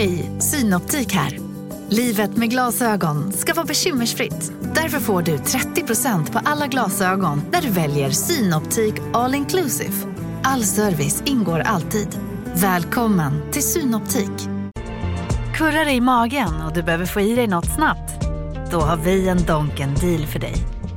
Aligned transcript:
Hej, 0.00 0.30
Synoptik 0.38 1.12
här. 1.12 1.38
Livet 1.88 2.36
med 2.36 2.50
glasögon 2.50 3.32
ska 3.32 3.54
vara 3.54 3.66
bekymmersfritt. 3.66 4.52
Därför 4.74 4.98
får 4.98 5.22
du 5.22 5.36
30% 5.36 6.32
på 6.32 6.40
alla 6.44 6.66
glasögon 6.66 7.42
när 7.52 7.62
du 7.62 7.70
väljer 7.70 8.10
Synoptik 8.10 8.94
All 9.12 9.34
Inclusive. 9.34 9.92
All 10.42 10.64
service 10.64 11.22
ingår 11.26 11.60
alltid. 11.60 12.08
Välkommen 12.54 13.52
till 13.52 13.62
Synoptik. 13.62 14.48
Kurrar 15.54 15.88
i 15.88 16.00
magen 16.00 16.62
och 16.66 16.72
du 16.72 16.82
behöver 16.82 17.06
få 17.06 17.20
i 17.20 17.34
dig 17.34 17.46
något 17.46 17.74
snabbt? 17.74 18.24
Då 18.70 18.80
har 18.80 18.96
vi 18.96 19.28
en 19.28 19.44
Donken 19.46 19.94
deal 19.94 20.26
för 20.26 20.38
dig. 20.38 20.54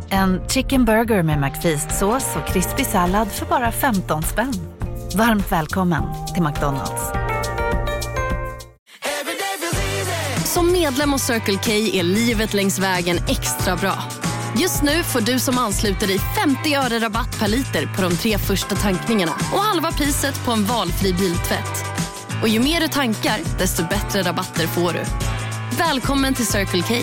En 0.09 0.41
chicken 0.47 0.85
burger 0.85 1.23
med 1.23 1.39
McFeast-sås 1.39 2.35
och 2.35 2.47
krispig 2.47 2.85
sallad 2.85 3.27
för 3.27 3.45
bara 3.45 3.71
15 3.71 4.23
spänn. 4.23 4.53
Varmt 5.17 5.51
välkommen 5.51 6.03
till 6.33 6.43
McDonalds. 6.43 7.22
Medlem 10.83 11.11
hos 11.11 11.21
Circle 11.21 11.59
K 11.65 11.71
är 11.71 12.03
livet 12.03 12.53
längs 12.53 12.79
vägen 12.79 13.17
extra 13.17 13.75
bra. 13.75 13.97
Just 14.61 14.83
nu 14.83 15.03
får 15.03 15.21
du 15.21 15.39
som 15.39 15.57
ansluter 15.57 16.07
dig 16.07 16.19
50 16.19 16.75
öre 16.75 17.05
rabatt 17.05 17.39
per 17.39 17.47
liter 17.47 17.95
på 17.95 18.01
de 18.01 18.11
tre 18.15 18.37
första 18.37 18.75
tankningarna 18.75 19.31
och 19.53 19.59
halva 19.59 19.91
priset 19.91 20.45
på 20.45 20.51
en 20.51 20.63
valfri 20.63 21.13
biltvätt. 21.13 21.75
Och 22.41 22.47
ju 22.47 22.59
mer 22.59 22.79
du 22.79 22.87
tankar, 22.87 23.59
desto 23.59 23.83
bättre 23.83 24.21
rabatter 24.29 24.67
får 24.67 24.93
du. 24.93 25.03
Välkommen 25.77 26.33
till 26.33 26.47
Circle 26.47 26.81
K. 26.81 26.93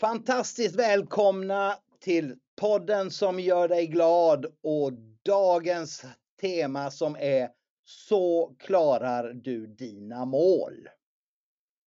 Fantastiskt 0.00 0.76
välkomna 0.76 1.74
till 2.04 2.34
podden 2.60 3.10
som 3.10 3.40
gör 3.40 3.68
dig 3.68 3.86
glad 3.86 4.46
och 4.62 4.92
dagens 5.24 6.04
tema 6.40 6.90
som 6.90 7.16
är 7.16 7.63
så 7.84 8.54
klarar 8.58 9.32
du 9.32 9.66
dina 9.66 10.24
mål. 10.24 10.88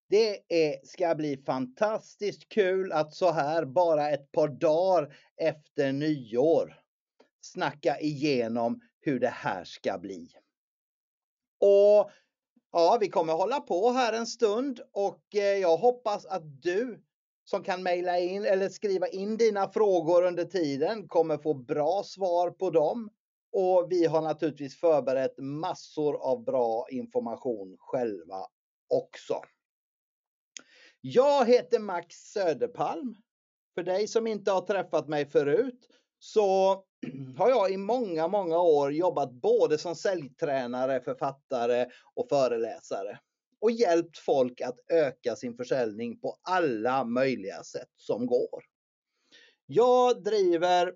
Det 0.09 0.39
är, 0.47 0.85
ska 0.85 1.15
bli 1.15 1.37
fantastiskt 1.37 2.49
kul 2.49 2.91
att 2.91 3.13
så 3.13 3.31
här 3.31 3.65
bara 3.65 4.09
ett 4.09 4.31
par 4.31 4.47
dagar 4.47 5.15
efter 5.37 5.91
nyår 5.91 6.81
snacka 7.41 7.99
igenom 7.99 8.81
hur 8.99 9.19
det 9.19 9.27
här 9.27 9.63
ska 9.63 9.97
bli. 9.97 10.29
Och 11.59 12.11
ja, 12.71 12.97
vi 13.01 13.09
kommer 13.09 13.33
hålla 13.33 13.59
på 13.59 13.89
här 13.89 14.13
en 14.13 14.27
stund 14.27 14.81
och 14.91 15.35
eh, 15.35 15.41
jag 15.41 15.77
hoppas 15.77 16.25
att 16.25 16.61
du 16.61 17.03
som 17.43 17.63
kan 17.63 17.83
mejla 17.83 18.19
in 18.19 18.45
eller 18.45 18.69
skriva 18.69 19.07
in 19.07 19.37
dina 19.37 19.69
frågor 19.69 20.23
under 20.23 20.45
tiden 20.45 21.07
kommer 21.07 21.37
få 21.37 21.53
bra 21.53 22.03
svar 22.03 22.51
på 22.51 22.69
dem. 22.69 23.09
Och 23.51 23.87
vi 23.89 24.05
har 24.05 24.21
naturligtvis 24.21 24.79
förberett 24.79 25.37
massor 25.37 26.17
av 26.21 26.43
bra 26.43 26.87
information 26.91 27.75
själva 27.79 28.45
också. 28.87 29.41
Jag 31.01 31.45
heter 31.45 31.79
Max 31.79 32.15
Söderpalm. 32.15 33.15
För 33.75 33.83
dig 33.83 34.07
som 34.07 34.27
inte 34.27 34.51
har 34.51 34.61
träffat 34.61 35.07
mig 35.07 35.25
förut 35.25 35.89
så 36.19 36.83
har 37.37 37.49
jag 37.49 37.71
i 37.71 37.77
många, 37.77 38.27
många 38.27 38.59
år 38.59 38.93
jobbat 38.93 39.31
både 39.31 39.77
som 39.77 39.95
säljtränare, 39.95 41.01
författare 41.01 41.85
och 42.15 42.29
föreläsare 42.29 43.19
och 43.59 43.71
hjälpt 43.71 44.17
folk 44.17 44.61
att 44.61 44.79
öka 44.91 45.35
sin 45.35 45.57
försäljning 45.57 46.19
på 46.19 46.37
alla 46.41 47.03
möjliga 47.03 47.63
sätt 47.63 47.89
som 47.95 48.25
går. 48.25 48.63
Jag 49.65 50.23
driver 50.23 50.93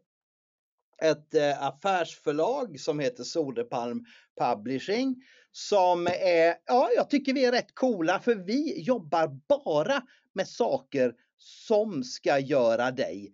ett 1.01 1.33
eh, 1.33 1.63
affärsförlag 1.63 2.79
som 2.79 2.99
heter 2.99 3.23
Soderpalm 3.23 4.05
Publishing 4.39 5.15
som 5.51 6.07
är, 6.07 6.55
ja, 6.65 6.89
jag 6.95 7.09
tycker 7.09 7.33
vi 7.33 7.45
är 7.45 7.51
rätt 7.51 7.75
coola 7.75 8.19
för 8.19 8.35
vi 8.35 8.81
jobbar 8.81 9.27
bara 9.47 10.01
med 10.33 10.47
saker 10.47 11.13
som 11.37 12.03
ska 12.03 12.39
göra 12.39 12.91
dig, 12.91 13.33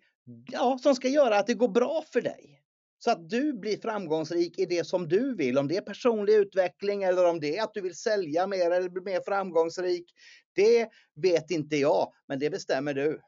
ja, 0.50 0.78
som 0.82 0.94
ska 0.94 1.08
göra 1.08 1.38
att 1.38 1.46
det 1.46 1.54
går 1.54 1.68
bra 1.68 2.04
för 2.12 2.20
dig. 2.20 2.54
Så 2.98 3.10
att 3.10 3.30
du 3.30 3.52
blir 3.52 3.76
framgångsrik 3.76 4.58
i 4.58 4.66
det 4.66 4.84
som 4.84 5.08
du 5.08 5.34
vill. 5.34 5.58
Om 5.58 5.68
det 5.68 5.76
är 5.76 5.80
personlig 5.80 6.34
utveckling 6.34 7.02
eller 7.02 7.28
om 7.28 7.40
det 7.40 7.58
är 7.58 7.62
att 7.62 7.74
du 7.74 7.80
vill 7.80 7.94
sälja 7.94 8.46
mer 8.46 8.70
eller 8.70 8.88
bli 8.88 9.02
mer 9.02 9.20
framgångsrik. 9.20 10.12
Det 10.54 10.88
vet 11.14 11.50
inte 11.50 11.76
jag, 11.76 12.12
men 12.28 12.38
det 12.38 12.50
bestämmer 12.50 12.94
du. 12.94 13.20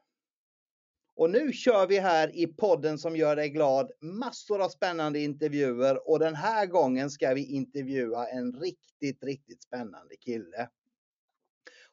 Och 1.15 1.29
nu 1.29 1.53
kör 1.53 1.87
vi 1.87 1.99
här 1.99 2.35
i 2.35 2.47
podden 2.47 2.97
som 2.97 3.15
gör 3.15 3.35
dig 3.35 3.49
glad 3.49 3.91
massor 4.01 4.61
av 4.61 4.69
spännande 4.69 5.19
intervjuer 5.19 6.09
och 6.09 6.19
den 6.19 6.35
här 6.35 6.65
gången 6.65 7.09
ska 7.09 7.33
vi 7.33 7.45
intervjua 7.45 8.27
en 8.27 8.53
riktigt, 8.53 9.23
riktigt 9.23 9.63
spännande 9.63 10.15
kille. 10.15 10.69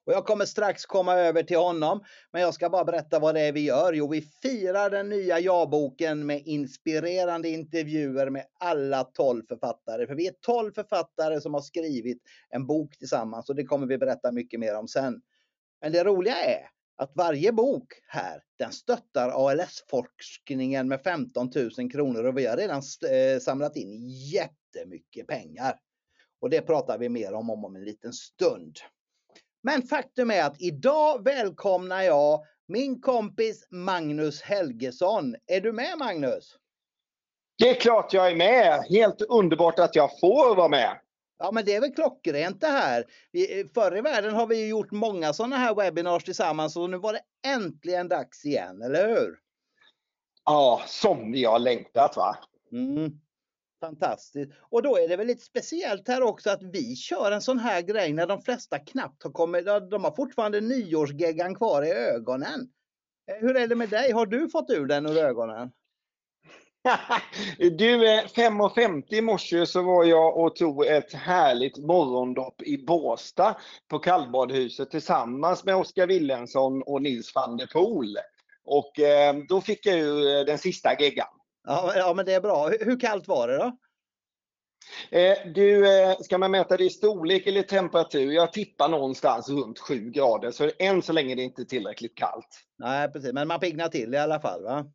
Och 0.08 0.14
jag 0.14 0.26
kommer 0.26 0.44
strax 0.44 0.86
komma 0.86 1.14
över 1.14 1.42
till 1.42 1.56
honom, 1.56 2.04
men 2.32 2.42
jag 2.42 2.54
ska 2.54 2.70
bara 2.70 2.84
berätta 2.84 3.18
vad 3.18 3.34
det 3.34 3.40
är 3.40 3.52
vi 3.52 3.60
gör. 3.60 3.92
Jo, 3.92 4.08
vi 4.08 4.20
firar 4.42 4.90
den 4.90 5.08
nya 5.08 5.40
ja-boken 5.40 6.26
med 6.26 6.42
inspirerande 6.44 7.48
intervjuer 7.48 8.30
med 8.30 8.44
alla 8.58 9.04
12 9.04 9.46
författare. 9.48 10.06
För 10.06 10.14
vi 10.14 10.26
är 10.26 10.34
12 10.40 10.72
författare 10.72 11.40
som 11.40 11.54
har 11.54 11.60
skrivit 11.60 12.22
en 12.48 12.66
bok 12.66 12.98
tillsammans 12.98 13.48
och 13.48 13.56
det 13.56 13.64
kommer 13.64 13.86
vi 13.86 13.98
berätta 13.98 14.32
mycket 14.32 14.60
mer 14.60 14.74
om 14.76 14.88
sen. 14.88 15.20
Men 15.80 15.92
det 15.92 16.04
roliga 16.04 16.36
är 16.36 16.77
att 16.98 17.12
varje 17.14 17.52
bok 17.52 17.92
här, 18.08 18.42
den 18.58 18.72
stöttar 18.72 19.28
ALS-forskningen 19.28 20.88
med 20.88 21.02
15 21.02 21.50
000 21.78 21.90
kronor 21.90 22.24
och 22.24 22.38
vi 22.38 22.46
har 22.46 22.56
redan 22.56 22.82
eh, 23.10 23.40
samlat 23.40 23.76
in 23.76 24.08
jättemycket 24.08 25.26
pengar. 25.26 25.78
Och 26.40 26.50
det 26.50 26.60
pratar 26.60 26.98
vi 26.98 27.08
mer 27.08 27.32
om 27.32 27.50
om 27.50 27.76
en 27.76 27.84
liten 27.84 28.12
stund. 28.12 28.76
Men 29.62 29.82
faktum 29.82 30.30
är 30.30 30.44
att 30.44 30.60
idag 30.60 31.24
välkomnar 31.24 32.02
jag 32.02 32.44
min 32.68 33.00
kompis 33.00 33.66
Magnus 33.70 34.42
Helgesson. 34.42 35.36
Är 35.46 35.60
du 35.60 35.72
med 35.72 35.98
Magnus? 35.98 36.56
Det 37.58 37.68
är 37.68 37.74
klart 37.74 38.12
jag 38.12 38.30
är 38.30 38.36
med. 38.36 38.84
Helt 38.88 39.22
underbart 39.22 39.78
att 39.78 39.96
jag 39.96 40.20
får 40.20 40.56
vara 40.56 40.68
med. 40.68 40.98
Ja, 41.38 41.50
men 41.52 41.64
det 41.64 41.74
är 41.74 41.80
väl 41.80 41.94
klockrent 41.94 42.60
det 42.60 42.66
här. 42.66 43.04
Vi, 43.32 43.68
förr 43.74 43.96
i 43.96 44.00
världen 44.00 44.34
har 44.34 44.46
vi 44.46 44.68
gjort 44.68 44.90
många 44.90 45.32
sådana 45.32 45.56
här 45.56 45.74
webinars 45.74 46.24
tillsammans 46.24 46.76
och 46.76 46.90
nu 46.90 46.98
var 46.98 47.12
det 47.12 47.20
äntligen 47.46 48.08
dags 48.08 48.44
igen, 48.44 48.82
eller 48.82 49.08
hur? 49.08 49.38
Ja, 50.44 50.82
som 50.86 51.32
vi 51.32 51.44
har 51.44 51.58
längtat 51.58 52.16
va? 52.16 52.36
Mm. 52.72 53.20
Fantastiskt. 53.80 54.52
Och 54.60 54.82
då 54.82 54.96
är 54.96 55.08
det 55.08 55.16
väl 55.16 55.26
lite 55.26 55.44
speciellt 55.44 56.08
här 56.08 56.22
också 56.22 56.50
att 56.50 56.62
vi 56.62 56.96
kör 56.96 57.32
en 57.32 57.42
sån 57.42 57.58
här 57.58 57.82
grej 57.82 58.12
när 58.12 58.26
de 58.26 58.42
flesta 58.42 58.78
knappt 58.78 59.22
har 59.22 59.30
kommit, 59.30 59.66
de 59.90 60.04
har 60.04 60.16
fortfarande 60.16 60.60
nyårsgeggan 60.60 61.54
kvar 61.54 61.82
i 61.82 61.90
ögonen. 61.90 62.68
Eh, 63.30 63.36
hur 63.40 63.56
är 63.56 63.66
det 63.66 63.74
med 63.74 63.88
dig? 63.88 64.12
Har 64.12 64.26
du 64.26 64.48
fått 64.48 64.70
ur 64.70 64.86
den 64.86 65.06
ur 65.06 65.18
ögonen? 65.18 65.70
Du, 67.58 68.06
5.50 68.06 69.14
i 69.14 69.20
morse 69.20 69.66
så 69.66 69.82
var 69.82 70.04
jag 70.04 70.36
och 70.36 70.56
tog 70.56 70.86
ett 70.86 71.12
härligt 71.12 71.78
morgondopp 71.78 72.62
i 72.62 72.84
Båsta 72.86 73.56
på 73.88 73.98
kallbadhuset 73.98 74.90
tillsammans 74.90 75.64
med 75.64 75.76
Oskar 75.76 76.06
Willensson 76.06 76.82
och 76.82 77.02
Nils 77.02 77.34
van 77.34 77.56
der 77.56 77.66
Poel. 77.66 78.18
Och 78.64 79.00
eh, 79.00 79.36
då 79.48 79.60
fick 79.60 79.86
jag 79.86 79.98
ju 79.98 80.44
den 80.44 80.58
sista 80.58 81.00
geggan. 81.00 81.26
Ja, 81.66 81.92
ja, 81.96 82.14
men 82.14 82.26
det 82.26 82.34
är 82.34 82.40
bra. 82.40 82.68
Hur 82.68 83.00
kallt 83.00 83.28
var 83.28 83.48
det 83.48 83.56
då? 83.56 83.76
Eh, 85.10 85.52
du, 85.54 86.00
eh, 86.00 86.16
ska 86.20 86.38
man 86.38 86.50
mäta 86.50 86.76
det 86.76 86.84
i 86.84 86.90
storlek 86.90 87.46
eller 87.46 87.62
temperatur? 87.62 88.32
Jag 88.32 88.52
tippar 88.52 88.88
någonstans 88.88 89.48
runt 89.48 89.78
7 89.78 90.10
grader, 90.10 90.50
så 90.50 90.70
än 90.78 91.02
så 91.02 91.12
länge 91.12 91.32
är 91.32 91.36
det 91.36 91.42
inte 91.42 91.64
tillräckligt 91.64 92.14
kallt. 92.14 92.64
Nej, 92.78 93.08
precis. 93.08 93.32
Men 93.32 93.48
man 93.48 93.60
piggnar 93.60 93.88
till 93.88 94.14
i 94.14 94.18
alla 94.18 94.40
fall, 94.40 94.62
va? 94.62 94.86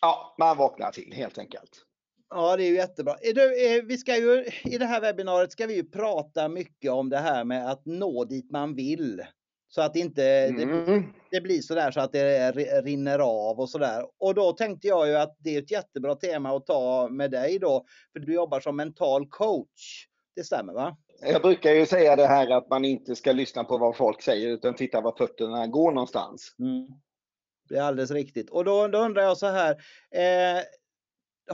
Ja, 0.00 0.34
man 0.38 0.56
vaknar 0.56 0.90
till 0.90 1.12
helt 1.12 1.38
enkelt. 1.38 1.86
Ja, 2.30 2.56
det 2.56 2.64
är 2.64 2.68
ju 2.68 2.74
jättebra. 2.74 3.16
Du, 3.34 3.76
eh, 3.76 3.82
vi 3.84 3.98
ska 3.98 4.16
ju, 4.16 4.44
I 4.64 4.78
det 4.78 4.86
här 4.86 5.00
webbinariet 5.00 5.52
ska 5.52 5.66
vi 5.66 5.74
ju 5.74 5.84
prata 5.84 6.48
mycket 6.48 6.90
om 6.90 7.08
det 7.08 7.18
här 7.18 7.44
med 7.44 7.70
att 7.70 7.86
nå 7.86 8.24
dit 8.24 8.50
man 8.50 8.74
vill. 8.74 9.22
Så 9.68 9.82
att 9.82 9.96
inte 9.96 10.24
mm. 10.24 10.86
det, 10.86 11.04
det, 11.30 11.40
blir 11.40 11.60
så 11.60 11.74
där 11.74 11.90
så 11.90 12.00
att 12.00 12.12
det 12.12 12.52
rinner 12.82 13.18
av 13.18 13.60
och 13.60 13.70
så 13.70 13.78
där. 13.78 14.06
Och 14.18 14.34
då 14.34 14.52
tänkte 14.52 14.88
jag 14.88 15.08
ju 15.08 15.16
att 15.16 15.36
det 15.38 15.54
är 15.54 15.62
ett 15.62 15.70
jättebra 15.70 16.14
tema 16.14 16.56
att 16.56 16.66
ta 16.66 17.08
med 17.08 17.30
dig 17.30 17.58
då. 17.58 17.84
För 18.12 18.20
du 18.20 18.34
jobbar 18.34 18.60
som 18.60 18.76
mental 18.76 19.26
coach. 19.28 20.06
Det 20.36 20.44
stämmer 20.44 20.72
va? 20.72 20.96
Jag 21.22 21.42
brukar 21.42 21.70
ju 21.70 21.86
säga 21.86 22.16
det 22.16 22.26
här 22.26 22.50
att 22.50 22.70
man 22.70 22.84
inte 22.84 23.16
ska 23.16 23.32
lyssna 23.32 23.64
på 23.64 23.78
vad 23.78 23.96
folk 23.96 24.22
säger 24.22 24.48
utan 24.48 24.74
titta 24.74 25.00
var 25.00 25.14
fötterna 25.18 25.66
går 25.66 25.92
någonstans. 25.92 26.54
Mm. 26.58 26.86
Det 27.70 27.76
är 27.76 27.82
alldeles 27.82 28.10
riktigt. 28.10 28.50
Och 28.50 28.64
då, 28.64 28.88
då 28.88 28.98
undrar 28.98 29.22
jag 29.22 29.38
så 29.38 29.46
här. 29.46 29.70
Eh, 30.10 30.62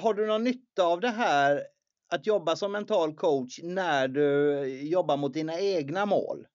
har 0.00 0.14
du 0.14 0.26
någon 0.26 0.44
nytta 0.44 0.84
av 0.84 1.00
det 1.00 1.08
här 1.08 1.62
att 2.08 2.26
jobba 2.26 2.56
som 2.56 2.72
mental 2.72 3.14
coach 3.14 3.60
när 3.62 4.08
du 4.08 4.64
jobbar 4.82 5.16
mot 5.16 5.34
dina 5.34 5.60
egna 5.60 6.06
mål? 6.06 6.46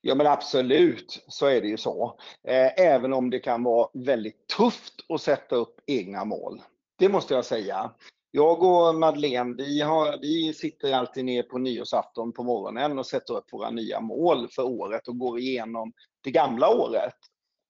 Ja 0.00 0.14
men 0.14 0.26
absolut, 0.26 1.24
så 1.28 1.46
är 1.46 1.60
det 1.60 1.68
ju 1.68 1.76
så. 1.76 2.18
Eh, 2.48 2.80
även 2.80 3.12
om 3.12 3.30
det 3.30 3.38
kan 3.38 3.62
vara 3.62 3.88
väldigt 3.94 4.48
tufft 4.48 4.94
att 5.08 5.20
sätta 5.20 5.56
upp 5.56 5.80
egna 5.86 6.24
mål. 6.24 6.62
Det 6.98 7.08
måste 7.08 7.34
jag 7.34 7.44
säga. 7.44 7.90
Jag 8.30 8.62
och 8.62 8.94
Madeleine, 8.94 9.54
vi, 9.56 9.80
har, 9.80 10.18
vi 10.20 10.54
sitter 10.54 10.92
alltid 10.92 11.24
ner 11.24 11.42
på 11.42 11.58
nyårsafton 11.58 12.32
på 12.32 12.42
morgonen 12.42 12.98
och 12.98 13.06
sätter 13.06 13.36
upp 13.36 13.52
våra 13.52 13.70
nya 13.70 14.00
mål 14.00 14.48
för 14.50 14.62
året 14.62 15.08
och 15.08 15.18
går 15.18 15.38
igenom 15.38 15.92
det 16.20 16.30
gamla 16.30 16.68
året. 16.68 17.14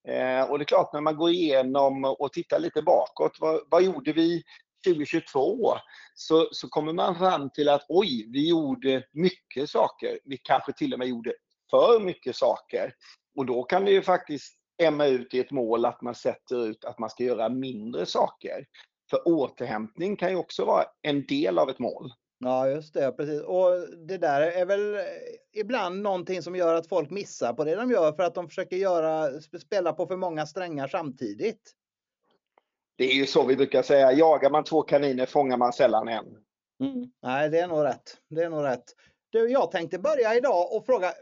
Eh, 0.07 0.49
och 0.49 0.59
det 0.59 0.63
är 0.63 0.65
klart, 0.65 0.93
när 0.93 1.01
man 1.01 1.15
går 1.15 1.29
igenom 1.29 2.05
och 2.05 2.33
tittar 2.33 2.59
lite 2.59 2.81
bakåt, 2.81 3.37
vad, 3.39 3.61
vad 3.69 3.83
gjorde 3.83 4.13
vi 4.13 4.43
2022? 4.87 5.73
Så, 6.13 6.47
så 6.51 6.69
kommer 6.69 6.93
man 6.93 7.15
fram 7.15 7.49
till 7.49 7.69
att 7.69 7.85
oj, 7.89 8.27
vi 8.31 8.49
gjorde 8.49 9.03
mycket 9.13 9.69
saker. 9.69 10.19
Vi 10.23 10.37
kanske 10.37 10.73
till 10.73 10.93
och 10.93 10.99
med 10.99 11.07
gjorde 11.07 11.33
för 11.69 11.99
mycket 11.99 12.35
saker. 12.35 12.93
Och 13.35 13.45
då 13.45 13.63
kan 13.63 13.85
det 13.85 13.91
ju 13.91 14.01
faktiskt 14.01 14.53
emma 14.83 15.05
ut 15.05 15.33
i 15.33 15.39
ett 15.39 15.51
mål 15.51 15.85
att 15.85 16.01
man 16.01 16.15
sätter 16.15 16.67
ut 16.67 16.85
att 16.85 16.99
man 16.99 17.09
ska 17.09 17.23
göra 17.23 17.49
mindre 17.49 18.05
saker. 18.05 18.65
För 19.09 19.27
återhämtning 19.27 20.15
kan 20.15 20.29
ju 20.29 20.35
också 20.35 20.65
vara 20.65 20.83
en 21.01 21.25
del 21.25 21.59
av 21.59 21.69
ett 21.69 21.79
mål. 21.79 22.11
Ja, 22.45 22.69
just 22.69 22.93
det. 22.93 23.11
Precis. 23.11 23.41
Och 23.41 23.71
det 24.07 24.17
där 24.17 24.41
är 24.41 24.65
väl 24.65 24.97
ibland 25.53 26.01
någonting 26.01 26.41
som 26.41 26.55
gör 26.55 26.75
att 26.75 26.87
folk 26.87 27.09
missar 27.09 27.53
på 27.53 27.63
det 27.63 27.75
de 27.75 27.91
gör 27.91 28.11
för 28.11 28.23
att 28.23 28.35
de 28.35 28.47
försöker 28.47 28.75
göra, 28.75 29.41
spela 29.41 29.93
på 29.93 30.07
för 30.07 30.17
många 30.17 30.45
strängar 30.45 30.87
samtidigt. 30.87 31.71
Det 32.97 33.03
är 33.03 33.13
ju 33.13 33.25
så 33.25 33.45
vi 33.45 33.55
brukar 33.55 33.81
säga, 33.81 34.11
jagar 34.11 34.49
man 34.49 34.63
två 34.63 34.81
kaniner 34.81 35.25
fångar 35.25 35.57
man 35.57 35.73
sällan 35.73 36.07
en. 36.07 36.25
Mm. 36.83 37.11
Nej, 37.23 37.49
det 37.49 37.59
är 37.59 37.67
nog 37.67 37.83
rätt. 37.83 38.17
Det 38.29 38.43
är 38.43 38.49
nog 38.49 38.63
rätt. 38.63 38.85
Du, 39.29 39.49
jag 39.49 39.71
tänkte 39.71 39.99
börja 39.99 40.35
idag 40.35 40.75
och 40.75 40.85
fråga, 40.85 41.13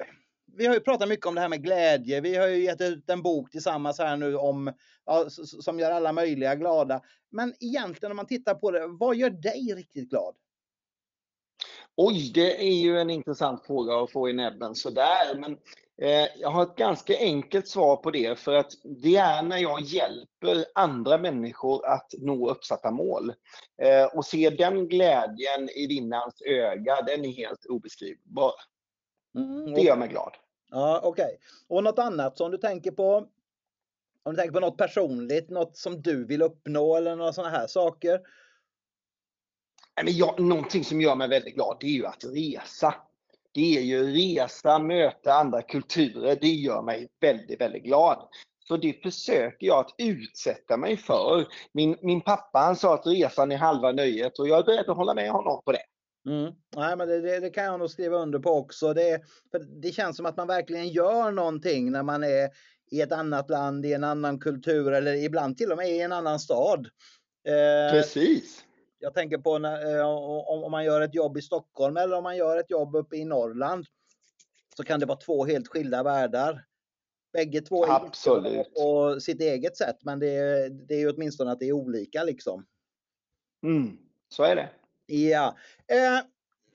vi 0.54 0.66
har 0.66 0.74
ju 0.74 0.80
pratat 0.80 1.10
mycket 1.10 1.26
om 1.26 1.36
det 1.36 1.42
här 1.42 1.50
med 1.50 1.64
glädje. 1.64 2.22
Vi 2.22 2.36
har 2.36 2.48
ju 2.48 2.64
gett 2.64 2.82
ut 2.82 3.10
en 3.10 3.22
bok 3.22 3.52
tillsammans 3.52 4.00
här 4.00 4.18
nu 4.18 4.36
om, 4.36 4.74
ja, 5.06 5.26
som 5.30 5.80
gör 5.80 5.92
alla 5.92 6.12
möjliga 6.14 6.56
glada. 6.56 7.02
Men 7.32 7.54
egentligen 7.60 8.12
om 8.12 8.18
man 8.18 8.28
tittar 8.28 8.56
på 8.56 8.72
det, 8.72 8.88
vad 8.88 9.16
gör 9.16 9.30
dig 9.30 9.74
riktigt 9.76 10.10
glad? 10.10 10.36
Oj, 11.96 12.32
det 12.34 12.64
är 12.64 12.76
ju 12.76 13.00
en 13.00 13.10
intressant 13.10 13.66
fråga 13.66 13.96
att 13.96 14.12
få 14.12 14.30
i 14.30 14.34
näbben 14.34 14.76
sådär. 14.76 15.36
Men 15.36 15.58
eh, 16.02 16.28
jag 16.38 16.50
har 16.50 16.64
ett 16.64 16.76
ganska 16.76 17.18
enkelt 17.18 17.68
svar 17.68 17.96
på 17.96 18.12
det 18.12 18.40
för 18.40 18.54
att 18.54 18.72
det 18.84 19.16
är 19.16 19.44
när 19.44 19.58
jag 19.58 19.82
hjälper 19.82 20.66
andra 20.76 21.18
människor 21.18 21.86
att 21.86 22.14
nå 22.18 22.50
uppsatta 22.50 22.92
mål. 22.92 23.34
Eh, 23.82 24.06
och 24.06 24.26
se 24.26 24.50
den 24.50 24.88
glädjen 24.88 25.70
i 25.70 25.88
vinnarens 25.88 26.42
öga, 26.42 27.02
den 27.02 27.26
är 27.26 27.32
helt 27.32 27.66
obeskrivbar. 27.66 28.54
Mm, 29.36 29.74
det 29.74 29.82
gör 29.82 29.98
mig 29.98 30.10
glad. 30.10 30.34
Ja, 30.72 31.02
Okej. 31.04 31.26
Okay. 31.26 31.38
Och 31.68 31.84
något 31.84 32.00
annat 32.00 32.38
som 32.38 32.52
du 32.52 32.58
tänker 32.58 32.92
på? 32.92 33.28
Om 34.24 34.34
du 34.34 34.36
tänker 34.36 34.54
på 34.54 34.60
något 34.60 34.78
personligt, 34.78 35.50
något 35.50 35.78
som 35.78 36.02
du 36.02 36.26
vill 36.26 36.42
uppnå 36.42 36.96
eller 36.96 37.16
några 37.16 37.34
sådana 37.34 37.58
här 37.58 37.68
saker? 37.68 38.20
Men 40.02 40.18
jag, 40.18 40.40
någonting 40.40 40.84
som 40.84 41.02
gör 41.02 41.16
mig 41.16 41.28
väldigt 41.28 41.56
glad, 41.56 41.78
det 41.80 41.86
är 41.86 41.92
ju 41.92 42.06
att 42.06 42.24
resa. 42.24 42.96
Det 43.54 43.78
är 43.78 43.82
ju 43.82 44.14
resa, 44.14 44.80
möta 44.80 45.34
andra 45.34 45.62
kulturer, 45.62 46.38
det 46.42 46.48
gör 46.48 46.82
mig 46.82 47.08
väldigt, 47.22 47.62
väldigt 47.62 47.84
glad. 47.84 48.28
Så 48.68 48.78
det 48.78 49.04
försöker 49.04 49.68
jag 49.68 49.80
att 49.80 49.96
utsätta 49.98 50.78
mig 50.78 50.98
för. 50.98 51.48
Min, 51.72 51.98
min 52.02 52.22
pappa 52.22 52.60
han 52.60 52.76
sa 52.76 52.94
att 52.94 53.08
resan 53.08 53.52
är 53.52 53.58
halva 53.58 53.92
nöjet 53.92 54.40
och 54.40 54.48
jag 54.48 54.60
är 54.60 54.64
beredd 54.64 54.90
att 54.90 54.98
hålla 54.98 55.14
med 55.14 55.32
honom 55.32 55.62
på 55.66 55.72
det. 55.72 55.84
Mm. 56.30 56.54
Nej, 56.76 56.96
men 56.96 57.08
det, 57.08 57.22
det, 57.22 57.40
det, 57.40 57.50
kan 57.50 57.64
jag 57.64 57.80
nog 57.80 57.90
skriva 57.90 58.18
under 58.18 58.40
på 58.40 58.50
också. 58.50 58.94
Det, 58.94 59.22
det 59.82 59.92
känns 59.92 60.18
som 60.18 60.26
att 60.26 60.38
man 60.38 60.48
verkligen 60.48 60.90
gör 60.90 61.32
någonting 61.32 61.92
när 61.92 62.04
man 62.04 62.24
är 62.24 62.50
i 62.92 63.02
ett 63.02 63.12
annat 63.12 63.50
land, 63.50 63.86
i 63.86 63.94
en 63.94 64.04
annan 64.04 64.40
kultur 64.40 64.92
eller 64.92 65.14
ibland 65.14 65.58
till 65.58 65.72
och 65.72 65.78
med 65.78 65.90
i 65.90 66.02
en 66.02 66.12
annan 66.12 66.40
stad. 66.40 66.88
Eh, 67.48 67.92
Precis. 67.92 68.64
Jag 69.04 69.14
tänker 69.14 69.38
på 69.38 69.58
när, 69.58 69.98
eh, 69.98 70.08
om, 70.48 70.72
man 70.72 70.86
gör 70.86 71.02
ett 71.02 71.16
jobb 71.16 71.38
i 71.38 71.42
Stockholm 71.42 71.98
eller 71.98 72.18
om 72.18 72.24
man 72.24 72.38
gör 72.38 72.58
ett 72.58 72.70
jobb 72.70 72.96
uppe 72.96 73.16
i 73.16 73.26
Norrland. 73.26 73.86
Så 74.78 74.84
kan 74.84 75.00
det 75.00 75.06
vara 75.06 75.18
två 75.18 75.46
helt 75.46 75.68
skilda 75.68 76.04
världar. 76.04 76.66
Bägge 77.34 77.62
två 77.62 77.86
Absolut. 77.86 78.74
på 78.74 79.20
sitt 79.20 79.42
eget 79.42 79.78
sätt, 79.78 79.96
men 80.02 80.20
det, 80.20 80.70
det 80.70 80.94
är 80.94 81.00
ju 81.00 81.10
åtminstone 81.10 81.52
att 81.52 81.60
det 81.60 81.66
är 81.66 81.74
olika 81.74 82.24
liksom. 82.24 82.66
Mm, 83.64 83.98
så 84.30 84.44
är 84.44 84.56
det. 84.56 84.70
Ja. 85.06 85.58
Eh, 85.88 86.26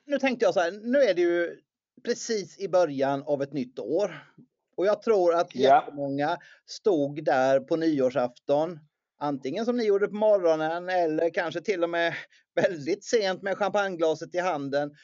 nu 0.07 0.19
tänkte 0.19 0.45
jag 0.45 0.55
så 0.55 0.61
här, 0.61 0.73
nu 0.73 0.99
är 0.99 1.15
det 1.15 1.23
ju 1.23 1.61
precis 2.05 2.59
i 2.59 2.69
början 2.69 3.23
av 3.23 3.43
ett 3.43 3.53
nytt 3.53 3.79
år. 3.79 4.33
Och 4.77 4.87
jag 4.87 5.03
tror 5.03 5.35
att 5.35 5.55
ja. 5.55 5.81
jättemånga 5.81 6.39
stod 6.67 7.25
där 7.25 7.61
på 7.61 7.77
nyårsafton. 7.77 8.79
Antingen 9.19 9.65
som 9.65 9.77
ni 9.77 9.85
gjorde 9.85 10.09
på 10.09 10.15
morgonen 10.15 10.89
eller 10.89 11.31
kanske 11.31 11.61
till 11.61 11.85
och 11.85 11.91
med 11.91 12.15
väldigt 12.55 13.05
sent 13.05 13.43
med 13.43 13.59
champagneglaset 13.59 14.35
i 14.35 14.39
handen. 14.39 14.95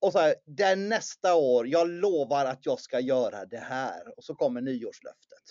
Och 0.00 0.12
så 0.12 0.18
här, 0.18 0.34
det 0.46 0.62
är 0.62 0.76
nästa 0.76 1.34
år, 1.34 1.66
jag 1.66 1.88
lovar 1.88 2.44
att 2.46 2.66
jag 2.66 2.80
ska 2.80 3.00
göra 3.00 3.44
det 3.44 3.58
här. 3.58 4.18
Och 4.18 4.24
så 4.24 4.34
kommer 4.34 4.60
nyårslöftet. 4.60 5.42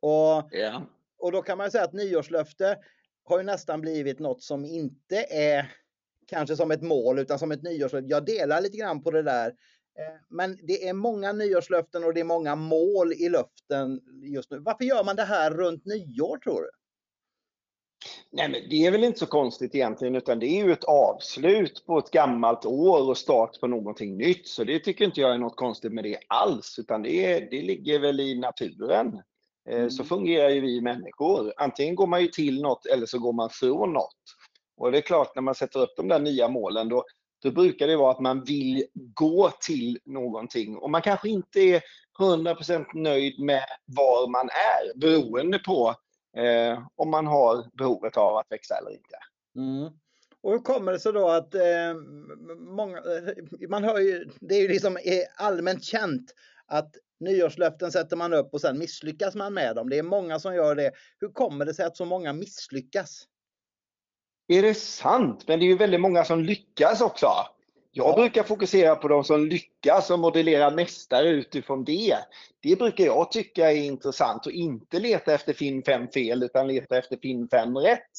Och, 0.00 0.48
ja. 0.50 0.82
och 1.18 1.32
då 1.32 1.42
kan 1.42 1.58
man 1.58 1.70
säga 1.70 1.84
att 1.84 1.92
nyårslöfte 1.92 2.78
har 3.24 3.38
ju 3.38 3.44
nästan 3.44 3.80
blivit 3.80 4.18
något 4.18 4.42
som 4.42 4.64
inte 4.64 5.26
är 5.30 5.72
kanske 6.26 6.56
som 6.56 6.70
ett 6.70 6.82
mål 6.82 7.18
utan 7.18 7.38
som 7.38 7.52
ett 7.52 7.62
nyårslöfte. 7.62 8.10
Jag 8.10 8.26
delar 8.26 8.60
lite 8.60 8.76
grann 8.76 9.02
på 9.02 9.10
det 9.10 9.22
där. 9.22 9.48
Eh, 9.98 10.20
men 10.28 10.58
det 10.62 10.88
är 10.88 10.92
många 10.92 11.32
nyårslöften 11.32 12.04
och 12.04 12.14
det 12.14 12.20
är 12.20 12.24
många 12.24 12.54
mål 12.56 13.12
i 13.12 13.28
löften 13.28 14.00
just 14.22 14.50
nu. 14.50 14.58
Varför 14.58 14.84
gör 14.84 15.04
man 15.04 15.16
det 15.16 15.24
här 15.24 15.50
runt 15.50 15.84
nyår 15.84 16.38
tror 16.38 16.62
du? 16.62 16.70
Nej, 18.30 18.48
men 18.48 18.68
det 18.70 18.86
är 18.86 18.90
väl 18.90 19.04
inte 19.04 19.18
så 19.18 19.26
konstigt 19.26 19.74
egentligen, 19.74 20.14
utan 20.14 20.38
det 20.38 20.46
är 20.46 20.64
ju 20.64 20.72
ett 20.72 20.84
avslut 20.84 21.86
på 21.86 21.98
ett 21.98 22.10
gammalt 22.10 22.64
år 22.64 23.08
och 23.08 23.18
start 23.18 23.60
på 23.60 23.66
någonting 23.66 24.16
nytt. 24.16 24.48
Så 24.48 24.64
det 24.64 24.78
tycker 24.78 25.04
inte 25.04 25.20
jag 25.20 25.34
är 25.34 25.38
något 25.38 25.56
konstigt 25.56 25.92
med 25.92 26.04
det 26.04 26.18
alls, 26.28 26.78
utan 26.78 27.02
det, 27.02 27.50
det 27.50 27.62
ligger 27.62 27.98
väl 27.98 28.20
i 28.20 28.34
naturen. 28.34 29.20
Eh, 29.70 29.76
mm. 29.76 29.90
Så 29.90 30.04
fungerar 30.04 30.48
ju 30.48 30.60
vi 30.60 30.80
människor. 30.80 31.52
Antingen 31.56 31.94
går 31.94 32.06
man 32.06 32.22
ju 32.22 32.28
till 32.28 32.62
något 32.62 32.86
eller 32.86 33.06
så 33.06 33.18
går 33.18 33.32
man 33.32 33.50
från 33.50 33.92
något. 33.92 34.22
Och 34.76 34.92
det 34.92 34.98
är 34.98 35.02
klart, 35.02 35.34
när 35.34 35.42
man 35.42 35.54
sätter 35.54 35.80
upp 35.80 35.96
de 35.96 36.08
där 36.08 36.18
nya 36.18 36.48
målen, 36.48 36.88
då, 36.88 37.04
då 37.42 37.50
brukar 37.50 37.86
det 37.86 37.96
vara 37.96 38.10
att 38.10 38.20
man 38.20 38.44
vill 38.44 38.84
gå 39.14 39.50
till 39.66 39.98
någonting. 40.04 40.76
Och 40.76 40.90
man 40.90 41.02
kanske 41.02 41.28
inte 41.28 41.60
är 41.60 41.82
100% 42.18 42.84
nöjd 42.94 43.40
med 43.40 43.64
var 43.84 44.28
man 44.30 44.48
är, 44.48 44.98
beroende 44.98 45.58
på 45.58 45.94
eh, 46.36 46.86
om 46.96 47.10
man 47.10 47.26
har 47.26 47.76
behovet 47.78 48.16
av 48.16 48.36
att 48.36 48.50
växa 48.50 48.78
eller 48.78 48.90
inte. 48.90 49.16
Mm. 49.56 49.92
Och 50.40 50.52
hur 50.52 50.58
kommer 50.58 50.92
det 50.92 51.00
sig 51.00 51.12
då 51.12 51.28
att 51.28 51.54
eh, 51.54 51.94
många, 52.58 53.02
man 53.68 53.84
hör 53.84 53.98
ju, 53.98 54.30
det 54.40 54.54
är 54.54 54.60
ju 54.60 54.68
liksom 54.68 54.98
allmänt 55.36 55.84
känt 55.84 56.34
att 56.66 56.94
nyårslöften 57.20 57.92
sätter 57.92 58.16
man 58.16 58.34
upp 58.34 58.54
och 58.54 58.60
sen 58.60 58.78
misslyckas 58.78 59.34
man 59.34 59.54
med 59.54 59.76
dem. 59.76 59.90
Det 59.90 59.98
är 59.98 60.02
många 60.02 60.38
som 60.38 60.54
gör 60.54 60.74
det. 60.74 60.92
Hur 61.20 61.28
kommer 61.28 61.64
det 61.64 61.74
sig 61.74 61.86
att 61.86 61.96
så 61.96 62.04
många 62.04 62.32
misslyckas? 62.32 63.26
Är 64.48 64.62
det 64.62 64.74
sant? 64.74 65.44
Men 65.48 65.58
det 65.58 65.64
är 65.64 65.68
ju 65.68 65.76
väldigt 65.76 66.00
många 66.00 66.24
som 66.24 66.40
lyckas 66.40 67.00
också. 67.00 67.26
Jag 67.96 68.08
ja. 68.08 68.14
brukar 68.16 68.42
fokusera 68.42 68.96
på 68.96 69.08
de 69.08 69.24
som 69.24 69.46
lyckas 69.46 70.10
och 70.10 70.18
modellera 70.18 70.70
mästare 70.70 71.28
utifrån 71.28 71.84
det. 71.84 72.16
Det 72.60 72.78
brukar 72.78 73.04
jag 73.04 73.32
tycka 73.32 73.72
är 73.72 73.76
intressant 73.76 74.46
och 74.46 74.52
inte 74.52 74.98
leta 74.98 75.34
efter 75.34 75.52
finn 75.52 75.82
fem 75.82 76.08
fel 76.08 76.42
utan 76.42 76.68
leta 76.68 76.98
efter 76.98 77.16
finn 77.16 77.48
fem 77.48 77.78
rätt. 77.78 78.10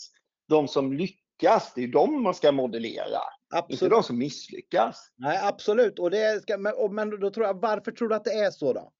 De 0.48 0.68
som 0.68 0.94
lyckas, 0.94 1.74
det 1.76 1.84
är 1.84 1.88
de 1.88 2.24
man 2.24 2.34
ska 2.34 2.52
modellera. 2.52 3.20
Absolut. 3.54 3.82
Inte 3.82 3.96
de 3.96 4.04
som 4.04 4.18
misslyckas. 4.18 5.12
Nej, 5.16 5.40
absolut. 5.44 6.00
Och 6.00 6.12
det 6.12 6.42
ska, 6.42 6.58
men 6.90 7.20
då 7.20 7.30
tror 7.30 7.46
jag, 7.46 7.62
varför 7.62 7.92
tror 7.92 8.10
du 8.10 8.16
att 8.16 8.24
det 8.26 8.34
är 8.34 8.52
så 8.52 8.74
då? 8.74 8.92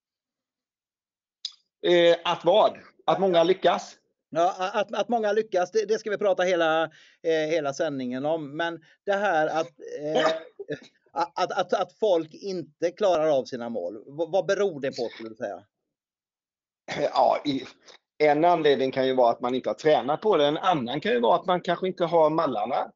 Eh, 1.90 2.16
att 2.24 2.46
vad? 2.46 2.78
Att 3.06 3.20
många 3.20 3.44
lyckas? 3.44 3.98
Ja, 4.36 4.56
att, 4.74 4.94
att 4.94 5.10
många 5.10 5.32
lyckas, 5.32 5.72
det, 5.72 5.86
det 5.86 6.00
ska 6.00 6.10
vi 6.10 6.18
prata 6.18 6.44
hela, 6.44 6.84
eh, 7.24 7.50
hela 7.50 7.74
sändningen 7.74 8.26
om. 8.26 8.58
Men 8.58 8.80
det 9.06 9.14
här 9.14 9.48
att, 9.48 9.72
eh, 10.02 10.28
att, 11.12 11.52
att, 11.52 11.74
att 11.74 11.94
folk 12.00 12.34
inte 12.34 12.92
klarar 12.92 13.30
av 13.40 13.46
sina 13.46 13.70
mål, 13.70 14.04
vad, 14.06 14.32
vad 14.32 14.46
beror 14.46 14.80
det 14.80 14.98
på 14.98 15.10
skulle 15.14 15.30
du 15.30 15.36
säga? 15.36 15.64
Ja, 17.14 17.42
i, 17.46 17.64
en 18.18 18.46
anledning 18.46 18.92
kan 18.92 19.08
ju 19.08 19.14
vara 19.14 19.32
att 19.32 19.42
man 19.42 19.56
inte 19.56 19.70
har 19.70 19.74
tränat 19.74 20.22
på 20.22 20.38
det. 20.38 20.46
En 20.46 20.58
annan 20.58 21.02
kan 21.02 21.12
ju 21.12 21.20
vara 21.20 21.36
att 21.36 21.46
man 21.46 21.62
kanske 21.62 21.88
inte 21.88 22.06
har 22.06 22.30
mallarna. 22.30 22.92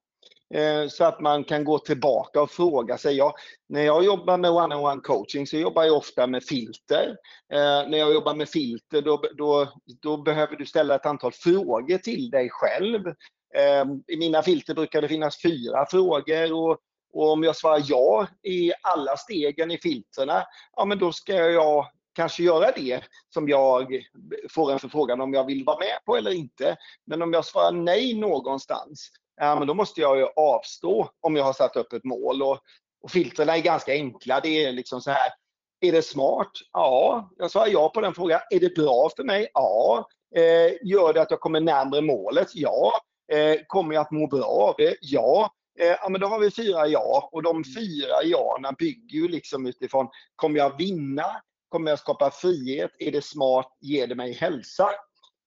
Eh, 0.53 0.87
så 0.87 1.03
att 1.03 1.19
man 1.19 1.43
kan 1.43 1.63
gå 1.63 1.79
tillbaka 1.79 2.41
och 2.41 2.51
fråga 2.51 2.97
sig. 2.97 3.15
Ja, 3.15 3.35
när 3.69 3.81
jag 3.81 4.03
jobbar 4.03 4.37
med 4.37 4.51
one-on-one 4.51 5.01
coaching 5.01 5.47
så 5.47 5.57
jobbar 5.57 5.83
jag 5.83 5.97
ofta 5.97 6.27
med 6.27 6.43
filter. 6.43 7.15
Eh, 7.53 7.89
när 7.89 7.97
jag 7.97 8.13
jobbar 8.13 8.35
med 8.35 8.49
filter 8.49 9.01
då, 9.01 9.21
då, 9.37 9.67
då 10.01 10.17
behöver 10.17 10.55
du 10.55 10.65
ställa 10.65 10.95
ett 10.95 11.05
antal 11.05 11.31
frågor 11.31 11.97
till 11.97 12.29
dig 12.29 12.49
själv. 12.51 13.07
Eh, 13.55 13.85
I 14.07 14.17
mina 14.17 14.41
filter 14.41 14.73
brukar 14.73 15.01
det 15.01 15.07
finnas 15.07 15.41
fyra 15.41 15.85
frågor 15.91 16.53
och, 16.53 16.77
och 17.13 17.31
om 17.31 17.43
jag 17.43 17.55
svarar 17.55 17.81
ja 17.87 18.27
i 18.43 18.71
alla 18.81 19.17
stegen 19.17 19.71
i 19.71 19.77
filtrerna, 19.77 20.43
ja 20.75 20.85
men 20.85 20.99
då 20.99 21.11
ska 21.11 21.33
jag 21.33 21.85
kanske 22.13 22.43
göra 22.43 22.71
det 22.75 23.03
som 23.33 23.49
jag 23.49 23.87
får 24.49 24.71
en 24.71 24.79
förfrågan 24.79 25.21
om 25.21 25.33
jag 25.33 25.45
vill 25.45 25.63
vara 25.63 25.79
med 25.79 26.05
på 26.05 26.15
eller 26.15 26.31
inte. 26.31 26.77
Men 27.05 27.21
om 27.21 27.33
jag 27.33 27.45
svarar 27.45 27.71
nej 27.71 28.13
någonstans, 28.13 29.11
ja 29.39 29.55
men 29.55 29.67
då 29.67 29.73
måste 29.73 30.01
jag 30.01 30.17
ju 30.17 30.27
avstå 30.35 31.09
om 31.21 31.35
jag 31.35 31.43
har 31.43 31.53
satt 31.53 31.75
upp 31.75 31.93
ett 31.93 32.03
mål. 32.03 32.41
Och, 32.41 32.59
och 33.03 33.11
filtrerna 33.11 33.57
är 33.57 33.61
ganska 33.61 33.91
enkla. 33.91 34.39
Det 34.39 34.65
är 34.65 34.71
liksom 34.71 35.01
så 35.01 35.11
här, 35.11 35.31
är 35.81 35.91
det 35.91 36.01
smart? 36.01 36.51
Ja, 36.73 37.29
jag 37.37 37.51
svarar 37.51 37.67
ja 37.67 37.89
på 37.89 38.01
den 38.01 38.13
frågan. 38.13 38.39
Är 38.49 38.59
det 38.59 38.75
bra 38.75 39.09
för 39.15 39.23
mig? 39.23 39.47
Ja. 39.53 40.07
Eh, 40.35 40.73
gör 40.83 41.13
det 41.13 41.21
att 41.21 41.31
jag 41.31 41.39
kommer 41.39 41.59
närmare 41.59 42.01
målet? 42.01 42.47
Ja. 42.53 42.93
Eh, 43.31 43.59
kommer 43.67 43.95
jag 43.95 44.01
att 44.01 44.11
må 44.11 44.27
bra 44.27 44.45
av 44.45 44.75
det? 44.77 44.97
Ja. 45.01 45.51
Eh, 45.79 45.87
ja, 45.87 46.09
men 46.09 46.21
då 46.21 46.27
har 46.27 46.39
vi 46.39 46.51
fyra 46.51 46.87
ja 46.87 47.29
och 47.31 47.43
de 47.43 47.63
fyra 47.63 48.23
ja 48.23 48.73
bygger 48.79 49.19
ju 49.19 49.27
liksom 49.27 49.65
utifrån, 49.65 50.07
kommer 50.35 50.59
jag 50.59 50.77
vinna? 50.77 51.25
Kommer 51.69 51.91
jag 51.91 51.99
skapa 51.99 52.31
frihet? 52.31 52.91
Är 52.99 53.11
det 53.11 53.25
smart? 53.25 53.77
Ger 53.81 54.07
det 54.07 54.15
mig 54.15 54.33
hälsa? 54.33 54.89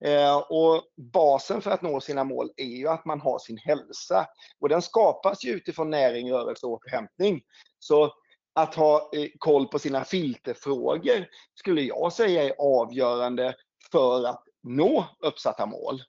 Eh, 0.04 0.36
och 0.36 0.82
basen 0.96 1.60
för 1.60 1.70
att 1.70 1.82
nå 1.82 2.00
sina 2.00 2.24
mål 2.24 2.50
är 2.56 2.64
ju 2.64 2.88
att 2.88 3.04
man 3.04 3.20
har 3.20 3.38
sin 3.38 3.58
hälsa. 3.58 4.26
Och 4.60 4.68
den 4.68 4.82
skapas 4.82 5.44
ju 5.44 5.50
utifrån 5.50 5.90
näring, 5.90 6.32
rörelse 6.32 6.66
och 6.66 6.72
återhämtning. 6.72 7.42
Så 7.78 8.12
att 8.54 8.74
ha 8.74 9.10
eh, 9.16 9.28
koll 9.38 9.68
på 9.68 9.78
sina 9.78 10.04
filterfrågor 10.04 11.26
skulle 11.54 11.82
jag 11.82 12.12
säga 12.12 12.42
är 12.42 12.54
avgörande 12.58 13.54
för 13.92 14.26
att 14.26 14.44
nå 14.62 15.04
uppsatta 15.20 15.66
mål. 15.66 16.02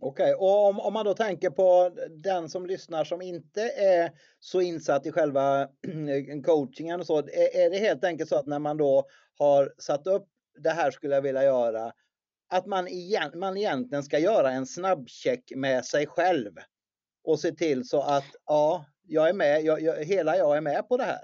Okej, 0.00 0.34
okay. 0.34 0.34
och 0.34 0.66
om, 0.66 0.80
om, 0.80 0.92
man 0.92 1.04
då 1.04 1.14
tänker 1.14 1.50
på 1.50 1.90
den 2.10 2.48
som 2.48 2.66
lyssnar 2.66 3.04
som 3.04 3.22
inte 3.22 3.62
är 3.70 4.12
så 4.40 4.60
insatt 4.60 5.06
i 5.06 5.12
själva 5.12 5.68
coachingen 6.44 7.00
och 7.00 7.06
så. 7.06 7.18
Är, 7.18 7.56
är 7.56 7.70
det 7.70 7.78
helt 7.78 8.04
enkelt 8.04 8.28
så 8.28 8.36
att 8.36 8.46
när 8.46 8.58
man 8.58 8.76
då 8.76 9.06
har 9.38 9.74
satt 9.78 10.06
upp 10.06 10.28
det 10.58 10.70
här 10.70 10.90
skulle 10.90 11.14
jag 11.14 11.22
vilja 11.22 11.44
göra, 11.44 11.92
att 12.48 12.66
man, 12.66 12.88
igen, 12.88 13.30
man 13.34 13.56
egentligen 13.56 14.04
ska 14.04 14.18
göra 14.18 14.50
en 14.50 14.66
snabbcheck 14.66 15.52
med 15.56 15.84
sig 15.84 16.06
själv 16.06 16.52
och 17.24 17.40
se 17.40 17.52
till 17.52 17.88
så 17.88 18.02
att 18.02 18.24
ja, 18.46 18.84
jag 19.06 19.28
är 19.28 19.32
med, 19.32 19.62
jag, 19.62 19.82
jag, 19.82 20.04
hela 20.04 20.36
jag 20.36 20.56
är 20.56 20.60
med 20.60 20.88
på 20.88 20.96
det 20.96 21.04
här. 21.04 21.20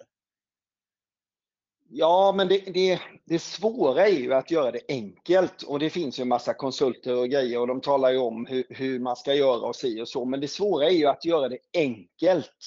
Ja, 1.88 2.32
men 2.36 2.48
det, 2.48 2.58
det, 2.58 3.00
det 3.24 3.38
svåra 3.38 4.06
är 4.06 4.12
ju 4.12 4.34
att 4.34 4.50
göra 4.50 4.70
det 4.70 4.80
enkelt 4.88 5.62
och 5.62 5.78
det 5.78 5.90
finns 5.90 6.18
ju 6.18 6.22
en 6.22 6.28
massa 6.28 6.54
konsulter 6.54 7.16
och 7.16 7.28
grejer 7.28 7.60
och 7.60 7.66
de 7.66 7.80
talar 7.80 8.10
ju 8.10 8.18
om 8.18 8.46
hur, 8.46 8.64
hur 8.68 8.98
man 8.98 9.16
ska 9.16 9.34
göra 9.34 9.66
och 9.66 9.76
si 9.76 10.02
och 10.02 10.08
så. 10.08 10.24
Men 10.24 10.40
det 10.40 10.48
svåra 10.48 10.86
är 10.86 10.90
ju 10.90 11.06
att 11.06 11.24
göra 11.24 11.48
det 11.48 11.58
enkelt. 11.74 12.58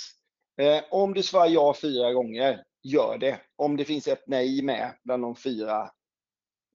Eh, 0.62 0.84
om 0.92 1.14
du 1.14 1.24
svarar 1.24 1.48
ja 1.48 1.74
fyra 1.82 2.14
gånger, 2.14 2.64
gör 2.84 3.18
det. 3.18 3.40
Om 3.56 3.78
det 3.78 3.86
finns 3.86 4.08
ett 4.08 4.24
nej 4.28 4.62
med 4.62 4.94
bland 5.04 5.24
de 5.24 5.36
fyra 5.36 5.92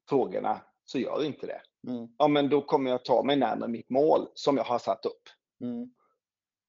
frågorna, 0.09 0.61
så 0.85 0.99
gör 0.99 1.25
inte 1.25 1.47
det. 1.47 1.61
Mm. 1.89 2.09
Ja, 2.19 2.29
men 2.29 2.49
då 2.49 2.62
kommer 2.62 2.91
jag 2.91 3.05
ta 3.05 3.23
mig 3.23 3.37
närmare 3.37 3.69
mitt 3.69 3.91
mål 3.91 4.29
som 4.35 4.57
jag 4.57 4.65
har 4.65 4.79
satt 4.79 5.07
upp. 5.07 5.23
Mm. 5.61 5.91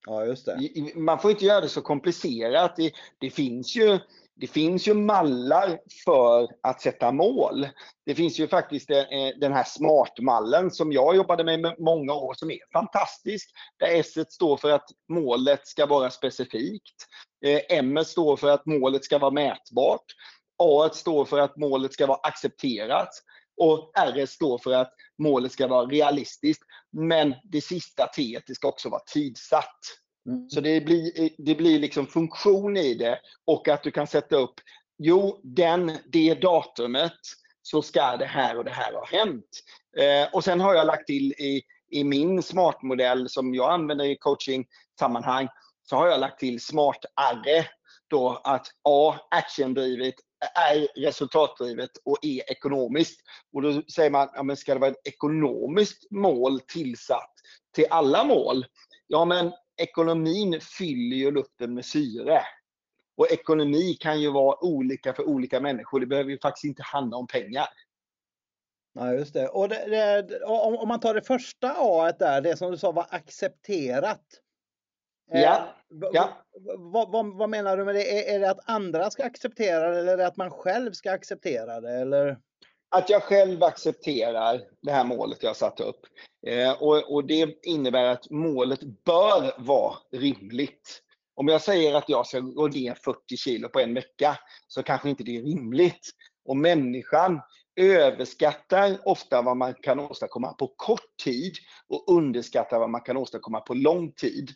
Ja, 0.06 0.26
just 0.26 0.46
det. 0.46 0.60
Man 0.96 1.20
får 1.20 1.32
inte 1.32 1.46
göra 1.46 1.62
det 1.62 1.70
så 1.70 1.82
komplicerat. 1.82 2.76
Det, 2.76 2.92
det 3.20 3.30
finns 3.30 3.76
ju 3.76 4.00
det 4.36 4.48
finns 4.48 4.88
ju 4.88 4.94
mallar 4.94 5.80
för 6.06 6.48
att 6.64 6.82
sätta 6.82 7.12
mål. 7.12 7.68
Det 8.06 8.16
finns 8.16 8.40
ju 8.40 8.48
faktiskt 8.48 8.90
eh, 8.90 9.06
den 9.40 9.54
här 9.54 9.64
SMART-mallen 9.64 10.72
som 10.72 10.92
jag 10.92 11.16
jobbade 11.16 11.44
med 11.44 11.60
i 11.60 11.76
många 11.80 12.14
år 12.14 12.34
som 12.34 12.52
är 12.52 12.60
fantastisk. 12.74 13.50
Där 13.80 13.88
S 13.88 14.34
står 14.34 14.58
för 14.58 14.70
att 14.70 14.86
målet 15.10 15.68
ska 15.68 15.86
vara 15.86 16.10
specifikt. 16.10 17.06
Eh, 17.46 17.60
M 17.70 18.06
står 18.06 18.38
för 18.38 18.50
att 18.50 18.66
målet 18.66 19.06
ska 19.06 19.18
vara 19.18 19.32
mätbart. 19.32 20.06
A 20.58 20.90
står 20.94 21.26
för 21.26 21.40
att 21.40 21.58
målet 21.58 21.94
ska 21.94 22.08
vara 22.08 22.20
accepterat. 22.24 23.10
Och 23.58 23.92
R 23.98 24.26
står 24.26 24.58
för 24.58 24.74
att 24.74 24.94
målet 25.18 25.52
ska 25.52 25.68
vara 25.68 25.86
realistiskt. 25.86 26.64
Men 26.92 27.36
det 27.44 27.62
sista 27.62 28.08
T 28.08 28.42
ska 28.56 28.68
också 28.68 28.90
vara 28.90 29.02
tidsatt. 29.14 29.80
Mm. 30.30 30.50
Så 30.50 30.62
det 30.62 30.82
blir, 30.82 31.30
det 31.38 31.56
blir 31.56 31.80
liksom 31.80 32.08
funktion 32.08 32.78
i 32.78 32.94
det 32.94 33.20
och 33.46 33.68
att 33.68 33.84
du 33.84 33.92
kan 33.92 34.08
sätta 34.08 34.36
upp, 34.36 34.54
jo, 34.98 35.42
den, 35.44 35.98
det 36.06 36.34
datumet 36.34 37.20
så 37.62 37.82
ska 37.82 38.18
det 38.18 38.26
här 38.26 38.58
och 38.58 38.64
det 38.64 38.72
här 38.72 38.94
ha 38.94 39.06
hänt. 39.06 39.50
Eh, 39.98 40.34
och 40.34 40.44
sen 40.44 40.60
har 40.60 40.74
jag 40.74 40.88
lagt 40.88 41.08
till 41.08 41.32
i, 41.32 41.62
i 41.92 42.04
min 42.04 42.44
smartmodell 42.44 43.30
som 43.30 43.54
jag 43.54 43.74
använder 43.74 44.06
i 44.06 44.18
coaching-sammanhang, 44.18 45.48
så 45.84 45.96
har 45.96 46.08
jag 46.08 46.20
lagt 46.20 46.40
till 46.40 46.62
smart-arre. 46.62 47.66
Då 48.08 48.42
att 48.44 48.68
A, 48.84 49.16
actiondrivet, 49.32 50.16
är 50.56 50.88
resultatdrivet 50.96 51.92
och 52.06 52.18
är 52.22 52.52
ekonomiskt. 52.52 53.22
Och 53.54 53.62
då 53.62 53.82
säger 53.82 54.10
man, 54.10 54.30
ja, 54.34 54.44
men 54.44 54.58
ska 54.58 54.74
det 54.74 54.80
vara 54.80 54.92
ett 54.92 55.08
ekonomiskt 55.08 56.12
mål 56.12 56.60
tillsatt 56.60 57.34
till 57.76 57.86
alla 57.90 58.24
mål? 58.24 58.66
Ja, 59.08 59.26
men 59.26 59.52
ekonomin 59.78 60.60
fyller 60.62 61.16
ju 61.16 61.32
luften 61.32 61.74
med 61.74 61.86
syre. 61.86 62.42
Och 63.18 63.32
ekonomi 63.32 63.98
kan 64.00 64.22
ju 64.22 64.32
vara 64.32 64.64
olika 64.64 65.14
för 65.14 65.24
olika 65.24 65.60
människor. 65.60 66.00
Det 66.00 66.06
behöver 66.06 66.32
ju 66.32 66.40
faktiskt 66.40 66.66
inte 66.66 66.84
handla 66.84 67.18
om 67.18 67.28
pengar. 67.28 67.68
Ja, 68.94 69.14
just 69.14 69.34
det. 69.34 69.48
Och 69.48 69.70
det, 69.70 69.86
det, 69.88 70.44
om, 70.44 70.78
om, 70.78 70.88
man 70.88 71.00
tar 71.00 71.14
det 71.14 71.22
första 71.22 71.76
A 71.78 72.12
där, 72.20 72.42
det 72.42 72.58
som 72.58 72.72
du 72.72 72.78
sa 72.78 72.92
var 72.92 73.08
accepterat. 73.10 74.26
Eh, 75.34 75.42
ja. 75.42 75.76
Ja. 76.14 76.30
Vad, 76.78 77.12
vad, 77.12 77.38
vad, 77.38 77.50
menar 77.50 77.78
du 77.78 77.86
med 77.86 77.96
det? 77.96 78.30
Är, 78.30 78.36
är, 78.36 78.40
det 78.40 78.50
att 78.50 78.70
andra 78.70 79.10
ska 79.10 79.24
acceptera 79.24 79.90
det 79.90 80.00
eller 80.00 80.14
är 80.14 80.18
det 80.18 80.28
att 80.28 80.38
man 80.38 80.52
själv 80.52 80.92
ska 80.92 81.12
acceptera 81.12 81.82
det? 81.82 81.92
Eller? 81.92 82.38
att 82.94 83.10
jag 83.10 83.24
själv 83.24 83.64
accepterar 83.64 84.62
det 84.82 84.92
här 84.92 85.04
målet 85.04 85.44
jag 85.44 85.56
satt 85.56 85.80
upp. 85.80 86.00
Eh, 86.48 86.72
och, 86.72 87.14
och, 87.14 87.28
det 87.28 87.66
innebär 87.66 88.04
att 88.04 88.30
målet 88.30 88.80
bör 89.06 89.62
vara 89.62 89.96
rimligt. 90.12 91.02
Om 91.36 91.48
jag 91.48 91.62
säger 91.62 91.94
att 91.96 92.10
jag 92.10 92.28
ska 92.28 92.40
gå 92.40 92.68
ner 92.68 92.98
40 93.06 93.38
kilo 93.38 93.70
på 93.70 93.80
en 93.80 93.94
vecka, 93.94 94.40
så 94.68 94.84
kanske 94.84 95.10
inte 95.10 95.24
det 95.24 95.38
är 95.38 95.42
rimligt. 95.42 96.10
Och 96.46 96.58
människan 96.58 97.42
överskattar 97.76 98.98
ofta 99.06 99.42
vad 99.42 99.58
man 99.58 99.74
kan 99.74 100.00
åstadkomma 100.00 100.54
på 100.54 100.74
kort 100.78 101.18
tid 101.24 101.54
och 101.88 102.16
underskattar 102.16 102.80
vad 102.80 102.90
man 102.90 103.02
kan 103.02 103.18
åstadkomma 103.18 103.60
på 103.60 103.74
lång 103.74 104.12
tid. 104.12 104.50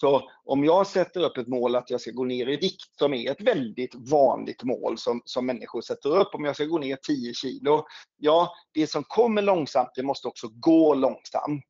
Så 0.00 0.30
om 0.44 0.64
jag 0.64 0.86
sätter 0.86 1.20
upp 1.20 1.36
ett 1.36 1.48
mål 1.48 1.76
att 1.76 1.90
jag 1.90 2.00
ska 2.00 2.10
gå 2.10 2.24
ner 2.24 2.48
i 2.48 2.56
vikt, 2.56 2.98
som 2.98 3.14
är 3.14 3.30
ett 3.30 3.40
väldigt 3.40 3.94
vanligt 3.94 4.62
mål 4.62 4.98
som, 4.98 5.22
som 5.24 5.46
människor 5.46 5.80
sätter 5.80 6.16
upp, 6.16 6.34
om 6.34 6.44
jag 6.44 6.54
ska 6.54 6.64
gå 6.64 6.78
ner 6.78 6.96
10 6.96 7.34
kilo, 7.34 7.84
ja, 8.16 8.52
det 8.74 8.86
som 8.86 9.04
kommer 9.04 9.42
långsamt, 9.42 9.90
det 9.94 10.02
måste 10.02 10.28
också 10.28 10.48
gå 10.52 10.94
långsamt. 10.94 11.64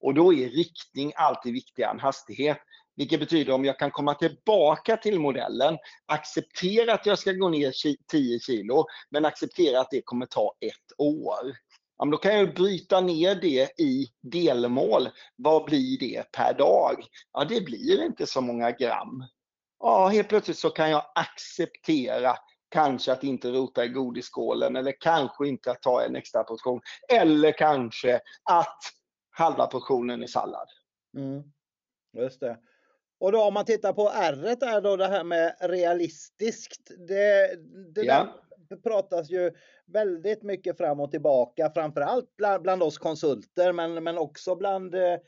Och 0.00 0.14
då 0.14 0.34
är 0.34 0.48
riktning 0.48 1.12
alltid 1.16 1.52
viktigare 1.52 1.90
än 1.90 2.00
hastighet. 2.00 2.58
Vilket 2.96 3.20
betyder 3.20 3.52
om 3.52 3.64
jag 3.64 3.78
kan 3.78 3.90
komma 3.90 4.14
tillbaka 4.14 4.96
till 4.96 5.20
modellen, 5.20 5.78
acceptera 6.06 6.94
att 6.94 7.06
jag 7.06 7.18
ska 7.18 7.32
gå 7.32 7.48
ner 7.48 7.72
10 8.10 8.40
kilo, 8.40 8.84
men 9.10 9.24
acceptera 9.24 9.80
att 9.80 9.90
det 9.90 10.02
kommer 10.04 10.26
ta 10.26 10.54
ett 10.60 10.98
år. 10.98 11.52
Ja, 12.02 12.06
då 12.10 12.16
kan 12.16 12.38
jag 12.38 12.54
bryta 12.54 13.00
ner 13.00 13.34
det 13.34 13.80
i 13.80 14.06
delmål. 14.20 15.08
Vad 15.36 15.64
blir 15.64 15.98
det 15.98 16.32
per 16.32 16.54
dag? 16.54 17.04
Ja, 17.32 17.44
det 17.44 17.60
blir 17.60 18.04
inte 18.04 18.26
så 18.26 18.40
många 18.40 18.70
gram. 18.70 19.24
Ja, 19.78 20.08
helt 20.08 20.28
plötsligt 20.28 20.58
så 20.58 20.70
kan 20.70 20.90
jag 20.90 21.04
acceptera 21.14 22.36
kanske 22.68 23.12
att 23.12 23.24
inte 23.24 23.50
rota 23.50 23.84
i 23.84 23.88
godisskålen 23.88 24.76
eller 24.76 25.00
kanske 25.00 25.48
inte 25.48 25.70
att 25.70 25.82
ta 25.82 26.02
en 26.02 26.16
extra 26.16 26.44
portion. 26.44 26.80
Eller 27.08 27.52
kanske 27.52 28.20
att 28.50 28.78
halva 29.30 29.66
portionen 29.66 30.22
är 30.22 30.26
sallad. 30.26 30.68
Mm. 31.16 31.42
Just 32.16 32.40
det. 32.40 32.58
Och 33.20 33.32
då 33.32 33.42
om 33.42 33.54
man 33.54 33.64
tittar 33.64 33.92
på 33.92 34.10
R 34.14 34.44
är 34.46 34.80
då 34.80 34.96
det 34.96 35.06
här 35.06 35.24
med 35.24 35.56
realistiskt. 35.60 36.90
Det, 37.08 37.56
det 37.94 38.02
ja. 38.02 38.41
Pratas 38.76 39.30
ju 39.30 39.50
väldigt 39.86 40.42
mycket 40.42 40.76
fram 40.76 41.00
och 41.00 41.10
tillbaka, 41.10 41.70
framförallt 41.74 42.36
bland, 42.36 42.62
bland 42.62 42.82
oss 42.82 42.98
konsulter, 42.98 43.72
men, 43.72 44.04
men 44.04 44.18
också 44.18 44.56
bland 44.56 44.94
eh, 44.94 45.18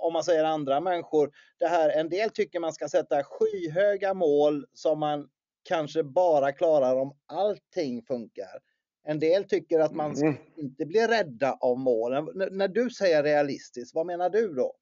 om 0.00 0.12
man 0.12 0.24
säger 0.24 0.44
andra 0.44 0.80
människor. 0.80 1.30
Det 1.58 1.66
här, 1.66 1.90
en 1.90 2.08
del 2.08 2.30
tycker 2.30 2.60
man 2.60 2.72
ska 2.72 2.88
sätta 2.88 3.22
skyhöga 3.24 4.14
mål 4.14 4.66
som 4.72 4.98
man 4.98 5.28
kanske 5.62 6.02
bara 6.02 6.52
klarar 6.52 6.96
om 6.96 7.16
allting 7.26 8.02
funkar. 8.02 8.60
En 9.06 9.18
del 9.18 9.44
tycker 9.44 9.80
att 9.80 9.94
man 9.94 10.16
ska 10.16 10.26
mm. 10.26 10.40
inte 10.56 10.86
bli 10.86 11.06
rädda 11.06 11.52
av 11.60 11.78
målen. 11.78 12.28
N 12.28 12.48
när 12.50 12.68
du 12.68 12.90
säger 12.90 13.22
realistiskt, 13.22 13.94
vad 13.94 14.06
menar 14.06 14.30
du 14.30 14.54
då? 14.54 14.76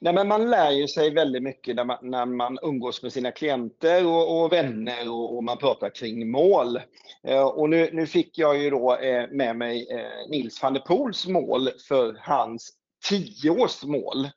Nej, 0.00 0.14
men 0.14 0.28
man 0.28 0.50
lär 0.50 0.70
ju 0.70 0.88
sig 0.88 1.10
väldigt 1.10 1.42
mycket 1.42 1.76
när 1.76 1.84
man, 1.84 1.98
när 2.02 2.26
man 2.26 2.58
umgås 2.62 3.02
med 3.02 3.12
sina 3.12 3.30
klienter 3.30 4.06
och, 4.06 4.44
och 4.44 4.52
vänner 4.52 5.10
och, 5.10 5.36
och, 5.36 5.44
man 5.44 5.58
pratar 5.58 5.90
kring 5.90 6.30
mål. 6.30 6.80
Eh, 7.22 7.42
och 7.42 7.70
nu, 7.70 7.90
nu 7.92 8.06
fick 8.06 8.38
jag 8.38 8.58
ju 8.58 8.70
då 8.70 8.96
eh, 8.96 9.28
med 9.30 9.56
mig 9.56 9.86
eh, 9.90 10.30
Nils 10.30 10.62
van 10.62 10.74
der 10.74 10.80
Poels 10.80 11.26
mål 11.26 11.70
för 11.88 12.16
hans 12.20 12.72
tioårsmål. 13.08 14.28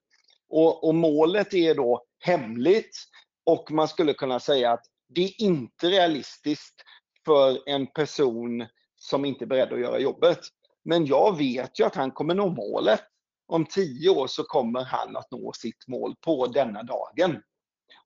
Och, 0.50 0.88
och 0.88 0.96
målet 0.96 1.53
är 1.53 1.75
då 1.75 2.03
hemligt 2.19 2.98
och 3.46 3.72
man 3.72 3.88
skulle 3.88 4.13
kunna 4.13 4.39
säga 4.39 4.72
att 4.72 4.84
det 5.10 5.24
är 5.24 5.41
inte 5.41 5.89
realistiskt 5.89 6.84
för 7.25 7.69
en 7.69 7.88
person 7.88 8.65
som 8.96 9.25
inte 9.25 9.43
är 9.43 9.48
beredd 9.48 9.74
att 9.74 9.79
göra 9.79 10.00
jobbet. 10.00 10.39
Men 10.86 11.05
jag 11.05 11.38
vet 11.38 11.79
ju 11.79 11.84
att 11.84 11.96
han 11.96 12.12
kommer 12.12 12.36
nå 12.36 12.50
målet 12.50 13.01
om 13.48 13.66
tio 13.66 14.10
år 14.10 14.27
så 14.27 14.44
kommer 14.44 14.84
han 14.84 15.18
att 15.18 15.32
nå 15.32 15.54
sitt 15.54 15.88
mål 15.88 16.16
på 16.22 16.48
denna 16.48 16.84
dagen. 16.84 17.42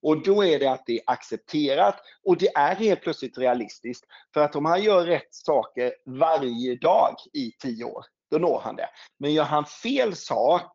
Och 0.02 0.24
då 0.24 0.44
är 0.44 0.60
det 0.60 0.68
att 0.68 0.86
det 0.86 0.94
är 0.94 1.04
accepterat 1.06 1.96
och 2.26 2.38
det 2.38 2.56
är 2.56 2.76
helt 2.76 3.02
plötsligt 3.02 3.38
realistiskt. 3.38 4.06
För 4.34 4.42
att 4.42 4.56
om 4.56 4.66
han 4.66 4.84
gör 4.84 5.06
rätt 5.06 5.34
saker 5.36 5.94
varje 6.06 6.76
dag 6.76 7.16
i 7.34 7.52
tio 7.52 7.84
år, 7.84 8.06
då 8.32 8.38
når 8.38 8.60
han 8.64 8.76
det. 8.76 8.90
Men 9.20 9.34
gör 9.34 9.44
han 9.44 9.66
fel 9.66 10.16
sak 10.16 10.72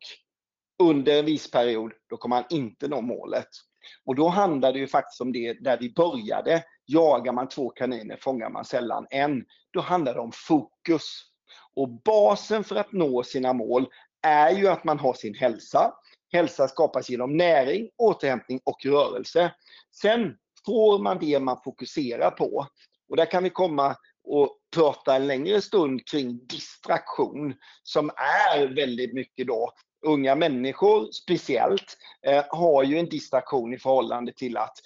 under 0.83 1.19
en 1.19 1.25
viss 1.25 1.51
period, 1.51 1.91
då 2.09 2.17
kommer 2.17 2.35
han 2.35 2.45
inte 2.49 2.87
nå 2.87 3.01
målet. 3.01 3.47
Och 4.05 4.15
då 4.15 4.27
handlar 4.27 4.73
det 4.73 4.79
ju 4.79 4.87
faktiskt 4.87 5.21
om 5.21 5.31
det 5.31 5.53
där 5.53 5.77
vi 5.77 5.93
började. 5.93 6.63
Jagar 6.85 7.33
man 7.33 7.49
två 7.49 7.69
kaniner 7.69 8.17
fångar 8.17 8.49
man 8.49 8.65
sällan 8.65 9.07
en. 9.09 9.45
Då 9.71 9.81
handlar 9.81 10.13
det 10.13 10.19
om 10.19 10.31
fokus. 10.33 11.03
Och 11.75 11.89
basen 11.89 12.63
för 12.63 12.75
att 12.75 12.91
nå 12.91 13.23
sina 13.23 13.53
mål 13.53 13.87
är 14.21 14.51
ju 14.51 14.67
att 14.67 14.83
man 14.83 14.99
har 14.99 15.13
sin 15.13 15.35
hälsa. 15.35 15.93
Hälsa 16.33 16.67
skapas 16.67 17.09
genom 17.09 17.37
näring, 17.37 17.89
återhämtning 17.97 18.59
och 18.63 18.85
rörelse. 18.85 19.53
Sen 20.01 20.37
får 20.65 20.99
man 20.99 21.19
det 21.19 21.39
man 21.39 21.61
fokuserar 21.63 22.31
på. 22.31 22.67
Och 23.09 23.17
där 23.17 23.25
kan 23.25 23.43
vi 23.43 23.49
komma 23.49 23.95
och 24.23 24.57
prata 24.75 25.15
en 25.15 25.27
längre 25.27 25.61
stund 25.61 26.07
kring 26.07 26.45
distraktion 26.47 27.53
som 27.83 28.09
är 28.49 28.75
väldigt 28.75 29.13
mycket 29.13 29.47
då 29.47 29.71
unga 30.05 30.35
människor 30.35 31.11
speciellt 31.11 31.97
eh, 32.27 32.43
har 32.49 32.83
ju 32.83 32.97
en 32.97 33.09
distraktion 33.09 33.73
i 33.73 33.79
förhållande 33.79 34.33
till 34.33 34.57
att 34.57 34.77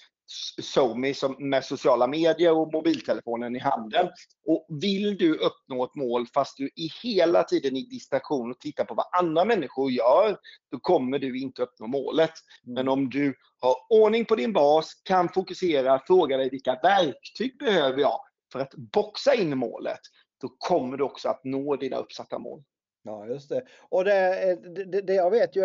SoMe 0.62 1.14
med 1.40 1.66
sociala 1.66 2.08
medier 2.08 2.52
och 2.52 2.74
mobiltelefonen 2.74 3.56
i 3.56 3.60
handen. 3.60 4.10
Och 4.48 4.68
vill 4.82 5.18
du 5.18 5.36
uppnå 5.36 5.84
ett 5.84 5.96
mål 5.96 6.28
fast 6.34 6.58
du 6.58 6.66
är 6.66 7.04
hela 7.04 7.44
tiden 7.44 7.78
i 7.78 7.86
distraktion 7.86 8.52
och 8.52 8.60
tittar 8.60 8.86
på 8.86 8.94
vad 8.94 9.06
andra 9.20 9.46
människor 9.46 9.92
gör, 9.92 10.38
då 10.72 10.80
kommer 10.80 11.20
du 11.20 11.40
inte 11.40 11.62
uppnå 11.62 11.88
målet. 11.88 12.34
Mm. 12.66 12.74
Men 12.74 12.88
om 12.88 13.10
du 13.10 13.36
har 13.60 13.76
ordning 13.90 14.26
på 14.26 14.36
din 14.36 14.54
bas, 14.54 15.02
kan 15.04 15.30
fokusera, 15.30 16.02
fråga 16.08 16.38
dig 16.38 16.50
vilka 16.50 16.80
verktyg 16.84 17.58
behöver 17.60 18.00
jag 18.00 18.20
för 18.52 18.60
att 18.60 18.74
boxa 18.76 19.34
in 19.34 19.58
målet, 19.58 20.00
då 20.42 20.56
kommer 20.58 20.98
du 20.98 21.04
också 21.04 21.30
att 21.30 21.44
nå 21.44 21.76
dina 21.76 21.98
uppsatta 21.98 22.40
mål. 22.40 22.64
Ja, 23.04 23.28
just 23.28 23.50
det. 23.50 23.62
Och 23.90 24.06
det, 24.06 24.58
det, 24.86 25.02
det, 25.02 25.14
jag 25.14 25.32
vet 25.32 25.56
ju, 25.56 25.62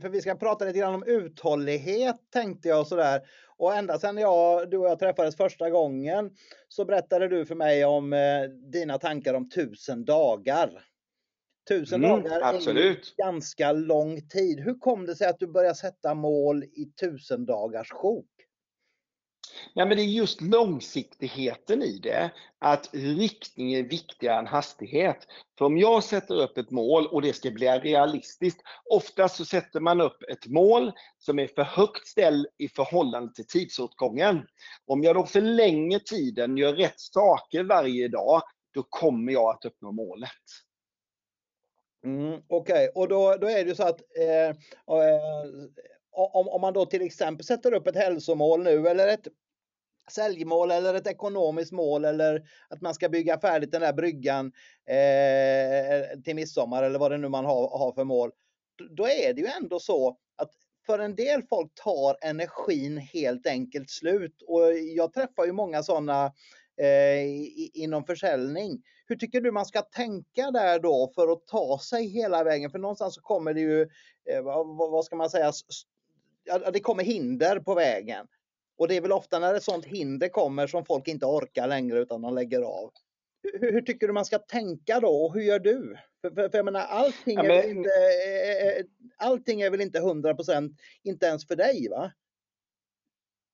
för 0.00 0.08
vi 0.08 0.20
ska 0.20 0.34
prata 0.34 0.64
lite 0.64 0.78
grann 0.78 0.94
om 0.94 1.04
uthållighet 1.06 2.16
tänkte 2.32 2.68
jag 2.68 2.86
sådär. 2.86 3.20
Och 3.56 3.74
ända 3.74 3.98
sedan 3.98 4.18
jag, 4.18 4.70
du 4.70 4.78
och 4.78 4.86
jag 4.86 4.98
träffades 4.98 5.36
första 5.36 5.70
gången 5.70 6.30
så 6.68 6.84
berättade 6.84 7.28
du 7.28 7.46
för 7.46 7.54
mig 7.54 7.84
om 7.84 8.12
eh, 8.12 8.42
dina 8.72 8.98
tankar 8.98 9.34
om 9.34 9.50
tusen 9.50 10.04
dagar. 10.04 10.82
Tusen 11.68 12.04
mm, 12.04 12.22
dagar 12.22 12.40
absolut. 12.54 13.14
är 13.18 13.24
ganska 13.24 13.72
lång 13.72 14.28
tid. 14.28 14.60
Hur 14.60 14.78
kom 14.78 15.06
det 15.06 15.16
sig 15.16 15.26
att 15.26 15.38
du 15.38 15.46
började 15.46 15.74
sätta 15.74 16.14
mål 16.14 16.64
i 16.64 16.92
tusen 17.00 17.46
dagars 17.46 17.90
sjok? 17.92 18.26
Ja, 19.74 19.86
men 19.86 19.96
det 19.96 20.02
är 20.02 20.06
just 20.06 20.40
långsiktigheten 20.40 21.82
i 21.82 21.98
det, 21.98 22.30
att 22.58 22.90
riktning 22.92 23.74
är 23.74 23.82
viktigare 23.82 24.38
än 24.38 24.46
hastighet. 24.46 25.26
För 25.58 25.64
om 25.64 25.78
jag 25.78 26.04
sätter 26.04 26.34
upp 26.34 26.58
ett 26.58 26.70
mål 26.70 27.06
och 27.06 27.22
det 27.22 27.32
ska 27.32 27.50
bli 27.50 27.66
realistiskt, 27.68 28.60
oftast 28.90 29.36
så 29.36 29.44
sätter 29.44 29.80
man 29.80 30.00
upp 30.00 30.22
ett 30.22 30.46
mål 30.46 30.92
som 31.18 31.38
är 31.38 31.46
för 31.46 31.62
högt 31.62 32.06
ställt 32.06 32.48
i 32.58 32.68
förhållande 32.68 33.34
till 33.34 33.46
tidsåtgången. 33.46 34.46
Om 34.86 35.02
jag 35.02 35.16
då 35.16 35.26
förlänger 35.26 35.98
tiden, 35.98 36.56
gör 36.56 36.72
rätt 36.72 37.00
saker 37.00 37.64
varje 37.64 38.08
dag, 38.08 38.42
då 38.74 38.82
kommer 38.82 39.32
jag 39.32 39.50
att 39.50 39.64
uppnå 39.64 39.92
målet. 39.92 40.30
Mm, 42.04 42.42
Okej, 42.48 42.88
okay. 42.88 42.88
och 42.94 43.08
då, 43.08 43.36
då 43.36 43.46
är 43.46 43.64
det 43.64 43.68
ju 43.68 43.74
så 43.74 43.82
att 43.82 44.00
eh, 44.18 44.48
eh, 44.48 44.54
om, 46.16 46.48
om 46.48 46.60
man 46.60 46.72
då 46.72 46.86
till 46.86 47.02
exempel 47.02 47.46
sätter 47.46 47.74
upp 47.74 47.86
ett 47.86 47.96
hälsomål 47.96 48.62
nu 48.62 48.88
eller 48.88 49.08
ett 49.08 49.28
säljmål 50.10 50.70
eller 50.70 50.94
ett 50.94 51.06
ekonomiskt 51.06 51.72
mål 51.72 52.04
eller 52.04 52.48
att 52.68 52.80
man 52.80 52.94
ska 52.94 53.08
bygga 53.08 53.40
färdigt 53.40 53.72
den 53.72 53.80
där 53.80 53.92
bryggan 53.92 54.52
eh, 54.86 56.20
till 56.24 56.34
midsommar 56.34 56.82
eller 56.82 56.98
vad 56.98 57.10
det 57.10 57.18
nu 57.18 57.28
man 57.28 57.44
har, 57.44 57.78
har 57.78 57.92
för 57.92 58.04
mål. 58.04 58.30
Då 58.90 59.08
är 59.08 59.32
det 59.34 59.40
ju 59.40 59.46
ändå 59.46 59.80
så 59.80 60.16
att 60.36 60.50
för 60.86 60.98
en 60.98 61.14
del 61.14 61.42
folk 61.42 61.74
tar 61.74 62.16
energin 62.20 62.98
helt 62.98 63.46
enkelt 63.46 63.90
slut 63.90 64.42
och 64.42 64.72
jag 64.96 65.12
träffar 65.12 65.44
ju 65.44 65.52
många 65.52 65.82
sådana 65.82 66.32
eh, 66.76 67.80
inom 67.82 68.04
försäljning. 68.04 68.82
Hur 69.06 69.16
tycker 69.16 69.40
du 69.40 69.52
man 69.52 69.66
ska 69.66 69.82
tänka 69.82 70.50
där 70.50 70.78
då 70.78 71.12
för 71.14 71.32
att 71.32 71.46
ta 71.46 71.78
sig 71.78 72.06
hela 72.08 72.44
vägen? 72.44 72.70
För 72.70 72.78
någonstans 72.78 73.14
så 73.14 73.20
kommer 73.20 73.54
det 73.54 73.60
ju, 73.60 73.82
eh, 74.30 74.42
vad, 74.42 74.76
vad 74.76 75.04
ska 75.04 75.16
man 75.16 75.30
säga, 75.30 75.52
ja, 76.44 76.70
det 76.70 76.80
kommer 76.80 77.04
hinder 77.04 77.60
på 77.60 77.74
vägen. 77.74 78.26
Och 78.78 78.88
det 78.88 78.96
är 78.96 79.00
väl 79.00 79.12
ofta 79.12 79.38
när 79.38 79.54
ett 79.54 79.62
sånt 79.62 79.84
hinder 79.84 80.28
kommer 80.28 80.66
som 80.66 80.84
folk 80.84 81.08
inte 81.08 81.26
orkar 81.26 81.66
längre 81.66 81.98
utan 81.98 82.22
de 82.22 82.34
lägger 82.34 82.62
av. 82.62 82.90
Hur, 83.42 83.72
hur 83.72 83.82
tycker 83.82 84.06
du 84.06 84.12
man 84.12 84.24
ska 84.24 84.38
tänka 84.38 85.00
då 85.00 85.08
och 85.08 85.34
hur 85.34 85.42
gör 85.42 85.58
du? 85.58 85.96
För, 86.20 86.30
för, 86.30 86.48
för 86.48 86.58
jag 86.58 86.64
menar, 86.64 86.80
allting, 86.80 87.36
ja, 87.36 87.42
men... 87.42 87.50
är 87.50 87.70
inte, 87.70 87.90
eh, 87.90 88.66
eh, 88.66 88.84
allting 89.16 89.60
är 89.60 89.70
väl 89.70 89.80
inte 89.80 89.98
100 89.98 90.34
procent, 90.34 90.72
inte 91.02 91.26
ens 91.26 91.46
för 91.46 91.56
dig 91.56 91.88
va? 91.90 92.12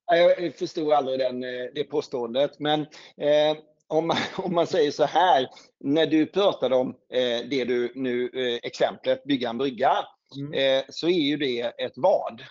Jag 0.07 0.55
förstod 0.55 0.93
aldrig 0.93 1.19
den, 1.19 1.45
eh, 1.45 1.71
det 1.75 1.85
påståendet. 1.85 2.59
Men 2.59 2.81
eh, 3.17 3.57
om, 3.87 4.07
man, 4.07 4.17
om 4.37 4.55
man 4.55 4.67
säger 4.67 4.91
så 4.91 5.05
här, 5.05 5.49
när 5.81 6.07
du 6.07 6.27
pratade 6.27 6.77
om 6.77 6.89
eh, 6.89 7.49
det 7.51 7.65
du 7.65 7.93
nu, 7.95 8.31
eh, 8.35 8.59
exemplet 8.63 9.25
bygga 9.25 9.51
en 9.51 9.59
brygga, 9.59 9.93
mm. 10.37 10.83
så 10.89 11.09
är 11.09 11.21
ju 11.21 11.37
det 11.37 11.61
ett 11.61 11.93
vad. 11.97 12.43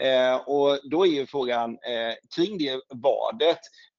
Eh, 0.00 0.36
och 0.36 0.78
då 0.90 1.06
är 1.06 1.10
ju 1.10 1.26
frågan 1.26 1.70
eh, 1.70 2.14
kring 2.36 2.58
det 2.58 2.80
vadet. 2.88 3.58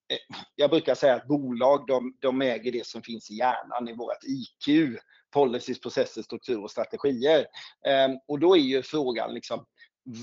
Eh, 0.09 0.37
jag 0.55 0.69
brukar 0.69 0.95
säga 0.95 1.15
att 1.15 1.27
bolag 1.27 1.87
de, 1.87 2.17
de 2.21 2.41
äger 2.41 2.71
det 2.71 2.85
som 2.87 3.01
finns 3.01 3.31
i 3.31 3.35
hjärnan, 3.35 3.89
i 3.89 3.93
vårt 3.93 4.23
IQ. 4.23 4.99
Policies, 5.33 5.79
processer, 5.79 6.21
struktur 6.21 6.63
och 6.63 6.71
strategier. 6.71 7.45
Eh, 7.87 8.09
och 8.27 8.39
då 8.39 8.55
är 8.55 8.59
ju 8.59 8.81
frågan 8.81 9.33
liksom 9.33 9.65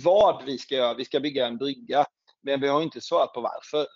vad 0.05 0.45
vi 0.45 0.59
ska 0.59 0.75
göra. 0.75 0.95
Vi 0.95 1.05
ska 1.05 1.21
bygga 1.21 1.47
en 1.47 1.59
brygga, 1.59 2.07
men 2.43 2.61
vi 2.61 2.69
har 2.69 2.83
inte 2.83 3.01
svarat 3.01 3.33
på 3.33 3.41
varför. 3.41 3.87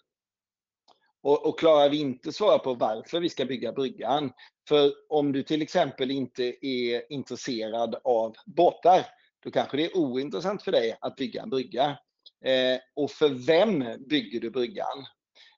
Och, 1.22 1.46
och 1.46 1.58
klarar 1.58 1.88
vi 1.88 2.00
inte 2.00 2.32
svara 2.32 2.58
på 2.58 2.74
varför 2.74 3.20
vi 3.20 3.28
ska 3.28 3.44
bygga 3.44 3.72
bryggan, 3.72 4.32
för 4.68 4.92
om 5.08 5.32
du 5.32 5.42
till 5.42 5.62
exempel 5.62 6.10
inte 6.10 6.66
är 6.66 7.12
intresserad 7.12 7.96
av 8.04 8.34
båtar, 8.46 9.06
då 9.40 9.50
kanske 9.50 9.76
det 9.76 9.84
är 9.84 9.96
ointressant 9.96 10.62
för 10.62 10.72
dig 10.72 10.98
att 11.00 11.16
bygga 11.16 11.42
en 11.42 11.50
brygga. 11.50 11.98
Eh, 12.44 12.80
och 12.94 13.10
för 13.10 13.28
vem 13.28 13.84
bygger 14.08 14.40
du 14.40 14.50
bryggan? 14.50 15.06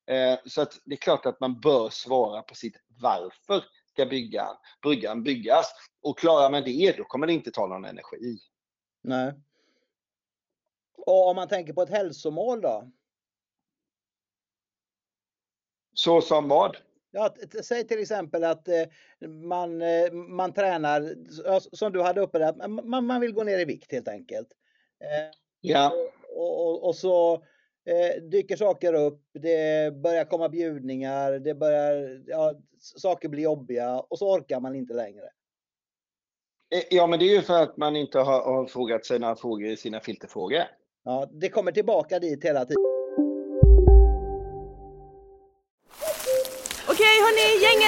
Eh, 0.06 0.38
så 0.46 0.62
att 0.62 0.80
det 0.84 0.94
är 0.94 0.96
klart 0.96 1.26
att 1.26 1.40
man 1.40 1.60
bör 1.60 1.88
svara 1.90 2.42
på 2.42 2.54
sitt 2.54 2.76
varför 3.00 3.64
ska 3.92 4.06
byggan, 4.06 4.56
bryggan 4.82 5.22
byggas. 5.22 5.72
Och 6.02 6.18
klarar 6.18 6.50
man 6.50 6.64
det, 6.64 6.96
då 6.96 7.04
kommer 7.04 7.26
det 7.26 7.32
inte 7.32 7.50
ta 7.50 7.66
någon 7.66 7.84
energi. 7.84 8.38
Nej. 9.02 9.34
Och 10.96 11.28
om 11.28 11.36
man 11.36 11.48
tänker 11.48 11.72
på 11.72 11.82
ett 11.82 11.90
hälsomål 11.90 12.60
då? 12.60 12.90
Så 15.94 16.20
som 16.20 16.48
vad? 16.48 16.76
Ja, 17.12 17.34
säg 17.62 17.86
till 17.86 18.00
exempel 18.00 18.44
att 18.44 18.68
eh, 18.68 18.84
man, 19.28 19.82
eh, 19.82 20.12
man 20.12 20.52
tränar, 20.52 21.14
som 21.76 21.92
du 21.92 22.02
hade 22.02 22.20
uppe 22.20 22.38
där, 22.38 22.68
man, 22.68 23.06
man 23.06 23.20
vill 23.20 23.32
gå 23.32 23.44
ner 23.44 23.58
i 23.58 23.64
vikt 23.64 23.92
helt 23.92 24.08
enkelt. 24.08 24.48
Eh, 25.00 25.34
ja. 25.60 25.92
Och, 26.36 26.66
och, 26.66 26.88
och 26.88 26.96
så 26.96 27.44
dyker 28.22 28.56
saker 28.56 28.94
upp, 28.94 29.22
det 29.32 29.94
börjar 29.94 30.24
komma 30.24 30.48
bjudningar, 30.48 31.32
det 31.32 31.54
börjar, 31.54 32.22
ja, 32.26 32.54
saker 32.78 33.28
blir 33.28 33.42
jobbiga 33.42 34.00
och 34.00 34.18
så 34.18 34.34
orkar 34.34 34.60
man 34.60 34.74
inte 34.74 34.94
längre. 34.94 35.30
Ja, 36.90 37.06
men 37.06 37.18
det 37.18 37.24
är 37.24 37.34
ju 37.34 37.42
för 37.42 37.62
att 37.62 37.76
man 37.76 37.96
inte 37.96 38.18
har, 38.18 38.42
har 38.42 38.66
frågat 38.66 39.06
sig 39.06 39.18
några 39.18 39.36
frågor 39.36 39.68
i 39.68 39.76
sina 39.76 40.00
filterfrågor. 40.00 40.62
Ja, 41.04 41.28
det 41.32 41.48
kommer 41.48 41.72
tillbaka 41.72 42.18
dit 42.18 42.44
hela 42.44 42.64
tiden. 42.64 42.89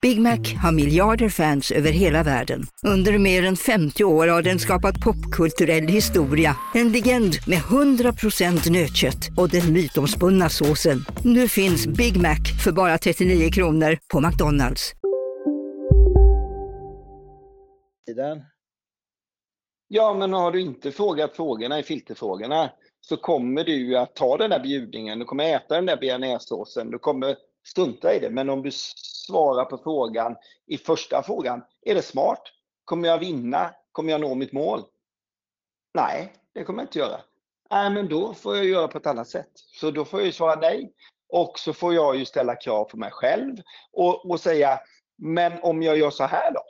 Big 0.00 0.20
Mac 0.20 0.38
har 0.62 0.72
miljarder 0.72 1.28
fans 1.28 1.70
över 1.70 1.90
hela 1.90 2.22
världen. 2.22 2.62
Under 2.86 3.18
mer 3.18 3.44
än 3.44 3.56
50 3.56 4.04
år 4.04 4.28
har 4.28 4.42
den 4.42 4.58
skapat 4.58 5.00
popkulturell 5.00 5.88
historia. 5.88 6.56
En 6.74 6.92
legend 6.92 7.34
med 7.46 7.58
100% 7.58 8.70
nötkött 8.70 9.28
och 9.36 9.48
den 9.48 9.72
mytomspunna 9.72 10.48
såsen. 10.48 10.98
Nu 11.24 11.48
finns 11.48 11.86
Big 11.86 12.16
Mac 12.16 12.36
för 12.64 12.72
bara 12.72 12.98
39 12.98 13.50
kronor 13.50 13.98
på 14.12 14.20
McDonalds. 14.20 14.92
Ja, 19.88 20.14
men 20.14 20.32
har 20.32 20.52
du 20.52 20.60
inte 20.60 20.92
frågat 20.92 21.36
frågorna 21.36 21.78
i 21.78 21.82
filterfrågorna 21.82 22.70
så 23.00 23.16
kommer 23.16 23.64
du 23.64 23.72
ju 23.72 23.96
att 23.96 24.14
ta 24.14 24.36
den 24.36 24.50
där 24.50 24.60
bjudningen, 24.60 25.18
du 25.18 25.24
kommer 25.24 25.44
äta 25.44 25.74
den 25.74 25.86
där 25.86 25.96
bearnaisesåsen, 25.96 26.90
du 26.90 26.98
kommer 26.98 27.36
strunta 27.66 28.14
i 28.14 28.18
det. 28.18 28.30
Men 28.30 28.50
om 28.50 28.62
du 28.62 28.70
svarar 29.26 29.64
på 29.64 29.78
frågan 29.78 30.36
i 30.66 30.78
första 30.78 31.22
frågan, 31.22 31.62
är 31.82 31.94
det 31.94 32.02
smart? 32.02 32.42
Kommer 32.84 33.08
jag 33.08 33.18
vinna? 33.18 33.74
Kommer 33.92 34.12
jag 34.12 34.20
nå 34.20 34.34
mitt 34.34 34.52
mål? 34.52 34.82
Nej, 35.94 36.32
det 36.54 36.64
kommer 36.64 36.82
jag 36.82 36.86
inte 36.86 36.98
göra. 36.98 37.20
Nej, 37.70 37.90
men 37.90 38.08
då 38.08 38.34
får 38.34 38.56
jag 38.56 38.64
göra 38.64 38.88
på 38.88 38.98
ett 38.98 39.06
annat 39.06 39.28
sätt. 39.28 39.50
Så 39.54 39.90
då 39.90 40.04
får 40.04 40.20
jag 40.20 40.26
ju 40.26 40.32
svara 40.32 40.60
nej. 40.60 40.92
Och 41.28 41.58
så 41.58 41.72
får 41.72 41.94
jag 41.94 42.16
ju 42.16 42.24
ställa 42.24 42.56
krav 42.56 42.84
på 42.84 42.96
mig 42.96 43.10
själv 43.10 43.56
och, 43.92 44.30
och 44.30 44.40
säga, 44.40 44.80
men 45.18 45.52
om 45.62 45.82
jag 45.82 45.98
gör 45.98 46.10
så 46.10 46.24
här 46.24 46.52
då? 46.52 46.60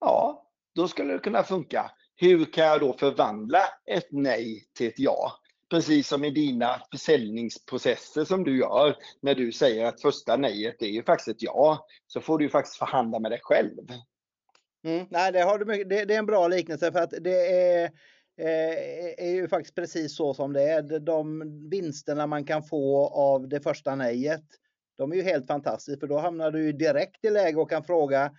Ja, 0.00 0.46
då 0.74 0.88
skulle 0.88 1.12
det 1.12 1.18
kunna 1.18 1.42
funka. 1.42 1.90
Hur 2.16 2.44
kan 2.44 2.64
jag 2.64 2.80
då 2.80 2.92
förvandla 2.92 3.60
ett 3.86 4.08
nej 4.10 4.64
till 4.74 4.88
ett 4.88 4.98
ja? 4.98 5.32
Precis 5.70 6.08
som 6.08 6.24
i 6.24 6.30
dina 6.30 6.82
försäljningsprocesser 6.90 8.24
som 8.24 8.44
du 8.44 8.58
gör 8.58 8.96
när 9.20 9.34
du 9.34 9.52
säger 9.52 9.86
att 9.86 10.00
första 10.00 10.36
nejet 10.36 10.82
är 10.82 10.86
ju 10.86 11.02
faktiskt 11.02 11.28
ett 11.28 11.42
ja. 11.42 11.86
Så 12.06 12.20
får 12.20 12.38
du 12.38 12.44
ju 12.44 12.50
faktiskt 12.50 12.76
förhandla 12.76 13.18
med 13.18 13.30
dig 13.30 13.40
själv. 13.42 13.88
Mm, 14.84 15.06
nej, 15.10 15.32
det, 15.32 15.40
har 15.40 15.58
du, 15.58 15.84
det, 15.84 16.04
det 16.04 16.14
är 16.14 16.18
en 16.18 16.26
bra 16.26 16.48
liknelse 16.48 16.92
för 16.92 16.98
att 16.98 17.14
det 17.20 17.46
är, 17.46 17.84
eh, 18.40 19.26
är 19.26 19.30
ju 19.34 19.48
faktiskt 19.48 19.74
precis 19.74 20.16
så 20.16 20.34
som 20.34 20.52
det 20.52 20.62
är. 20.62 20.98
De 20.98 21.42
vinsterna 21.70 22.26
man 22.26 22.44
kan 22.44 22.62
få 22.62 23.08
av 23.08 23.48
det 23.48 23.60
första 23.60 23.94
nejet, 23.94 24.44
de 24.96 25.12
är 25.12 25.16
ju 25.16 25.22
helt 25.22 25.46
fantastiska 25.46 26.00
för 26.00 26.06
då 26.06 26.18
hamnar 26.18 26.50
du 26.50 26.64
ju 26.64 26.72
direkt 26.72 27.24
i 27.24 27.30
läge 27.30 27.56
och 27.56 27.70
kan 27.70 27.84
fråga, 27.84 28.32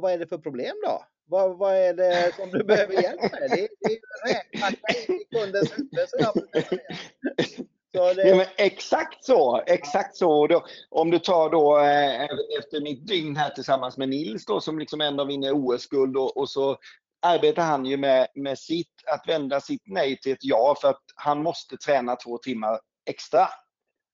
vad 0.00 0.12
är 0.12 0.18
det 0.18 0.26
för 0.26 0.38
problem 0.38 0.76
då? 0.86 1.04
Vad, 1.24 1.58
vad 1.58 1.74
är 1.76 1.94
det 1.94 2.32
som 2.36 2.50
du 2.50 2.64
behöver 2.64 3.02
hjälp 3.02 3.20
med? 3.20 3.50
Det, 3.50 3.68
det 3.80 3.86
är 3.86 3.90
ju 3.90 4.00
räkmacka 4.34 5.12
i 5.12 5.24
kundens 5.36 5.72
huvud 5.78 6.08
som 6.08 6.18
jag 6.18 6.34
brukar 6.34 6.60
säga. 6.60 7.66
Så 7.96 8.14
det... 8.14 8.28
ja, 8.28 8.44
exakt 8.56 9.24
så, 9.24 9.62
exakt 9.66 10.16
så. 10.16 10.46
Då, 10.46 10.64
om 10.90 11.10
du 11.10 11.18
tar 11.18 11.50
då 11.50 11.78
eh, 11.78 12.22
efter 12.58 12.80
mitt 12.80 13.06
dygn 13.06 13.36
här 13.36 13.50
tillsammans 13.50 13.96
med 13.96 14.08
Nils 14.08 14.46
då, 14.46 14.60
som 14.60 14.78
liksom 14.78 15.00
ändå 15.00 15.24
vinner 15.24 15.52
OS-guld 15.52 16.16
och, 16.16 16.36
och, 16.36 16.48
så 16.48 16.76
arbetar 17.22 17.62
han 17.62 17.86
ju 17.86 17.96
med, 17.96 18.26
med 18.34 18.58
sitt, 18.58 18.92
att 19.06 19.28
vända 19.28 19.60
sitt 19.60 19.82
nej 19.84 20.20
till 20.20 20.32
ett 20.32 20.44
ja 20.44 20.76
för 20.80 20.88
att 20.88 21.02
han 21.14 21.42
måste 21.42 21.76
träna 21.76 22.16
två 22.16 22.38
timmar 22.38 22.80
extra. 23.10 23.48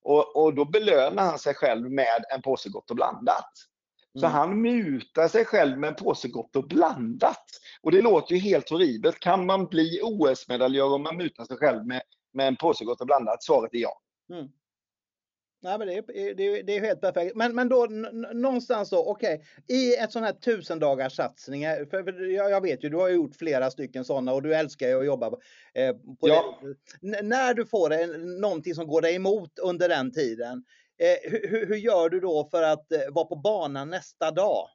Och, 0.03 0.43
och 0.43 0.53
då 0.53 0.65
belönar 0.65 1.23
han 1.23 1.39
sig 1.39 1.53
själv 1.53 1.91
med 1.91 2.23
en 2.33 2.41
påse 2.41 2.69
Gott 2.69 2.89
och 2.89 2.95
blandat. 2.95 3.51
Så 4.19 4.25
mm. 4.25 4.31
han 4.31 4.61
mutar 4.61 5.27
sig 5.27 5.45
själv 5.45 5.77
med 5.77 5.87
en 5.87 5.95
påse 5.95 6.27
Gott 6.27 6.55
och 6.55 6.67
blandat. 6.67 7.45
Och 7.81 7.91
det 7.91 8.01
låter 8.01 8.35
ju 8.35 8.41
helt 8.41 8.69
horribelt. 8.69 9.19
Kan 9.19 9.45
man 9.45 9.65
bli 9.65 9.99
OS-medaljör 10.03 10.93
om 10.93 11.03
man 11.03 11.17
mutar 11.17 11.43
sig 11.43 11.57
själv 11.57 11.85
med, 11.85 12.01
med 12.33 12.47
en 12.47 12.55
påse 12.55 12.85
Gott 12.85 13.01
och 13.01 13.07
blandat? 13.07 13.43
Svaret 13.43 13.73
är 13.73 13.77
ja. 13.77 14.01
Mm. 14.29 14.47
Nej, 15.61 15.77
men 15.77 15.87
det, 15.87 15.93
är, 15.93 16.35
det, 16.35 16.43
är, 16.43 16.63
det 16.63 16.77
är 16.77 16.81
helt 16.81 17.01
perfekt. 17.01 17.35
Men, 17.35 17.55
men 17.55 17.69
då 17.69 17.85
någonstans 18.33 18.89
då, 18.89 19.05
okej, 19.05 19.35
okay, 19.35 19.77
i 19.77 19.95
ett 19.95 20.11
sån 20.11 20.23
här 20.23 20.33
tusen 20.33 20.79
dagars 20.79 21.15
satsning, 21.15 21.63
för, 21.63 22.03
för 22.03 22.21
jag, 22.21 22.51
jag, 22.51 22.61
vet 22.61 22.83
ju, 22.83 22.89
du 22.89 22.97
har 22.97 23.09
gjort 23.09 23.35
flera 23.35 23.71
stycken 23.71 24.05
sådana 24.05 24.33
och 24.33 24.41
du 24.41 24.55
älskar 24.55 24.87
ju 24.87 24.99
att 24.99 25.05
jobba 25.05 25.25
eh, 25.73 25.95
på 26.19 26.27
ja. 26.27 26.59
det. 27.01 27.21
När 27.21 27.53
du 27.53 27.65
får 27.65 27.93
en, 27.93 28.41
någonting 28.41 28.75
som 28.75 28.87
går 28.87 29.01
dig 29.01 29.15
emot 29.15 29.59
under 29.59 29.89
den 29.89 30.11
tiden, 30.11 30.63
hur, 31.23 31.67
hur, 31.67 31.75
gör 31.75 32.09
du 32.09 32.19
då 32.19 32.47
för 32.51 32.63
att 32.63 32.91
eh, 32.91 32.99
vara 33.11 33.25
på 33.25 33.35
banan 33.35 33.89
nästa 33.89 34.31
dag? 34.31 34.69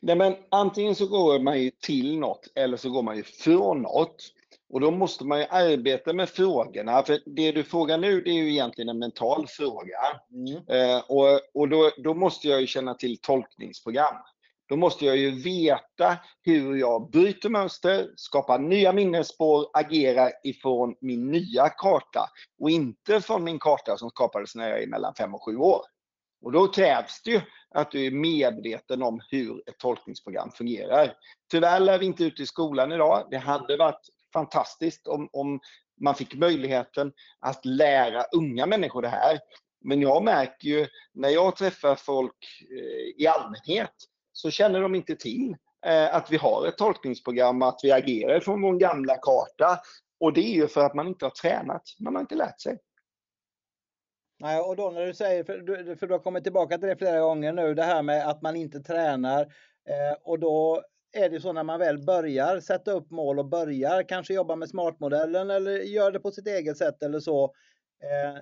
Nej, 0.00 0.16
men 0.16 0.36
antingen 0.50 0.94
så 0.94 1.06
går 1.06 1.38
man 1.38 1.62
ju 1.62 1.70
till 1.70 2.18
något 2.18 2.48
eller 2.54 2.76
så 2.76 2.90
går 2.90 3.02
man 3.02 3.16
ju 3.16 3.22
från 3.22 3.82
något. 3.82 4.32
Och 4.72 4.80
då 4.80 4.90
måste 4.90 5.24
man 5.24 5.38
ju 5.38 5.46
arbeta 5.50 6.12
med 6.12 6.28
frågorna. 6.28 7.02
För 7.02 7.20
det 7.26 7.52
du 7.52 7.64
frågar 7.64 7.98
nu, 7.98 8.20
det 8.20 8.30
är 8.30 8.34
ju 8.34 8.50
egentligen 8.50 8.88
en 8.88 8.98
mental 8.98 9.46
fråga. 9.48 9.98
Mm. 10.32 10.56
Eh, 10.68 11.02
och 11.08 11.40
och 11.54 11.68
då, 11.68 11.90
då 11.98 12.14
måste 12.14 12.48
jag 12.48 12.60
ju 12.60 12.66
känna 12.66 12.94
till 12.94 13.18
tolkningsprogram. 13.20 14.14
Då 14.70 14.76
måste 14.76 15.04
jag 15.04 15.16
ju 15.16 15.30
veta 15.30 16.18
hur 16.42 16.76
jag 16.76 17.10
bryter 17.10 17.48
mönster, 17.48 18.10
skapar 18.16 18.58
nya 18.58 18.92
minnesspår, 18.92 19.66
agerar 19.72 20.32
ifrån 20.44 20.94
min 21.00 21.30
nya 21.30 21.68
karta 21.68 22.28
och 22.60 22.70
inte 22.70 23.20
från 23.20 23.44
min 23.44 23.58
karta 23.58 23.96
som 23.96 24.10
skapades 24.10 24.54
när 24.54 24.70
jag 24.70 24.82
är 24.82 24.86
mellan 24.86 25.14
5 25.14 25.34
och 25.34 25.44
7 25.44 25.56
år. 25.56 25.80
Och 26.44 26.52
då 26.52 26.68
krävs 26.68 27.22
det 27.22 27.30
ju 27.30 27.40
att 27.74 27.90
du 27.90 28.06
är 28.06 28.10
medveten 28.10 29.02
om 29.02 29.20
hur 29.30 29.62
ett 29.68 29.78
tolkningsprogram 29.78 30.50
fungerar. 30.50 31.14
Tyvärr 31.50 31.80
lär 31.80 31.98
vi 31.98 32.06
inte 32.06 32.24
ute 32.24 32.42
i 32.42 32.46
skolan 32.46 32.92
idag. 32.92 33.28
Det 33.30 33.38
hade 33.38 33.76
varit 33.76 34.08
fantastiskt 34.32 35.06
om, 35.06 35.28
om 35.32 35.60
man 36.00 36.14
fick 36.14 36.34
möjligheten 36.34 37.12
att 37.40 37.64
lära 37.64 38.22
unga 38.22 38.66
människor 38.66 39.02
det 39.02 39.08
här. 39.08 39.38
Men 39.84 40.00
jag 40.00 40.24
märker 40.24 40.68
ju 40.68 40.86
när 41.14 41.28
jag 41.28 41.56
träffar 41.56 41.94
folk 41.94 42.66
eh, 42.70 43.22
i 43.22 43.26
allmänhet 43.26 43.94
så 44.40 44.50
känner 44.50 44.80
de 44.80 44.94
inte 44.94 45.16
till 45.16 45.56
eh, 45.86 46.14
att 46.14 46.30
vi 46.30 46.36
har 46.36 46.66
ett 46.66 46.78
tolkningsprogram, 46.78 47.62
att 47.62 47.80
vi 47.82 47.92
agerar 47.92 48.40
från 48.40 48.62
vår 48.62 48.74
gamla 48.74 49.16
karta. 49.16 49.80
Och 50.20 50.32
det 50.32 50.40
är 50.40 50.54
ju 50.54 50.68
för 50.68 50.84
att 50.84 50.94
man 50.94 51.08
inte 51.08 51.24
har 51.24 51.30
tränat, 51.30 51.82
man 51.98 52.14
har 52.14 52.20
inte 52.20 52.34
lärt 52.34 52.60
sig. 52.60 52.78
Nej, 54.38 54.60
och 54.60 54.76
då 54.76 54.90
när 54.90 55.06
du 55.06 55.14
säger, 55.14 55.44
för 55.44 55.58
du, 55.58 55.96
för 55.96 56.06
du 56.06 56.14
har 56.14 56.18
kommit 56.18 56.44
tillbaka 56.44 56.78
till 56.78 56.88
det 56.88 56.96
flera 56.96 57.20
gånger 57.20 57.52
nu, 57.52 57.74
det 57.74 57.82
här 57.82 58.02
med 58.02 58.28
att 58.28 58.42
man 58.42 58.56
inte 58.56 58.80
tränar. 58.80 59.40
Eh, 59.88 60.16
och 60.22 60.38
då 60.38 60.82
är 61.12 61.30
det 61.30 61.40
så 61.40 61.52
när 61.52 61.62
man 61.64 61.78
väl 61.78 62.04
börjar 62.04 62.60
sätta 62.60 62.92
upp 62.92 63.10
mål 63.10 63.38
och 63.38 63.48
börjar 63.48 64.02
kanske 64.02 64.34
jobba 64.34 64.56
med 64.56 64.68
smartmodellen 64.68 65.50
eller 65.50 65.70
gör 65.70 66.12
det 66.12 66.20
på 66.20 66.30
sitt 66.30 66.46
eget 66.46 66.78
sätt 66.78 67.02
eller 67.02 67.20
så. 67.20 67.44
Eh, 68.02 68.40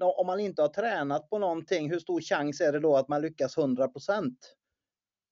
om 0.00 0.26
man 0.26 0.40
inte 0.40 0.62
har 0.62 0.68
tränat 0.68 1.30
på 1.30 1.38
någonting, 1.38 1.90
hur 1.90 1.98
stor 1.98 2.20
chans 2.20 2.60
är 2.60 2.72
det 2.72 2.80
då 2.80 2.96
att 2.96 3.08
man 3.08 3.22
lyckas 3.22 3.58
100 3.58 3.88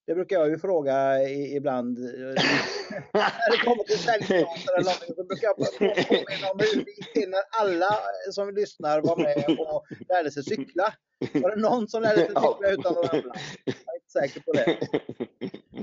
det 0.09 0.15
brukar 0.15 0.37
jag 0.37 0.49
ju 0.49 0.59
fråga 0.59 1.29
ibland. 1.29 1.99
När 3.13 3.51
det 3.51 3.65
kommer 3.65 3.85
till 3.85 3.99
säljprater 3.99 4.75
eller 4.77 4.85
någonting 4.85 5.15
så 5.17 5.25
brukar 5.25 5.47
jag 5.47 5.57
påminna 5.57 6.51
om 6.53 6.59
hur 6.59 6.85
det 6.85 6.91
gick 6.91 7.13
till 7.13 7.31
när 7.31 7.43
alla 7.51 7.99
som 8.31 8.55
lyssnar 8.55 9.01
var 9.01 9.17
med 9.17 9.59
och 9.59 9.85
lärde 10.09 10.31
sig 10.31 10.45
cykla. 10.45 10.95
Var 11.35 11.51
det 11.51 11.63
någon 11.63 11.89
som 11.89 12.03
lärde 12.03 12.17
sig 12.17 12.27
cykla 12.27 12.71
utan 12.71 12.99
att 12.99 13.15
ramla? 13.15 13.35
Jag 13.65 13.75
är 13.75 13.95
inte 13.95 14.11
säker 14.13 14.41
på 14.41 14.53
det. 14.53 14.79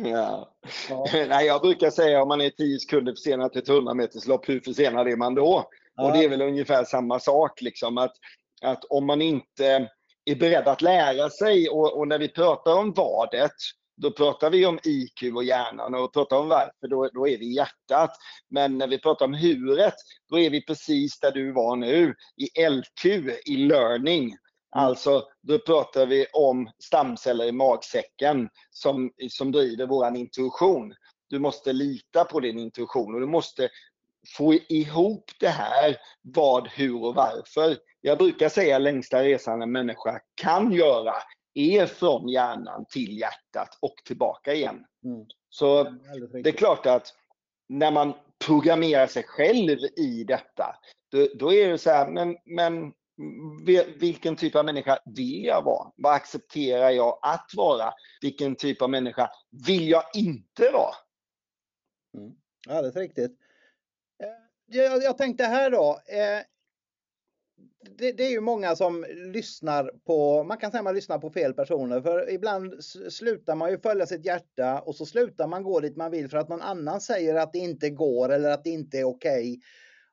Ja. 0.09 0.55
ja. 0.89 1.07
Nej, 1.13 1.45
jag 1.45 1.61
brukar 1.61 1.89
säga 1.89 2.21
om 2.21 2.27
man 2.27 2.41
är 2.41 2.49
10 2.49 2.79
sekunder 2.79 3.13
försenad 3.13 3.51
till 3.51 3.61
ett 3.61 3.69
100 3.69 3.93
meterslopp, 3.93 4.49
hur 4.49 4.59
försenad 4.59 5.07
är 5.07 5.15
man 5.15 5.35
då? 5.35 5.69
Ja. 5.95 6.05
Och 6.05 6.17
det 6.17 6.23
är 6.23 6.29
väl 6.29 6.41
ungefär 6.41 6.83
samma 6.83 7.19
sak. 7.19 7.61
Liksom, 7.61 7.97
att, 7.97 8.13
att 8.61 8.83
om 8.85 9.05
man 9.05 9.21
inte 9.21 9.89
är 10.25 10.35
beredd 10.35 10.67
att 10.67 10.81
lära 10.81 11.29
sig 11.29 11.69
och, 11.69 11.97
och 11.97 12.07
när 12.07 12.19
vi 12.19 12.27
pratar 12.27 12.73
om 12.73 12.93
vadet 12.93 13.51
då 13.97 14.11
pratar 14.11 14.49
vi 14.49 14.65
om 14.65 14.79
IQ 14.83 15.35
och 15.35 15.43
hjärnan 15.43 15.95
och 15.95 16.13
pratar 16.13 16.37
om 16.37 16.47
varför, 16.47 16.87
då, 16.87 17.09
då 17.13 17.27
är 17.27 17.37
vi 17.37 17.45
i 17.45 17.55
hjärtat. 17.55 18.11
Men 18.49 18.77
när 18.77 18.87
vi 18.87 18.99
pratar 18.99 19.25
om 19.25 19.33
huret, 19.33 19.93
då 20.29 20.39
är 20.39 20.49
vi 20.49 20.65
precis 20.65 21.19
där 21.19 21.31
du 21.31 21.51
var 21.51 21.75
nu, 21.75 22.15
i 22.37 22.69
LQ, 22.69 23.05
i 23.45 23.57
learning. 23.57 24.23
Mm. 24.23 24.37
Alltså, 24.75 25.23
då 25.41 25.59
pratar 25.59 26.05
vi 26.05 26.25
om 26.33 26.69
stamceller 26.83 27.45
i 27.45 27.51
magsäcken 27.51 28.49
som, 28.69 29.11
som 29.29 29.51
driver 29.51 29.85
vår 29.85 30.15
intuition. 30.15 30.93
Du 31.29 31.39
måste 31.39 31.73
lita 31.73 32.23
på 32.23 32.39
din 32.39 32.59
intuition 32.59 33.13
och 33.13 33.19
du 33.19 33.27
måste 33.27 33.69
få 34.37 34.53
ihop 34.53 35.31
det 35.39 35.49
här, 35.49 35.97
vad, 36.21 36.67
hur 36.67 37.03
och 37.03 37.15
varför. 37.15 37.77
Jag 38.01 38.17
brukar 38.17 38.49
säga 38.49 38.79
längsta 38.79 39.23
resan 39.23 39.61
en 39.61 39.71
människa 39.71 40.19
kan 40.41 40.71
göra 40.71 41.13
är 41.55 41.85
från 41.85 42.29
hjärnan 42.29 42.85
till 42.89 43.17
hjärtat 43.17 43.77
och 43.79 43.95
tillbaka 44.05 44.53
igen. 44.53 44.85
Mm. 45.05 45.25
Så 45.49 45.83
det 46.43 46.49
är 46.49 46.57
klart 46.57 46.85
att 46.85 47.13
när 47.69 47.91
man 47.91 48.13
programmerar 48.45 49.07
sig 49.07 49.23
själv 49.23 49.79
i 49.97 50.23
detta, 50.23 50.75
då, 51.11 51.27
då 51.35 51.53
är 51.53 51.69
det 51.69 51.77
så 51.77 51.89
här, 51.89 52.07
men, 52.07 52.37
men 52.45 52.93
vilken 53.99 54.35
typ 54.35 54.55
av 54.55 54.65
människa 54.65 54.99
vill 55.05 55.45
jag 55.45 55.63
vara? 55.63 55.91
Vad 55.95 56.13
accepterar 56.13 56.89
jag 56.89 57.19
att 57.21 57.51
vara? 57.55 57.93
Vilken 58.21 58.55
typ 58.55 58.81
av 58.81 58.89
människa 58.89 59.29
vill 59.67 59.89
jag 59.89 60.03
inte 60.13 60.69
vara? 60.73 60.95
Mm. 62.17 62.35
Alldeles 62.69 62.95
riktigt. 62.95 63.31
Eh, 64.23 64.75
jag, 64.77 65.03
jag 65.03 65.17
tänkte 65.17 65.43
här 65.43 65.71
då. 65.71 65.99
Det, 67.97 68.11
det, 68.11 68.25
är 68.25 68.31
ju 68.31 68.41
många 68.41 68.75
som 68.75 69.05
lyssnar 69.33 69.91
på, 70.05 70.43
man 70.43 70.57
kan 70.57 70.71
säga 70.71 70.83
man 70.83 70.95
lyssnar 70.95 71.19
på 71.19 71.29
fel 71.29 71.53
personer. 71.53 72.01
För 72.01 72.31
ibland 72.31 72.83
slutar 73.09 73.55
man 73.55 73.71
ju 73.71 73.79
följa 73.79 74.05
sitt 74.05 74.25
hjärta 74.25 74.79
och 74.79 74.95
så 74.95 75.05
slutar 75.05 75.47
man 75.47 75.63
gå 75.63 75.79
dit 75.79 75.95
man 75.95 76.11
vill 76.11 76.29
för 76.29 76.37
att 76.37 76.49
någon 76.49 76.61
annan 76.61 77.01
säger 77.01 77.35
att 77.35 77.53
det 77.53 77.59
inte 77.59 77.89
går 77.89 78.29
eller 78.29 78.49
att 78.49 78.63
det 78.63 78.69
inte 78.69 78.99
är 78.99 79.03
okej. 79.03 79.51
Okay. 79.51 79.59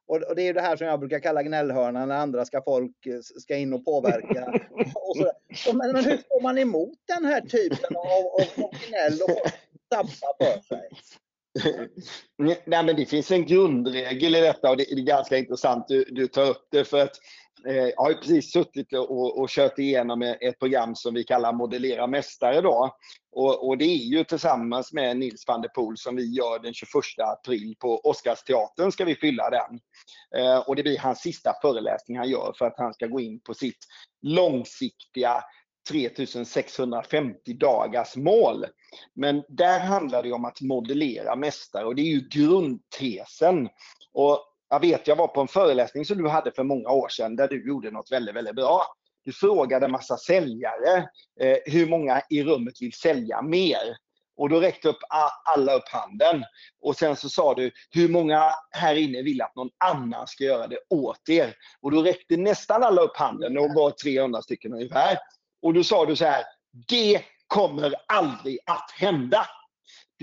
Och, 0.06 0.36
det 0.36 0.42
är 0.42 0.54
det 0.54 0.60
här 0.60 0.76
som 0.76 0.86
jag 0.86 1.00
brukar 1.00 1.18
kalla 1.18 1.42
gnällhörnan 1.42 2.08
när 2.08 2.16
andra 2.16 2.44
ska 2.44 2.62
folk 2.62 3.06
eh, 3.06 3.20
ska 3.20 3.56
in 3.56 3.72
och 3.72 3.84
påverka. 3.84 4.44
och 4.94 5.16
så, 5.16 5.32
och 5.70 5.76
men, 5.76 5.92
men 5.92 6.04
hur 6.04 6.16
står 6.16 6.42
man 6.42 6.58
emot 6.58 6.98
den 7.06 7.24
här 7.24 7.40
typen 7.40 7.96
av, 7.96 8.04
av, 8.04 8.64
av 8.64 8.70
gnäll 8.88 9.18
och 9.22 9.50
tappar 9.88 10.44
för 10.44 10.62
sig? 10.62 10.88
Nej, 12.66 12.84
men 12.84 12.96
det 12.96 13.06
finns 13.06 13.30
en 13.30 13.46
grundregel 13.46 14.34
i 14.34 14.40
detta 14.40 14.70
och 14.70 14.76
det 14.76 14.92
är 14.92 14.96
ganska 14.96 15.38
intressant 15.38 15.88
du, 15.88 16.04
du 16.04 16.26
tar 16.26 16.50
upp 16.50 16.66
det 16.70 16.84
för 16.84 16.98
att 16.98 17.16
Eh, 17.66 17.74
jag 17.74 17.96
har 17.96 18.14
precis 18.14 18.52
suttit 18.52 18.92
och, 18.92 19.38
och 19.40 19.48
kört 19.48 19.78
igenom 19.78 20.22
ett 20.22 20.58
program 20.58 20.94
som 20.94 21.14
vi 21.14 21.24
kallar 21.24 21.52
Modellera 21.52 22.06
Mästare 22.06 22.60
då. 22.60 22.96
Och, 23.32 23.68
och, 23.68 23.78
det 23.78 23.84
är 23.84 24.04
ju 24.04 24.24
tillsammans 24.24 24.92
med 24.92 25.16
Nils 25.16 25.44
van 25.48 25.62
der 25.62 25.68
Poel 25.68 25.98
som 25.98 26.16
vi 26.16 26.34
gör 26.36 26.58
den 26.58 26.74
21 26.74 26.90
april 27.18 27.74
på 27.78 28.00
Oscarsteatern 28.04 28.92
ska 28.92 29.04
vi 29.04 29.14
fylla 29.14 29.50
den. 29.50 29.80
Eh, 30.36 30.58
och 30.58 30.76
det 30.76 30.82
blir 30.82 30.98
hans 30.98 31.18
sista 31.18 31.52
föreläsning 31.62 32.18
han 32.18 32.28
gör 32.28 32.54
för 32.58 32.66
att 32.66 32.78
han 32.78 32.94
ska 32.94 33.06
gå 33.06 33.20
in 33.20 33.40
på 33.40 33.54
sitt 33.54 33.84
långsiktiga 34.22 35.44
3650 35.88 37.54
dagars 37.54 38.16
mål. 38.16 38.66
Men 39.14 39.42
där 39.48 39.80
handlar 39.80 40.22
det 40.22 40.32
om 40.32 40.44
att 40.44 40.60
modellera 40.60 41.36
mästare 41.36 41.84
och 41.84 41.94
det 41.94 42.02
är 42.02 42.12
ju 42.14 42.28
grundtesen. 42.28 43.68
Och 44.12 44.51
jag 44.72 44.80
vet, 44.80 45.06
jag 45.06 45.16
var 45.16 45.28
på 45.28 45.40
en 45.40 45.48
föreläsning 45.48 46.04
som 46.04 46.18
du 46.18 46.28
hade 46.28 46.52
för 46.52 46.64
många 46.64 46.90
år 46.90 47.08
sedan 47.08 47.36
där 47.36 47.48
du 47.48 47.68
gjorde 47.68 47.90
något 47.90 48.12
väldigt, 48.12 48.34
väldigt 48.34 48.54
bra. 48.54 48.82
Du 49.24 49.32
frågade 49.32 49.86
en 49.86 49.92
massa 49.92 50.16
säljare 50.16 51.08
eh, 51.40 51.56
hur 51.64 51.86
många 51.86 52.22
i 52.30 52.42
rummet 52.42 52.74
vill 52.80 52.92
sälja 52.92 53.42
mer. 53.42 53.96
Och 54.36 54.48
då 54.48 54.60
räckte 54.60 54.88
upp 54.88 54.98
alla 55.56 55.74
upp 55.74 55.88
handen. 55.88 56.44
Och 56.80 56.96
sen 56.96 57.16
så 57.16 57.28
sa 57.28 57.54
du, 57.54 57.70
hur 57.90 58.08
många 58.08 58.50
här 58.70 58.94
inne 58.94 59.22
vill 59.22 59.42
att 59.42 59.56
någon 59.56 59.70
annan 59.84 60.26
ska 60.26 60.44
göra 60.44 60.66
det 60.66 60.78
åt 60.90 61.28
er? 61.28 61.54
Och 61.80 61.90
då 61.90 62.02
räckte 62.02 62.36
nästan 62.36 62.82
alla 62.82 63.02
upp 63.02 63.16
handen, 63.16 63.58
och 63.58 63.74
var 63.74 63.90
300 63.90 64.42
stycken 64.42 64.72
ungefär. 64.72 65.18
Och 65.62 65.74
då 65.74 65.84
sa 65.84 66.06
du 66.06 66.16
så 66.16 66.24
här, 66.24 66.44
det 66.88 67.22
kommer 67.46 67.94
aldrig 68.08 68.58
att 68.66 68.90
hända. 68.90 69.46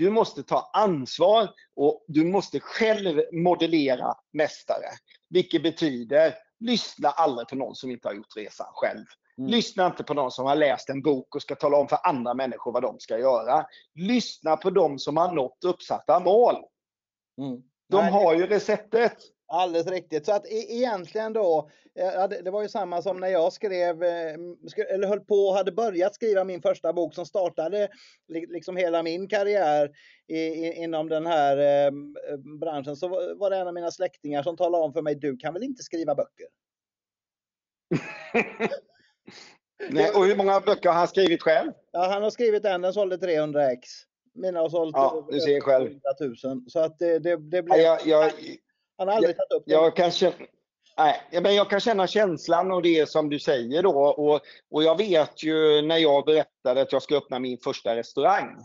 Du 0.00 0.10
måste 0.10 0.42
ta 0.42 0.70
ansvar 0.72 1.48
och 1.76 2.04
du 2.08 2.24
måste 2.24 2.60
själv 2.60 3.22
modellera 3.32 4.14
mästare. 4.32 4.86
Vilket 5.28 5.62
betyder, 5.62 6.34
lyssna 6.60 7.08
aldrig 7.08 7.48
på 7.48 7.56
någon 7.56 7.74
som 7.74 7.90
inte 7.90 8.08
har 8.08 8.14
gjort 8.14 8.36
resan 8.36 8.66
själv. 8.72 9.04
Mm. 9.38 9.50
Lyssna 9.50 9.86
inte 9.86 10.04
på 10.04 10.14
någon 10.14 10.30
som 10.30 10.46
har 10.46 10.56
läst 10.56 10.90
en 10.90 11.02
bok 11.02 11.34
och 11.34 11.42
ska 11.42 11.54
tala 11.54 11.76
om 11.76 11.88
för 11.88 11.98
andra 12.02 12.34
människor 12.34 12.72
vad 12.72 12.82
de 12.82 13.00
ska 13.00 13.18
göra. 13.18 13.66
Lyssna 13.94 14.56
på 14.56 14.70
de 14.70 14.98
som 14.98 15.16
har 15.16 15.32
nått 15.32 15.64
uppsatta 15.64 16.20
mål. 16.20 16.54
Mm. 17.40 17.62
De 17.88 18.08
har 18.08 18.34
ju 18.34 18.46
receptet. 18.46 19.16
Alldeles 19.52 19.86
riktigt. 19.86 20.26
Så 20.26 20.32
att 20.32 20.46
e 20.46 20.66
egentligen 20.68 21.32
då, 21.32 21.70
ja, 21.94 22.26
det, 22.26 22.50
var 22.50 22.62
ju 22.62 22.68
samma 22.68 23.02
som 23.02 23.20
när 23.20 23.28
jag 23.28 23.52
skrev, 23.52 24.02
eh, 24.02 24.34
eller 24.88 25.08
höll 25.08 25.20
på 25.20 25.34
och 25.34 25.54
hade 25.54 25.72
börjat 25.72 26.14
skriva 26.14 26.44
min 26.44 26.62
första 26.62 26.92
bok 26.92 27.14
som 27.14 27.26
startade 27.26 27.88
liksom 28.28 28.76
hela 28.76 29.02
min 29.02 29.28
karriär 29.28 29.90
inom 30.74 31.08
den 31.08 31.26
här 31.26 31.86
eh, 31.86 31.92
branschen. 32.60 32.96
Så 32.96 33.08
var 33.34 33.50
det 33.50 33.56
en 33.56 33.68
av 33.68 33.74
mina 33.74 33.90
släktingar 33.90 34.42
som 34.42 34.56
talade 34.56 34.84
om 34.84 34.92
för 34.92 35.02
mig, 35.02 35.14
du 35.14 35.36
kan 35.36 35.54
väl 35.54 35.62
inte 35.62 35.82
skriva 35.82 36.14
böcker? 36.14 36.46
Nej, 39.90 40.10
och 40.10 40.24
hur 40.24 40.36
många 40.36 40.60
böcker 40.60 40.88
har 40.88 40.96
han 40.96 41.08
skrivit 41.08 41.42
själv? 41.42 41.72
Ja, 41.92 42.08
han 42.12 42.22
har 42.22 42.30
skrivit 42.30 42.64
en, 42.64 42.82
den 42.82 42.92
sålde 42.92 43.18
300 43.18 43.72
ex. 43.72 43.88
Mina 44.34 44.60
har 44.60 44.68
sålt 44.68 44.96
ja, 44.96 45.26
du 45.30 45.40
ser 45.40 45.60
själv. 45.60 45.86
100 45.86 46.00
000. 46.44 46.64
Så 46.68 46.78
att 46.78 46.98
det, 46.98 47.18
det, 47.18 47.36
det 47.36 47.62
blev... 47.62 47.78
Ja, 47.78 47.98
jag, 48.04 48.06
jag, 48.06 48.32
han 49.00 49.08
har 49.08 49.14
aldrig 49.14 49.36
tagit 49.36 49.52
upp 49.52 49.62
det. 49.66 49.72
Jag 49.72 49.96
kan, 49.96 50.10
nej, 50.96 51.40
men 51.42 51.54
jag 51.54 51.70
kan 51.70 51.80
känna 51.80 52.06
känslan 52.06 52.72
och 52.72 52.82
det 52.82 53.08
som 53.08 53.28
du 53.28 53.38
säger 53.38 53.82
då. 53.82 54.00
Och, 54.00 54.40
och 54.70 54.82
jag 54.82 54.98
vet 54.98 55.42
ju 55.42 55.82
när 55.82 55.96
jag 55.96 56.24
berättade 56.24 56.80
att 56.80 56.92
jag 56.92 57.02
ska 57.02 57.16
öppna 57.16 57.38
min 57.38 57.58
första 57.58 57.96
restaurang. 57.96 58.56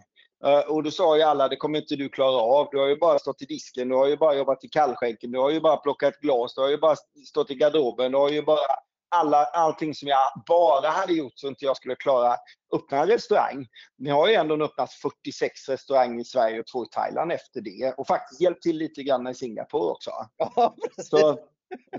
Uh, 0.45 0.71
och 0.71 0.83
då 0.83 0.91
sa 0.91 1.17
ju 1.17 1.23
alla, 1.23 1.47
det 1.47 1.55
kommer 1.55 1.79
inte 1.79 1.95
du 1.95 2.09
klara 2.09 2.41
av. 2.41 2.67
Du 2.71 2.79
har 2.79 2.87
ju 2.87 2.95
bara 2.95 3.19
stått 3.19 3.41
i 3.41 3.45
disken, 3.45 3.89
du 3.89 3.95
har 3.95 4.07
ju 4.07 4.17
bara 4.17 4.35
jobbat 4.35 4.63
i 4.63 4.67
kallskänken, 4.67 5.31
du 5.31 5.39
har 5.39 5.49
ju 5.49 5.59
bara 5.59 5.77
plockat 5.77 6.19
glas, 6.21 6.55
du 6.55 6.61
har 6.61 6.69
ju 6.69 6.77
bara 6.77 6.95
stått 7.27 7.51
i 7.51 7.55
garderoben, 7.55 8.11
du 8.11 8.17
har 8.17 8.29
ju 8.29 8.41
bara 8.41 8.59
alla, 9.09 9.43
allting 9.43 9.95
som 9.95 10.07
jag 10.07 10.43
bara 10.47 10.89
hade 10.89 11.13
gjort 11.13 11.33
så 11.35 11.47
inte 11.47 11.65
jag 11.65 11.77
skulle 11.77 11.95
klara 11.95 12.37
öppna 12.75 12.97
en 12.97 13.07
restaurang. 13.07 13.67
Ni 13.97 14.09
har 14.09 14.27
ju 14.27 14.33
ändå 14.33 14.63
öppnat 14.63 14.93
46 14.93 15.69
restauranger 15.69 16.21
i 16.21 16.25
Sverige 16.25 16.59
och 16.59 16.67
två 16.67 16.83
i 16.83 16.87
Thailand 16.91 17.31
efter 17.31 17.61
det 17.61 17.93
och 17.97 18.07
faktiskt 18.07 18.41
hjälpt 18.41 18.61
till 18.61 18.77
lite 18.77 19.03
grann 19.03 19.27
i 19.27 19.35
Singapore 19.35 19.91
också. 19.91 20.11
Ja, 20.37 20.75
så, 20.97 21.39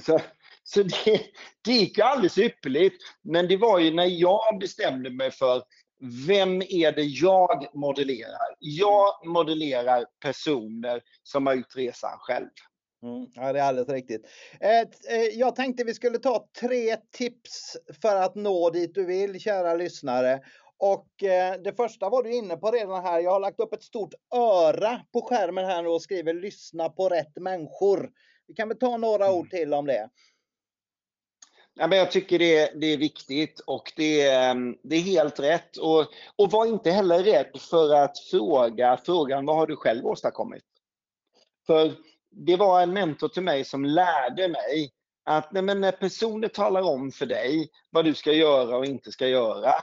så, 0.00 0.20
så 0.64 0.82
det, 0.82 1.20
det 1.64 1.72
gick 1.72 1.98
ju 1.98 2.04
alldeles 2.04 2.38
ypperligt. 2.38 3.02
Men 3.22 3.48
det 3.48 3.56
var 3.56 3.78
ju 3.78 3.94
när 3.94 4.06
jag 4.06 4.58
bestämde 4.60 5.10
mig 5.10 5.30
för 5.30 5.62
vem 6.26 6.62
är 6.62 6.92
det 6.92 7.02
jag 7.02 7.66
modellerar? 7.74 8.56
Jag 8.58 9.26
modellerar 9.26 10.04
personer 10.20 11.02
som 11.22 11.46
har 11.46 11.54
gjort 11.54 11.76
resan 11.76 12.18
själv. 12.18 12.48
Mm, 13.06 13.26
ja, 13.34 13.52
det 13.52 13.58
är 13.60 13.64
alldeles 13.64 13.88
riktigt. 13.88 14.26
Eh, 14.60 15.20
jag 15.32 15.56
tänkte 15.56 15.84
vi 15.84 15.94
skulle 15.94 16.18
ta 16.18 16.48
tre 16.60 16.96
tips 16.96 17.76
för 18.02 18.16
att 18.16 18.34
nå 18.34 18.70
dit 18.70 18.94
du 18.94 19.04
vill, 19.04 19.40
kära 19.40 19.74
lyssnare. 19.74 20.40
Och 20.78 21.22
eh, 21.22 21.60
det 21.64 21.72
första 21.72 22.08
var 22.08 22.22
du 22.22 22.34
inne 22.34 22.56
på 22.56 22.70
redan 22.70 23.04
här. 23.04 23.20
Jag 23.20 23.30
har 23.30 23.40
lagt 23.40 23.60
upp 23.60 23.72
ett 23.72 23.82
stort 23.82 24.14
öra 24.34 25.00
på 25.12 25.20
skärmen 25.20 25.64
här 25.64 25.82
nu 25.82 25.88
och 25.88 26.02
skriver 26.02 26.34
lyssna 26.34 26.88
på 26.88 27.08
rätt 27.08 27.36
människor. 27.36 28.10
Vi 28.46 28.54
kan 28.54 28.68
väl 28.68 28.78
ta 28.78 28.96
några 28.96 29.32
ord 29.32 29.50
till 29.50 29.74
om 29.74 29.86
det. 29.86 30.08
Ja, 31.74 31.86
men 31.86 31.98
jag 31.98 32.10
tycker 32.10 32.38
det, 32.38 32.80
det 32.80 32.86
är 32.86 32.96
viktigt 32.96 33.60
och 33.60 33.92
det, 33.96 34.28
ehm, 34.28 34.76
det 34.82 34.96
är 34.96 35.00
helt 35.00 35.40
rätt. 35.40 35.76
Och, 35.76 36.06
och 36.36 36.50
var 36.50 36.66
inte 36.66 36.90
heller 36.90 37.22
rädd 37.22 37.60
för 37.70 37.94
att 37.94 38.18
fråga 38.18 39.00
frågan 39.04 39.46
vad 39.46 39.56
har 39.56 39.66
du 39.66 39.76
själv 39.76 40.06
åstadkommit? 40.06 40.64
För 41.66 41.92
det 42.36 42.56
var 42.56 42.82
en 42.82 42.92
mentor 42.92 43.28
till 43.28 43.42
mig 43.42 43.64
som 43.64 43.84
lärde 43.84 44.48
mig 44.48 44.92
att 45.24 45.52
nej, 45.52 45.62
när 45.62 45.92
personer 45.92 46.48
talar 46.48 46.82
om 46.82 47.12
för 47.12 47.26
dig 47.26 47.68
vad 47.90 48.04
du 48.04 48.14
ska 48.14 48.32
göra 48.32 48.76
och 48.76 48.86
inte 48.86 49.12
ska 49.12 49.28
göra, 49.28 49.74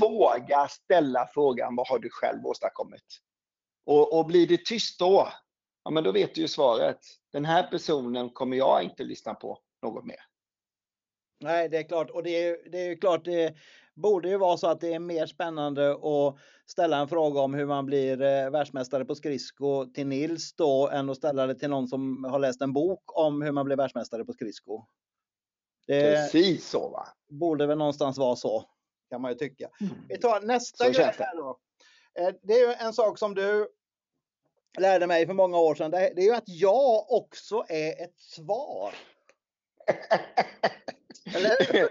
våga 0.00 0.68
ställa 0.68 1.26
frågan 1.34 1.76
vad 1.76 1.88
har 1.88 1.98
du 1.98 2.08
själv 2.10 2.46
åstadkommit? 2.46 3.04
Och, 3.86 4.18
och 4.18 4.26
blir 4.26 4.46
det 4.46 4.64
tyst 4.64 4.98
då, 4.98 5.28
ja 5.84 5.90
men 5.90 6.04
då 6.04 6.12
vet 6.12 6.34
du 6.34 6.40
ju 6.40 6.48
svaret. 6.48 6.98
Den 7.32 7.44
här 7.44 7.62
personen 7.70 8.30
kommer 8.30 8.56
jag 8.56 8.82
inte 8.82 9.04
lyssna 9.04 9.34
på 9.34 9.58
något 9.82 10.04
mer. 10.04 10.20
Nej, 11.40 11.68
det 11.68 11.78
är 11.78 11.82
klart. 11.82 12.10
Och 12.10 12.22
det 12.22 12.30
är, 12.30 12.70
det 12.70 12.78
är 12.78 12.96
klart, 12.96 13.24
det, 13.24 13.54
borde 13.98 14.28
ju 14.28 14.38
vara 14.38 14.56
så 14.56 14.66
att 14.66 14.80
det 14.80 14.94
är 14.94 14.98
mer 14.98 15.26
spännande 15.26 15.92
att 15.92 16.36
ställa 16.66 16.98
en 16.98 17.08
fråga 17.08 17.40
om 17.40 17.54
hur 17.54 17.66
man 17.66 17.86
blir 17.86 18.22
eh, 18.22 18.50
världsmästare 18.50 19.04
på 19.04 19.14
skridsko 19.14 19.86
till 19.86 20.06
Nils 20.06 20.52
då 20.52 20.88
än 20.88 21.10
att 21.10 21.16
ställa 21.16 21.46
det 21.46 21.54
till 21.54 21.70
någon 21.70 21.88
som 21.88 22.24
har 22.24 22.38
läst 22.38 22.62
en 22.62 22.72
bok 22.72 23.02
om 23.06 23.42
hur 23.42 23.52
man 23.52 23.66
blir 23.66 23.76
världsmästare 23.76 24.24
på 24.24 24.32
skridsko. 24.32 24.86
Det 25.86 26.02
Precis 26.02 26.68
så 26.68 26.88
va. 26.88 27.08
Borde 27.28 27.66
väl 27.66 27.78
någonstans 27.78 28.18
vara 28.18 28.36
så 28.36 28.64
kan 29.10 29.20
man 29.20 29.30
ju 29.30 29.38
tycka. 29.38 29.68
Mm. 29.80 29.94
Vi 30.08 30.18
tar 30.18 30.40
nästa 30.40 30.84
så 30.84 30.90
grej 30.90 31.14
här 31.18 31.36
då. 31.36 31.58
Eh, 32.18 32.34
det 32.42 32.52
är 32.52 32.68
ju 32.68 32.74
en 32.74 32.92
sak 32.92 33.18
som 33.18 33.34
du 33.34 33.68
lärde 34.78 35.06
mig 35.06 35.26
för 35.26 35.34
många 35.34 35.58
år 35.58 35.74
sedan. 35.74 35.90
Det 35.90 35.98
är 35.98 36.24
ju 36.24 36.34
att 36.34 36.48
jag 36.48 37.12
också 37.12 37.64
är 37.68 38.04
ett 38.04 38.18
svar. 38.18 38.94
Eller 41.34 41.56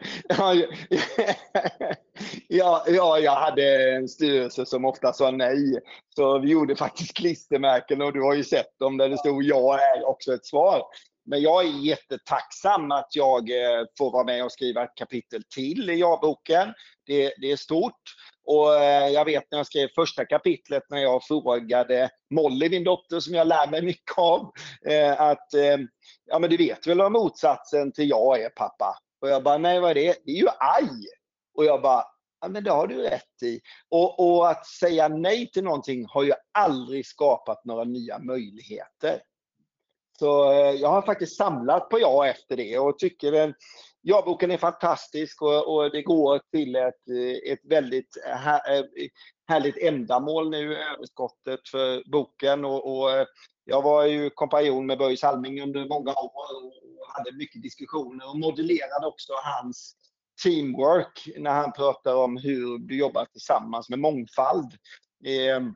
ja, 2.48 2.84
ja, 2.88 3.20
jag 3.20 3.36
hade 3.36 3.92
en 3.96 4.08
styrelse 4.08 4.66
som 4.66 4.86
ofta 4.86 5.14
sa 5.14 5.32
nej. 5.32 5.80
Så 6.16 6.40
vi 6.40 6.50
gjorde 6.50 6.76
faktiskt 6.76 7.14
klistermärken 7.14 8.02
och 8.02 8.14
du 8.14 8.22
har 8.22 8.34
ju 8.34 8.44
sett 8.44 8.80
dem 8.80 8.98
där 8.98 9.10
det 9.10 9.18
stod 9.18 9.44
ja 9.44 9.80
är 9.80 10.08
också 10.08 10.34
ett 10.34 10.46
svar. 10.46 10.82
Men 11.30 11.42
jag 11.42 11.66
är 11.66 11.70
jättetacksam 11.70 12.92
att 12.92 13.16
jag 13.16 13.50
eh, 13.50 13.86
får 13.98 14.12
vara 14.12 14.24
med 14.24 14.44
och 14.44 14.52
skriva 14.52 14.84
ett 14.84 14.96
kapitel 14.96 15.44
till 15.56 15.90
i 15.90 16.00
ja-boken. 16.00 16.74
Det, 17.06 17.34
det, 17.42 17.52
är 17.52 17.56
stort. 17.56 18.02
Och 18.46 18.76
eh, 18.76 19.08
jag 19.08 19.26
vet 19.26 19.44
när 19.52 19.60
jag 19.60 19.68
skrev 19.68 19.88
första 19.96 20.26
kapitlet 20.26 20.84
när 20.90 20.98
jag 20.98 21.24
frågade 21.24 22.10
Molly, 22.34 22.70
min 22.70 22.84
dotter, 22.84 23.20
som 23.20 23.34
jag 23.34 23.48
lär 23.48 23.68
mig 23.68 23.82
mycket 23.82 24.18
av, 24.18 24.52
eh, 24.90 25.22
att 25.22 25.48
ja 26.26 26.40
men 26.40 26.50
du 26.50 26.58
vet 26.58 26.88
väl 26.88 26.98
vad 26.98 27.12
motsatsen 27.12 27.92
till 27.92 28.10
jag 28.10 28.42
är 28.42 28.50
pappa? 28.50 28.98
Och 29.22 29.30
jag 29.30 29.44
bara, 29.44 29.58
nej 29.58 29.80
vad 29.80 29.92
är 29.92 29.96
det? 29.96 30.18
Det 30.26 30.32
är 30.32 30.36
ju 30.36 30.48
aj! 30.60 31.08
Och 31.54 31.66
jag 31.66 31.82
bara, 31.82 32.04
ja 32.42 32.48
men 32.48 32.64
det 32.64 32.72
har 32.72 32.88
du 32.88 33.02
rätt 33.02 33.44
i. 33.44 33.60
Och, 33.90 34.20
och 34.20 34.50
att 34.50 34.66
säga 34.66 35.08
nej 35.08 35.52
till 35.52 35.64
någonting 35.64 36.06
har 36.10 36.24
ju 36.24 36.34
aldrig 36.52 37.06
skapat 37.06 37.66
några 37.66 37.84
nya 37.84 38.20
möjligheter. 38.20 39.22
Så 40.20 40.52
eh, 40.52 40.72
jag 40.72 40.90
har 40.90 41.02
faktiskt 41.02 41.38
samlat 41.38 41.90
på 41.90 42.00
ja 42.00 42.28
efter 42.28 42.58
det 42.58 42.80
och 42.80 43.00
tycker 43.00 43.32
den 43.32 43.54
Ja-boken 44.02 44.52
är 44.52 44.58
fantastisk 44.58 45.42
och, 45.42 45.76
och, 45.76 45.92
det 45.92 46.02
går 46.02 46.42
till 46.52 46.76
ett, 46.76 47.10
eh, 47.10 47.52
ett 47.52 47.60
väldigt 47.64 48.18
här, 48.26 48.80
eh, 48.80 48.86
härligt 49.48 49.78
ändamål 49.78 50.50
nu, 50.50 50.78
överskottet 50.78 51.60
för 51.72 52.12
boken. 52.12 52.66
Och, 52.66 52.98
och 52.98 53.10
jag 53.66 53.82
var 53.82 54.06
ju 54.06 54.30
kompanjon 54.30 54.86
med 54.86 54.98
Börje 54.98 55.18
Salming 55.18 55.62
under 55.62 55.88
många 55.88 56.12
år 56.12 56.34
och 56.34 56.74
hade 57.08 57.38
mycket 57.38 57.62
diskussioner 57.62 58.30
och 58.30 58.40
modellerade 58.40 59.08
också 59.08 59.34
hans 59.44 59.96
teamwork 60.44 61.28
när 61.38 61.52
han 61.52 61.72
pratar 61.72 62.16
om 62.16 62.38
hur 62.38 62.78
du 62.78 62.98
jobbar 62.98 63.26
tillsammans 63.26 63.90
med 63.90 64.00
mångfald. 64.00 64.72
Ehm, 65.26 65.76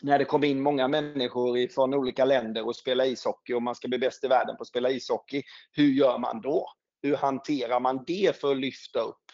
när 0.00 0.18
det 0.18 0.24
kom 0.24 0.44
in 0.44 0.60
många 0.60 0.88
människor 0.88 1.68
från 1.68 1.94
olika 1.94 2.24
länder 2.24 2.66
och 2.66 2.76
spelar 2.76 3.04
ishockey 3.04 3.54
och 3.54 3.62
man 3.62 3.74
ska 3.74 3.88
bli 3.88 3.98
bäst 3.98 4.24
i 4.24 4.28
världen 4.28 4.56
på 4.56 4.62
att 4.62 4.68
spela 4.68 4.90
ishockey. 4.90 5.42
Hur 5.72 5.88
gör 5.88 6.18
man 6.18 6.40
då? 6.40 6.66
Hur 7.02 7.16
hanterar 7.16 7.80
man 7.80 8.04
det 8.06 8.40
för 8.40 8.50
att 8.50 8.58
lyfta 8.58 9.00
upp? 9.00 9.24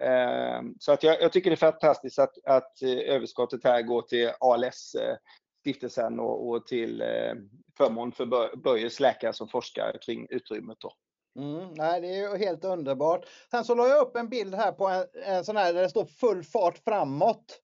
Ehm, 0.00 0.74
så 0.78 0.92
att 0.92 1.02
jag, 1.02 1.22
jag, 1.22 1.32
tycker 1.32 1.50
det 1.50 1.54
är 1.54 1.72
fantastiskt 1.72 2.18
att, 2.18 2.44
att 2.44 2.82
eh, 2.82 3.14
överskottet 3.14 3.64
här 3.64 3.82
går 3.82 4.02
till 4.02 4.30
ALS-stiftelsen 4.40 6.20
och, 6.20 6.48
och 6.48 6.66
till 6.66 7.00
eh, 7.00 7.34
förmån 7.76 8.12
för 8.12 8.56
Börjes 8.56 9.00
läkare 9.00 9.32
som 9.32 9.48
forskar 9.48 9.98
kring 10.02 10.26
utrymmet. 10.30 10.78
Då. 10.80 10.92
Mm, 11.38 11.68
nej, 11.74 12.00
det 12.00 12.08
är 12.08 12.30
ju 12.30 12.36
helt 12.36 12.64
underbart. 12.64 13.26
Sen 13.50 13.64
så 13.64 13.74
la 13.74 13.88
jag 13.88 14.06
upp 14.06 14.16
en 14.16 14.28
bild 14.28 14.54
här 14.54 14.72
på 14.72 14.88
en, 14.88 15.06
en 15.26 15.44
sån 15.44 15.56
här 15.56 15.72
där 15.72 15.82
det 15.82 15.90
står 15.90 16.04
full 16.04 16.44
fart 16.44 16.78
framåt. 16.78 17.60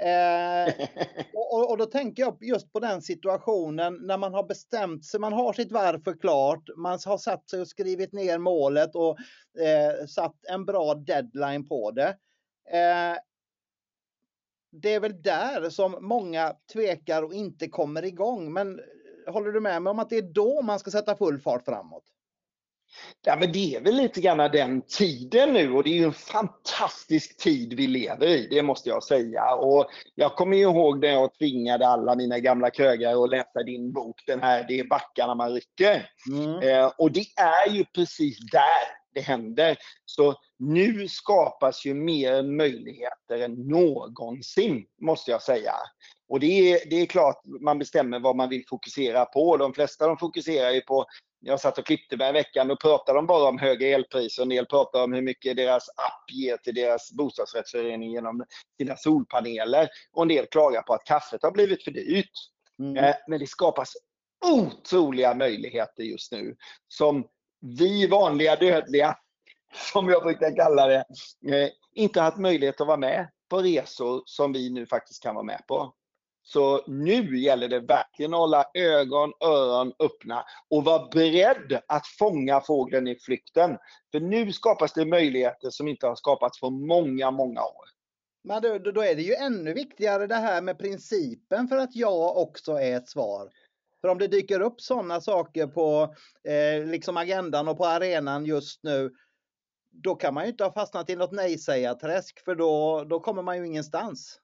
Eh, 0.00 0.74
och, 1.34 1.70
och, 1.70 1.78
då 1.78 1.86
tänker 1.86 2.22
jag 2.22 2.38
just 2.40 2.72
på 2.72 2.80
den 2.80 3.02
situationen 3.02 3.98
när 4.00 4.18
man 4.18 4.34
har 4.34 4.42
bestämt 4.42 5.04
sig, 5.04 5.20
man 5.20 5.32
har 5.32 5.52
sitt 5.52 5.72
varför 5.72 6.18
klart, 6.20 6.68
man 6.76 6.98
har 7.04 7.18
satt 7.18 7.50
sig 7.50 7.60
och 7.60 7.68
skrivit 7.68 8.12
ner 8.12 8.38
målet 8.38 8.94
och 8.94 9.18
eh, 9.62 10.06
satt 10.06 10.44
en 10.48 10.64
bra 10.64 10.94
deadline 10.94 11.68
på 11.68 11.90
det. 11.90 12.08
Eh, 12.70 13.16
det 14.70 14.94
är 14.94 15.00
väl 15.00 15.22
där 15.22 15.70
som 15.70 15.96
många 16.00 16.54
tvekar 16.72 17.22
och 17.22 17.34
inte 17.34 17.68
kommer 17.68 18.04
igång. 18.04 18.52
Men 18.52 18.80
håller 19.26 19.52
du 19.52 19.60
med 19.60 19.82
mig 19.82 19.90
om 19.90 19.98
att 19.98 20.10
det 20.10 20.16
är 20.18 20.32
då 20.32 20.62
man 20.62 20.78
ska 20.78 20.90
sätta 20.90 21.16
full 21.16 21.40
fart 21.40 21.64
framåt? 21.64 22.04
Ja, 23.26 23.36
men 23.36 23.52
det 23.52 23.74
är 23.74 23.80
väl 23.80 23.94
lite 23.94 24.20
grann 24.20 24.38
den 24.38 24.82
tiden 24.82 25.52
nu 25.52 25.72
och 25.72 25.84
det 25.84 25.90
är 25.90 25.94
ju 25.94 26.04
en 26.04 26.12
fantastisk 26.12 27.36
tid 27.36 27.72
vi 27.72 27.86
lever 27.86 28.26
i, 28.26 28.48
det 28.50 28.62
måste 28.62 28.88
jag 28.88 29.02
säga. 29.02 29.54
Och 29.54 29.86
jag 30.14 30.36
kommer 30.36 30.56
ihåg 30.56 31.00
när 31.00 31.08
jag 31.08 31.34
tvingade 31.34 31.88
alla 31.88 32.14
mina 32.14 32.38
gamla 32.38 32.70
krögare 32.70 33.24
att 33.24 33.30
läsa 33.30 33.62
din 33.62 33.92
bok, 33.92 34.22
den 34.26 34.40
här 34.40 34.64
Det 34.68 34.78
är 34.78 34.84
backarna 34.84 35.34
man 35.34 35.52
rycker. 35.52 36.10
Mm. 36.30 36.68
Eh, 36.68 36.92
och 36.98 37.12
det 37.12 37.26
är 37.36 37.70
ju 37.70 37.84
precis 37.84 38.38
där 38.52 38.98
det 39.14 39.20
händer. 39.20 39.76
Så 40.04 40.34
nu 40.58 41.08
skapas 41.08 41.86
ju 41.86 41.94
mer 41.94 42.42
möjligheter 42.42 43.38
än 43.38 43.52
någonsin, 43.68 44.86
måste 45.00 45.30
jag 45.30 45.42
säga. 45.42 45.72
Och 46.28 46.40
det 46.40 46.72
är, 46.72 46.90
det 46.90 46.96
är 46.96 47.06
klart 47.06 47.42
man 47.60 47.78
bestämmer 47.78 48.18
vad 48.18 48.36
man 48.36 48.48
vill 48.48 48.64
fokusera 48.68 49.24
på. 49.24 49.56
De 49.56 49.74
flesta 49.74 50.06
de 50.06 50.18
fokuserar 50.18 50.70
ju 50.70 50.80
på 50.80 51.06
jag 51.40 51.60
satt 51.60 51.78
och 51.78 51.86
klippte 51.86 52.16
mig 52.16 52.28
i 52.28 52.32
veckan 52.32 52.70
och 52.70 52.80
pratade 52.80 53.18
de 53.18 53.26
bara 53.26 53.48
om 53.48 53.58
höga 53.58 53.88
elpriser. 53.88 54.42
En 54.42 54.48
del 54.48 54.66
pratar 54.66 55.04
om 55.04 55.12
hur 55.12 55.22
mycket 55.22 55.56
deras 55.56 55.88
app 55.88 56.30
ger 56.32 56.56
till 56.56 56.74
deras 56.74 57.12
bostadsrättsförening 57.12 58.10
genom 58.10 58.44
sina 58.78 58.96
solpaneler. 58.96 59.88
Och 60.12 60.22
en 60.22 60.28
del 60.28 60.46
klagar 60.46 60.82
på 60.82 60.94
att 60.94 61.04
kaffet 61.04 61.42
har 61.42 61.50
blivit 61.50 61.84
för 61.84 61.90
dyrt. 61.90 62.30
Mm. 62.78 62.96
Eh, 62.96 63.14
men 63.28 63.40
det 63.40 63.46
skapas 63.46 63.92
otroliga 64.46 65.34
möjligheter 65.34 66.02
just 66.02 66.32
nu 66.32 66.56
som 66.88 67.26
vi 67.60 68.06
vanliga 68.06 68.56
dödliga, 68.56 69.16
som 69.92 70.08
jag 70.08 70.22
brukar 70.22 70.56
kalla 70.56 70.86
det, 70.86 71.04
eh, 71.52 71.70
inte 71.94 72.20
haft 72.20 72.38
möjlighet 72.38 72.80
att 72.80 72.86
vara 72.86 72.96
med 72.96 73.28
på 73.48 73.58
resor 73.58 74.22
som 74.24 74.52
vi 74.52 74.70
nu 74.70 74.86
faktiskt 74.86 75.22
kan 75.22 75.34
vara 75.34 75.44
med 75.44 75.62
på. 75.68 75.94
Så 76.52 76.84
nu 76.86 77.38
gäller 77.38 77.68
det 77.68 77.80
verkligen 77.80 78.34
att 78.34 78.40
hålla 78.40 78.64
ögon, 78.74 79.32
öron 79.40 79.92
öppna 79.98 80.44
och 80.70 80.84
vara 80.84 81.08
beredd 81.08 81.80
att 81.86 82.06
fånga 82.06 82.60
fågeln 82.60 83.08
i 83.08 83.18
flykten. 83.18 83.78
För 84.12 84.20
nu 84.20 84.52
skapas 84.52 84.92
det 84.92 85.04
möjligheter 85.04 85.70
som 85.70 85.88
inte 85.88 86.06
har 86.06 86.14
skapats 86.14 86.60
på 86.60 86.70
många, 86.70 87.30
många 87.30 87.62
år. 87.62 87.84
Men 88.44 88.62
då, 88.62 88.78
då 88.78 89.02
är 89.02 89.14
det 89.14 89.22
ju 89.22 89.34
ännu 89.34 89.74
viktigare 89.74 90.26
det 90.26 90.34
här 90.34 90.62
med 90.62 90.78
principen 90.78 91.68
för 91.68 91.76
att 91.76 91.96
ja 91.96 92.32
också 92.36 92.72
är 92.72 92.96
ett 92.96 93.08
svar. 93.08 93.50
För 94.00 94.08
om 94.08 94.18
det 94.18 94.28
dyker 94.28 94.60
upp 94.60 94.80
sådana 94.80 95.20
saker 95.20 95.66
på 95.66 96.14
eh, 96.48 96.86
liksom 96.86 97.16
agendan 97.16 97.68
och 97.68 97.78
på 97.78 97.86
arenan 97.86 98.44
just 98.44 98.84
nu, 98.84 99.10
då 99.90 100.14
kan 100.14 100.34
man 100.34 100.44
ju 100.44 100.50
inte 100.50 100.64
ha 100.64 100.72
fastnat 100.72 101.10
i 101.10 101.16
något 101.16 101.32
nej-sägarträsk 101.32 102.44
för 102.44 102.54
då, 102.54 103.04
då 103.04 103.20
kommer 103.20 103.42
man 103.42 103.58
ju 103.58 103.66
ingenstans. 103.66 104.40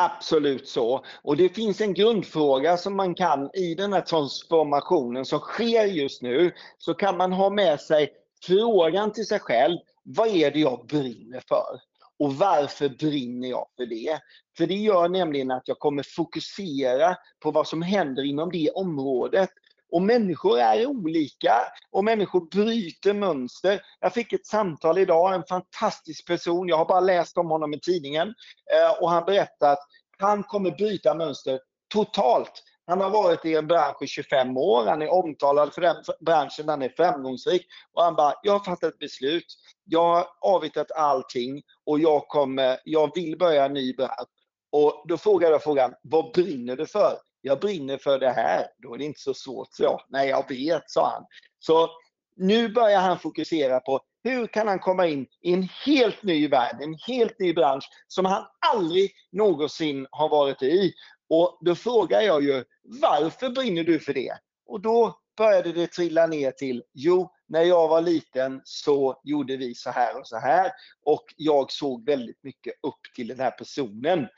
Absolut 0.00 0.68
så. 0.68 1.04
Och 1.22 1.36
det 1.36 1.48
finns 1.48 1.80
en 1.80 1.94
grundfråga 1.94 2.76
som 2.76 2.96
man 2.96 3.14
kan 3.14 3.50
i 3.54 3.74
den 3.74 3.92
här 3.92 4.00
transformationen 4.00 5.24
som 5.24 5.38
sker 5.38 5.84
just 5.84 6.22
nu, 6.22 6.52
så 6.78 6.94
kan 6.94 7.16
man 7.16 7.32
ha 7.32 7.50
med 7.50 7.80
sig 7.80 8.12
frågan 8.42 9.12
till 9.12 9.26
sig 9.26 9.38
själv, 9.38 9.78
vad 10.02 10.28
är 10.28 10.50
det 10.50 10.58
jag 10.58 10.86
brinner 10.86 11.42
för? 11.48 11.80
Och 12.18 12.34
varför 12.34 12.88
brinner 12.88 13.48
jag 13.48 13.66
för 13.76 13.86
det? 13.86 14.18
För 14.56 14.66
det 14.66 14.74
gör 14.74 15.08
nämligen 15.08 15.50
att 15.50 15.68
jag 15.68 15.78
kommer 15.78 16.02
fokusera 16.02 17.16
på 17.40 17.50
vad 17.50 17.66
som 17.66 17.82
händer 17.82 18.24
inom 18.24 18.50
det 18.50 18.70
området. 18.70 19.50
Och 19.90 20.02
människor 20.02 20.58
är 20.58 20.86
olika 20.86 21.54
och 21.90 22.04
människor 22.04 22.48
bryter 22.50 23.14
mönster. 23.14 23.80
Jag 24.00 24.14
fick 24.14 24.32
ett 24.32 24.46
samtal 24.46 24.98
idag, 24.98 25.34
en 25.34 25.44
fantastisk 25.48 26.26
person, 26.26 26.68
jag 26.68 26.76
har 26.76 26.84
bara 26.84 27.00
läst 27.00 27.38
om 27.38 27.50
honom 27.50 27.74
i 27.74 27.80
tidningen. 27.80 28.28
Eh, 28.74 29.02
och 29.02 29.10
han 29.10 29.24
berättar 29.24 29.72
att 29.72 29.86
han 30.18 30.42
kommer 30.42 30.70
bryta 30.70 31.14
mönster 31.14 31.60
totalt. 31.92 32.62
Han 32.86 33.00
har 33.00 33.10
varit 33.10 33.44
i 33.44 33.54
en 33.54 33.66
bransch 33.66 34.02
i 34.02 34.06
25 34.06 34.56
år, 34.56 34.86
han 34.86 35.02
är 35.02 35.12
omtalad 35.12 35.74
för 35.74 35.80
den 35.80 35.96
branschen, 36.20 36.68
han 36.68 36.82
är 36.82 36.88
framgångsrik. 36.88 37.66
Och 37.92 38.02
han 38.02 38.14
bara, 38.14 38.34
jag 38.42 38.52
har 38.52 38.64
fattat 38.64 38.92
ett 38.92 38.98
beslut. 38.98 39.44
Jag 39.84 40.14
har 40.14 40.26
avyttrat 40.40 40.90
allting 40.92 41.62
och 41.86 42.00
jag, 42.00 42.28
kommer, 42.28 42.78
jag 42.84 43.14
vill 43.14 43.38
börja 43.38 43.64
en 43.64 43.72
ny 43.72 43.94
bransch. 43.94 44.28
Och 44.72 45.04
då 45.08 45.16
frågade 45.16 45.52
jag 45.52 45.62
frågan, 45.62 45.94
vad 46.02 46.32
brinner 46.32 46.76
du 46.76 46.86
för? 46.86 47.18
Jag 47.40 47.60
brinner 47.60 47.98
för 47.98 48.18
det 48.18 48.30
här. 48.30 48.66
Då 48.82 48.94
är 48.94 48.98
det 48.98 49.04
inte 49.04 49.20
så 49.20 49.34
svårt, 49.34 49.68
så 49.70 49.82
jag. 49.82 50.00
Nej, 50.08 50.28
jag 50.28 50.48
vet, 50.48 50.90
sa 50.90 51.10
han. 51.10 51.24
Så 51.58 51.90
nu 52.36 52.68
börjar 52.68 53.00
han 53.00 53.18
fokusera 53.18 53.80
på 53.80 54.00
hur 54.24 54.46
kan 54.46 54.68
han 54.68 54.78
komma 54.78 55.06
in 55.06 55.26
i 55.42 55.52
en 55.52 55.68
helt 55.86 56.22
ny 56.22 56.48
värld, 56.48 56.76
en 56.80 56.94
helt 56.94 57.38
ny 57.38 57.54
bransch 57.54 57.84
som 58.06 58.24
han 58.24 58.44
aldrig 58.74 59.12
någonsin 59.32 60.06
har 60.10 60.28
varit 60.28 60.62
i. 60.62 60.92
Och 61.28 61.58
då 61.60 61.74
frågar 61.74 62.20
jag 62.20 62.44
ju, 62.44 62.64
varför 62.82 63.50
brinner 63.50 63.84
du 63.84 64.00
för 64.00 64.14
det? 64.14 64.38
Och 64.66 64.80
då 64.80 65.18
började 65.36 65.72
det 65.72 65.86
trilla 65.86 66.26
ner 66.26 66.50
till, 66.50 66.82
jo, 66.92 67.30
när 67.48 67.62
jag 67.62 67.88
var 67.88 68.00
liten 68.00 68.60
så 68.64 69.20
gjorde 69.24 69.56
vi 69.56 69.74
så 69.74 69.90
här 69.90 70.18
och 70.20 70.26
så 70.26 70.38
här. 70.38 70.70
Och 71.04 71.24
jag 71.36 71.72
såg 71.72 72.06
väldigt 72.06 72.42
mycket 72.42 72.72
upp 72.82 73.00
till 73.16 73.28
den 73.28 73.40
här 73.40 73.50
personen. 73.50 74.28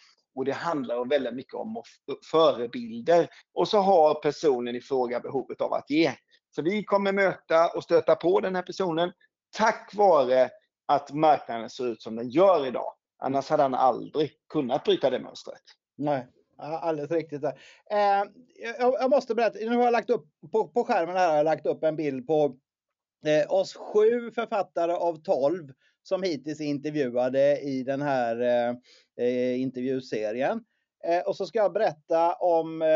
Och 0.40 0.46
det 0.46 0.53
handlar 0.53 1.05
väldigt 1.05 1.35
mycket 1.35 1.55
om 1.55 1.83
förebilder. 2.31 3.29
Och 3.55 3.68
så 3.68 3.79
har 3.79 4.14
personen 4.14 4.76
i 4.76 4.81
fråga 4.81 5.20
behovet 5.20 5.61
av 5.61 5.72
att 5.72 5.90
ge. 5.90 6.12
Så 6.55 6.62
vi 6.62 6.85
kommer 6.85 7.12
möta 7.12 7.68
och 7.68 7.85
stöta 7.85 8.16
på 8.16 8.40
den 8.40 8.55
här 8.55 8.62
personen 8.62 9.12
tack 9.57 9.94
vare 9.94 10.50
att 10.87 11.12
marknaden 11.12 11.70
ser 11.70 11.87
ut 11.87 12.03
som 12.03 12.16
den 12.16 12.29
gör 12.29 12.66
idag. 12.66 12.94
Annars 13.18 13.50
hade 13.50 13.62
han 13.62 13.74
aldrig 13.74 14.33
kunnat 14.48 14.85
bryta 14.85 15.11
det 15.11 15.20
mönstret. 15.20 15.62
Nej, 15.98 16.26
alldeles 16.59 17.11
riktigt. 17.11 17.42
Där. 17.42 17.59
Eh, 17.90 18.24
jag, 18.79 18.94
jag, 19.00 19.11
måste 19.11 19.35
berätta, 19.35 19.59
nu 19.59 19.76
har 19.76 19.85
jag 19.85 19.92
lagt 19.92 20.11
upp 20.11 20.26
på, 20.53 20.68
på 20.68 20.85
skärmen 20.85 21.16
här 21.16 21.29
har 21.29 21.37
jag 21.37 21.44
lagt 21.44 21.66
upp 21.66 21.85
en 21.85 21.96
bild 21.96 22.26
på 22.26 22.57
eh, 23.27 23.52
oss 23.52 23.75
sju 23.75 24.31
författare 24.31 24.92
av 24.92 25.23
tolv 25.23 25.73
som 26.03 26.23
hittills 26.23 26.61
är 26.61 26.65
intervjuade 26.65 27.61
i 27.61 27.83
den 27.83 28.03
här 28.03 28.40
eh, 28.40 28.77
eh, 29.27 29.61
intervjuserien. 29.61 30.65
Eh, 31.05 31.21
och 31.21 31.37
så 31.37 31.46
ska 31.46 31.59
jag 31.59 31.73
berätta 31.73 32.35
om 32.35 32.83
eh, 32.83 32.88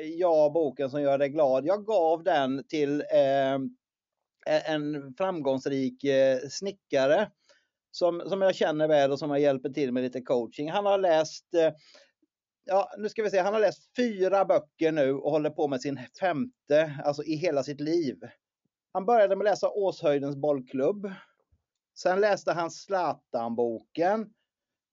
jag, 0.00 0.52
boken 0.52 0.90
som 0.90 1.02
gör 1.02 1.18
dig 1.18 1.28
glad. 1.28 1.66
Jag 1.66 1.86
gav 1.86 2.22
den 2.22 2.64
till 2.68 3.00
eh, 3.00 3.54
e-, 4.46 4.62
en 4.64 5.14
framgångsrik 5.18 6.04
eh, 6.04 6.38
snickare 6.38 7.30
som, 7.90 8.20
som 8.26 8.42
jag 8.42 8.54
känner 8.54 8.88
väl 8.88 9.12
och 9.12 9.18
som 9.18 9.30
jag 9.30 9.40
hjälper 9.40 9.70
till 9.70 9.92
med 9.92 10.02
lite 10.02 10.20
coaching. 10.20 10.70
Han 10.70 10.86
har 10.86 10.98
läst 10.98 11.54
eh, 11.54 11.72
Ja, 12.64 12.90
nu 12.98 13.08
ska 13.08 13.22
vi 13.22 13.30
se. 13.30 13.38
Han 13.38 13.54
har 13.54 13.60
läst 13.60 13.96
fyra 13.96 14.44
böcker 14.44 14.92
nu 14.92 15.12
och 15.12 15.30
håller 15.30 15.50
på 15.50 15.68
med 15.68 15.80
sin 15.80 16.00
femte, 16.20 17.00
alltså 17.04 17.22
i 17.22 17.34
hela 17.34 17.62
sitt 17.62 17.80
liv. 17.80 18.16
Han 18.92 19.06
började 19.06 19.36
med 19.36 19.46
att 19.46 19.52
läsa 19.52 19.70
Åshöjdens 19.70 20.36
bollklubb. 20.36 21.12
Sen 22.02 22.20
läste 22.20 22.52
han 22.52 22.70
Zlatan-boken. 22.70 24.26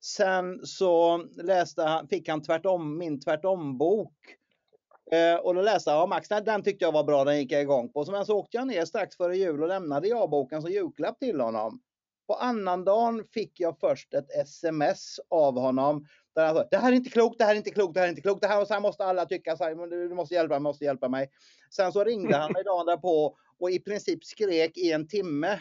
Sen 0.00 0.66
så 0.66 1.16
läste 1.36 1.82
han, 1.82 2.08
fick 2.08 2.28
han 2.28 2.42
tvärtom, 2.42 2.98
min 2.98 3.20
tvärtom-bok. 3.20 4.14
Eh, 5.12 5.34
och 5.34 5.54
då 5.54 5.62
läste 5.62 5.90
jag, 5.90 5.98
ja 5.98 6.06
Max, 6.06 6.28
den, 6.28 6.44
den 6.44 6.62
tyckte 6.62 6.84
jag 6.84 6.92
var 6.92 7.04
bra, 7.04 7.24
den 7.24 7.38
gick 7.38 7.52
jag 7.52 7.62
igång 7.62 7.92
på. 7.92 8.04
Sen 8.04 8.12
men 8.12 8.26
så 8.26 8.38
åkte 8.38 8.56
jag 8.56 8.66
ner 8.66 8.84
strax 8.84 9.16
före 9.16 9.36
jul 9.36 9.62
och 9.62 9.68
lämnade 9.68 10.08
jag 10.08 10.30
boken 10.30 10.62
som 10.62 10.70
julklapp 10.70 11.18
till 11.18 11.40
honom. 11.40 11.80
På 12.26 12.34
annandagen 12.34 13.24
fick 13.32 13.60
jag 13.60 13.78
först 13.80 14.14
ett 14.14 14.30
sms 14.30 15.20
av 15.28 15.58
honom. 15.58 16.06
Där 16.34 16.46
han 16.46 16.54
sa, 16.54 16.64
det 16.70 16.76
här 16.76 16.92
är 16.92 16.96
inte 16.96 17.10
klokt, 17.10 17.38
det 17.38 17.44
här 17.44 17.52
är 17.52 17.56
inte 17.56 17.70
klokt, 17.70 17.94
det 17.94 18.00
här 18.00 18.06
är 18.06 18.10
inte 18.10 18.22
klokt, 18.22 18.42
det 18.42 18.48
här, 18.48 18.64
så 18.64 18.74
här 18.74 18.80
måste 18.80 19.04
alla 19.04 19.26
tycka, 19.26 19.56
så 19.56 19.64
här, 19.64 20.08
du 20.08 20.14
måste 20.14 20.34
hjälpa 20.34 20.54
mig, 20.54 20.60
måste 20.60 20.84
hjälpa 20.84 21.08
mig. 21.08 21.30
Sen 21.70 21.92
så 21.92 22.04
ringde 22.04 22.36
han 22.36 22.52
mig 22.52 22.64
dagen 22.64 22.86
därpå 22.86 23.36
och 23.58 23.70
i 23.70 23.78
princip 23.78 24.24
skrek 24.24 24.76
i 24.76 24.92
en 24.92 25.08
timme 25.08 25.58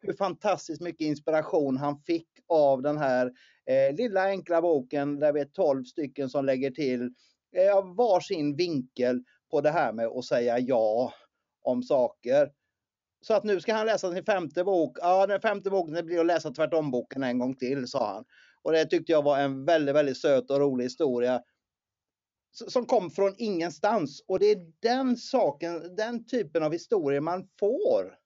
hur 0.00 0.12
fantastiskt 0.12 0.80
mycket 0.80 1.00
inspiration 1.00 1.76
han 1.76 1.98
fick 1.98 2.28
av 2.48 2.82
den 2.82 2.98
här 2.98 3.32
eh, 3.66 3.96
lilla 3.96 4.24
enkla 4.24 4.62
boken 4.62 5.18
där 5.18 5.32
vi 5.32 5.40
är 5.40 5.44
12 5.44 5.84
stycken 5.84 6.28
som 6.28 6.44
lägger 6.44 6.70
till 6.70 7.02
eh, 7.56 7.94
varsin 7.96 8.56
vinkel 8.56 9.22
på 9.50 9.60
det 9.60 9.70
här 9.70 9.92
med 9.92 10.06
att 10.06 10.24
säga 10.24 10.58
ja 10.58 11.12
om 11.62 11.82
saker. 11.82 12.50
Så 13.20 13.34
att 13.34 13.44
nu 13.44 13.60
ska 13.60 13.74
han 13.74 13.86
läsa 13.86 14.12
sin 14.12 14.24
femte 14.24 14.64
bok. 14.64 14.98
Ja, 15.00 15.26
den 15.26 15.40
femte 15.40 15.70
boken 15.70 16.06
blir 16.06 16.20
att 16.20 16.26
läsa 16.26 16.50
tvärtom-boken 16.50 17.22
en 17.22 17.38
gång 17.38 17.54
till, 17.54 17.86
sa 17.88 18.14
han. 18.14 18.24
Och 18.62 18.72
det 18.72 18.84
tyckte 18.84 19.12
jag 19.12 19.22
var 19.22 19.38
en 19.38 19.64
väldigt, 19.64 19.94
väldigt 19.94 20.20
söt 20.20 20.50
och 20.50 20.60
rolig 20.60 20.84
historia 20.84 21.42
som 22.52 22.86
kom 22.86 23.10
från 23.10 23.34
ingenstans. 23.38 24.24
Och 24.28 24.38
det 24.38 24.46
är 24.46 24.72
den 24.80 25.16
saken, 25.16 25.96
den 25.96 26.26
typen 26.26 26.62
av 26.62 26.72
historier 26.72 27.20
man 27.20 27.48
får 27.60 28.19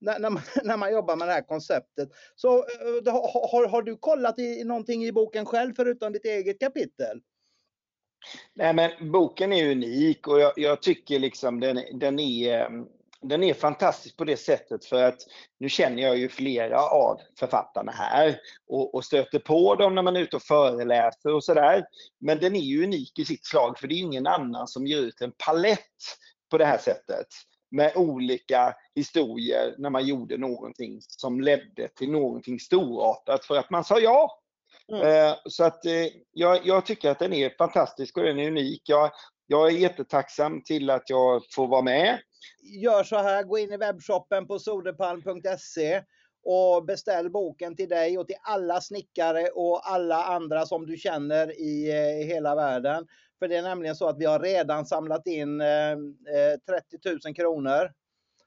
när, 0.00 0.18
när, 0.18 0.30
man, 0.30 0.42
när 0.64 0.76
man 0.76 0.92
jobbar 0.92 1.16
med 1.16 1.28
det 1.28 1.32
här 1.32 1.42
konceptet. 1.42 2.08
Så 2.36 2.56
eh, 2.56 3.12
har, 3.12 3.68
har 3.68 3.82
du 3.82 3.96
kollat 3.96 4.38
i, 4.38 4.64
någonting 4.64 5.04
i 5.04 5.12
boken 5.12 5.46
själv 5.46 5.74
förutom 5.76 6.12
ditt 6.12 6.24
eget 6.24 6.60
kapitel? 6.60 7.20
Nej, 8.54 8.74
men 8.74 9.12
boken 9.12 9.52
är 9.52 9.70
unik 9.70 10.28
och 10.28 10.40
jag, 10.40 10.52
jag 10.56 10.82
tycker 10.82 11.18
liksom 11.18 11.60
den, 11.60 11.80
den 11.92 12.18
är 12.18 12.68
den 13.20 13.42
är 13.42 13.54
fantastisk 13.54 14.16
på 14.16 14.24
det 14.24 14.36
sättet 14.36 14.84
för 14.84 15.02
att 15.02 15.18
nu 15.58 15.68
känner 15.68 16.02
jag 16.02 16.18
ju 16.18 16.28
flera 16.28 16.80
av 16.80 17.20
författarna 17.38 17.92
här 17.92 18.40
och, 18.68 18.94
och 18.94 19.04
stöter 19.04 19.38
på 19.38 19.74
dem 19.74 19.94
när 19.94 20.02
man 20.02 20.16
är 20.16 20.20
ute 20.20 20.36
och 20.36 20.42
föreläser 20.42 21.34
och 21.34 21.44
sådär. 21.44 21.84
Men 22.20 22.38
den 22.38 22.56
är 22.56 22.60
ju 22.60 22.84
unik 22.84 23.18
i 23.18 23.24
sitt 23.24 23.46
slag 23.46 23.78
för 23.78 23.88
det 23.88 23.94
är 23.94 23.98
ingen 23.98 24.26
annan 24.26 24.68
som 24.68 24.86
ger 24.86 24.98
ut 24.98 25.20
en 25.20 25.32
palett 25.46 25.78
på 26.50 26.58
det 26.58 26.64
här 26.64 26.78
sättet 26.78 27.26
med 27.70 27.92
olika 27.96 28.74
historier 28.94 29.74
när 29.78 29.90
man 29.90 30.06
gjorde 30.06 30.36
någonting 30.36 30.98
som 31.00 31.40
ledde 31.40 31.88
till 31.88 32.10
någonting 32.10 32.60
storartat 32.60 33.44
för 33.44 33.56
att 33.56 33.70
man 33.70 33.84
sa 33.84 33.98
ja. 33.98 34.38
Mm. 34.92 35.28
Eh, 35.28 35.36
så 35.44 35.64
att 35.64 35.86
eh, 35.86 36.06
jag, 36.32 36.66
jag, 36.66 36.86
tycker 36.86 37.10
att 37.10 37.18
den 37.18 37.32
är 37.32 37.50
fantastisk 37.58 38.16
och 38.16 38.22
den 38.24 38.38
är 38.38 38.48
unik. 38.48 38.82
Jag, 38.84 39.10
jag 39.46 39.68
är 39.68 39.72
jättetacksam 39.72 40.62
till 40.62 40.90
att 40.90 41.10
jag 41.10 41.42
får 41.54 41.68
vara 41.68 41.82
med. 41.82 42.18
Gör 42.82 43.04
så 43.04 43.16
här, 43.16 43.42
gå 43.42 43.58
in 43.58 43.72
i 43.72 43.76
webbshoppen 43.76 44.46
på 44.46 44.58
soderpalm.se 44.58 46.02
och 46.44 46.84
beställ 46.84 47.30
boken 47.30 47.76
till 47.76 47.88
dig 47.88 48.18
och 48.18 48.26
till 48.26 48.36
alla 48.42 48.80
snickare 48.80 49.48
och 49.48 49.90
alla 49.90 50.24
andra 50.24 50.66
som 50.66 50.86
du 50.86 50.96
känner 50.96 51.60
i 51.60 51.90
eh, 51.90 52.26
hela 52.26 52.54
världen. 52.54 53.06
För 53.38 53.48
det 53.48 53.56
är 53.56 53.62
nämligen 53.62 53.96
så 53.96 54.08
att 54.08 54.18
vi 54.18 54.24
har 54.24 54.40
redan 54.40 54.86
samlat 54.86 55.26
in 55.26 55.60
eh, 55.60 55.92
eh, 55.92 56.58
30 56.66 57.18
000 57.24 57.34
kronor 57.34 57.92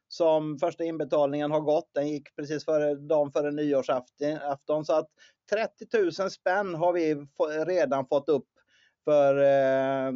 som 0.08 0.60
första 0.60 0.84
inbetalningen 0.84 1.52
har 1.52 1.62
gått. 1.62 1.90
Den 1.94 2.08
gick 2.08 2.36
precis 2.36 2.66
före 2.66 2.96
dagen 2.96 3.32
före 3.32 3.52
nyårsafton. 3.52 4.86
Så 4.86 4.94
att 4.94 5.08
30 5.50 6.22
000 6.22 6.32
spänn 6.32 6.76
har 6.76 6.94
vi 6.94 7.16
redan 7.66 8.08
fått 8.08 8.30
upp 8.30 8.48
för, 9.06 9.38
eh, 9.38 10.14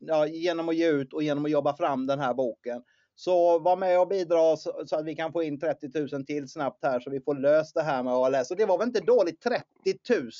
ja, 0.00 0.26
genom 0.26 0.68
att 0.68 0.76
ge 0.76 0.90
ut 0.90 1.12
och 1.12 1.22
genom 1.22 1.44
att 1.44 1.50
jobba 1.50 1.76
fram 1.76 2.06
den 2.06 2.18
här 2.20 2.34
boken. 2.34 2.82
Så 3.14 3.58
var 3.58 3.76
med 3.76 4.00
och 4.00 4.08
bidra 4.08 4.56
så, 4.56 4.70
att 4.92 5.04
vi 5.04 5.14
kan 5.14 5.32
få 5.32 5.42
in 5.42 5.60
30 5.60 6.16
000 6.16 6.26
till 6.26 6.48
snabbt 6.48 6.84
här 6.84 7.00
så 7.00 7.10
vi 7.10 7.20
får 7.20 7.34
löst 7.34 7.74
det 7.74 7.82
här 7.82 8.02
med 8.02 8.12
ALS. 8.12 8.50
Och 8.50 8.56
det 8.56 8.66
var 8.66 8.78
väl 8.78 8.88
inte 8.88 9.00
dåligt 9.00 9.40
30 9.40 9.64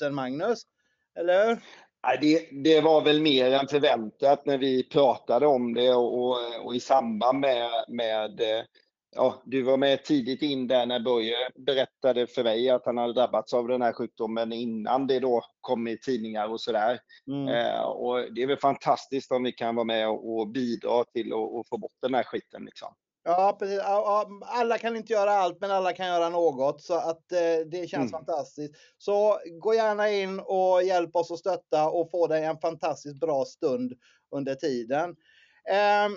000 0.04 0.12
Magnus? 0.12 0.62
Eller 1.18 1.46
hur? 1.46 1.58
Det, 2.20 2.48
det 2.64 2.80
var 2.80 3.04
väl 3.04 3.22
mer 3.22 3.52
än 3.52 3.68
förväntat 3.68 4.46
när 4.46 4.58
vi 4.58 4.88
pratade 4.88 5.46
om 5.46 5.74
det 5.74 5.94
och, 5.94 6.38
och, 6.64 6.74
i 6.74 6.80
samband 6.80 7.40
med, 7.40 7.70
med 7.88 8.40
eh, 8.40 8.64
ja, 9.16 9.42
du 9.44 9.62
var 9.62 9.76
med 9.76 10.04
tidigt 10.04 10.42
in 10.42 10.66
där 10.66 10.86
när 10.86 11.00
Börje 11.00 11.36
berättade 11.56 12.26
för 12.26 12.44
mig 12.44 12.70
att 12.70 12.86
han 12.86 12.98
hade 12.98 13.12
drabbats 13.12 13.54
av 13.54 13.68
den 13.68 13.82
här 13.82 13.92
sjukdomen 13.92 14.52
innan 14.52 15.06
det 15.06 15.20
då 15.20 15.44
kom 15.60 15.88
i 15.88 15.98
tidningar 15.98 16.48
och 16.48 16.60
sådär. 16.60 17.00
Mm. 17.26 17.48
Eh, 17.48 17.80
och 17.80 18.32
det 18.32 18.42
är 18.42 18.46
väl 18.46 18.56
fantastiskt 18.56 19.32
om 19.32 19.42
vi 19.42 19.52
kan 19.52 19.74
vara 19.74 19.84
med 19.84 20.08
och, 20.08 20.38
och 20.38 20.48
bidra 20.48 21.04
till 21.04 21.32
att 21.32 21.68
få 21.68 21.78
bort 21.78 21.96
den 22.02 22.14
här 22.14 22.22
skiten. 22.22 22.64
Liksom. 22.64 22.94
Ja, 23.28 23.56
precis. 23.58 23.80
Alla 24.40 24.78
kan 24.78 24.96
inte 24.96 25.12
göra 25.12 25.30
allt, 25.30 25.60
men 25.60 25.70
alla 25.70 25.92
kan 25.92 26.06
göra 26.06 26.28
något. 26.28 26.82
Så 26.82 26.94
att 26.94 27.32
eh, 27.32 27.66
det 27.66 27.88
känns 27.90 27.94
mm. 27.94 28.10
fantastiskt. 28.10 28.74
Så 28.98 29.38
gå 29.60 29.74
gärna 29.74 30.10
in 30.10 30.40
och 30.40 30.82
hjälp 30.82 31.16
oss 31.16 31.30
att 31.30 31.38
stötta 31.38 31.88
och 31.88 32.10
få 32.10 32.26
dig 32.26 32.44
en 32.44 32.58
fantastiskt 32.58 33.20
bra 33.20 33.44
stund 33.44 33.92
under 34.30 34.54
tiden. 34.54 35.10
Eh, 35.70 36.08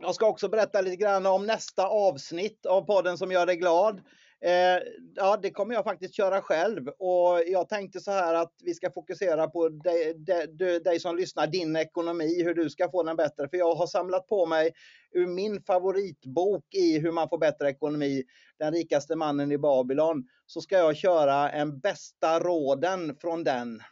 jag 0.00 0.14
ska 0.14 0.26
också 0.26 0.48
berätta 0.48 0.80
lite 0.80 0.96
grann 0.96 1.26
om 1.26 1.46
nästa 1.46 1.86
avsnitt 1.86 2.66
av 2.66 2.82
podden 2.82 3.18
som 3.18 3.32
gör 3.32 3.46
dig 3.46 3.56
glad. 3.56 4.00
Eh, 4.44 4.82
ja, 5.14 5.36
det 5.42 5.50
kommer 5.50 5.74
jag 5.74 5.84
faktiskt 5.84 6.14
köra 6.14 6.42
själv 6.42 6.88
och 6.88 7.42
jag 7.46 7.68
tänkte 7.68 8.00
så 8.00 8.10
här 8.10 8.34
att 8.34 8.52
vi 8.64 8.74
ska 8.74 8.90
fokusera 8.90 9.46
på 9.48 9.68
dig, 9.68 10.14
dig, 10.48 10.80
dig, 10.80 11.00
som 11.00 11.16
lyssnar, 11.16 11.46
din 11.46 11.76
ekonomi, 11.76 12.42
hur 12.42 12.54
du 12.54 12.70
ska 12.70 12.90
få 12.90 13.02
den 13.02 13.16
bättre. 13.16 13.48
För 13.48 13.56
jag 13.56 13.74
har 13.74 13.86
samlat 13.86 14.26
på 14.26 14.46
mig 14.46 14.72
ur 15.12 15.26
min 15.26 15.62
favoritbok 15.62 16.74
i 16.74 16.98
hur 16.98 17.12
man 17.12 17.28
får 17.28 17.38
bättre 17.38 17.70
ekonomi, 17.70 18.24
Den 18.58 18.72
rikaste 18.72 19.16
mannen 19.16 19.52
i 19.52 19.58
Babylon, 19.58 20.28
så 20.46 20.60
ska 20.60 20.76
jag 20.76 20.96
köra 20.96 21.50
en 21.50 21.78
bästa 21.80 22.40
råden 22.40 23.16
från 23.20 23.44
den 23.44 23.82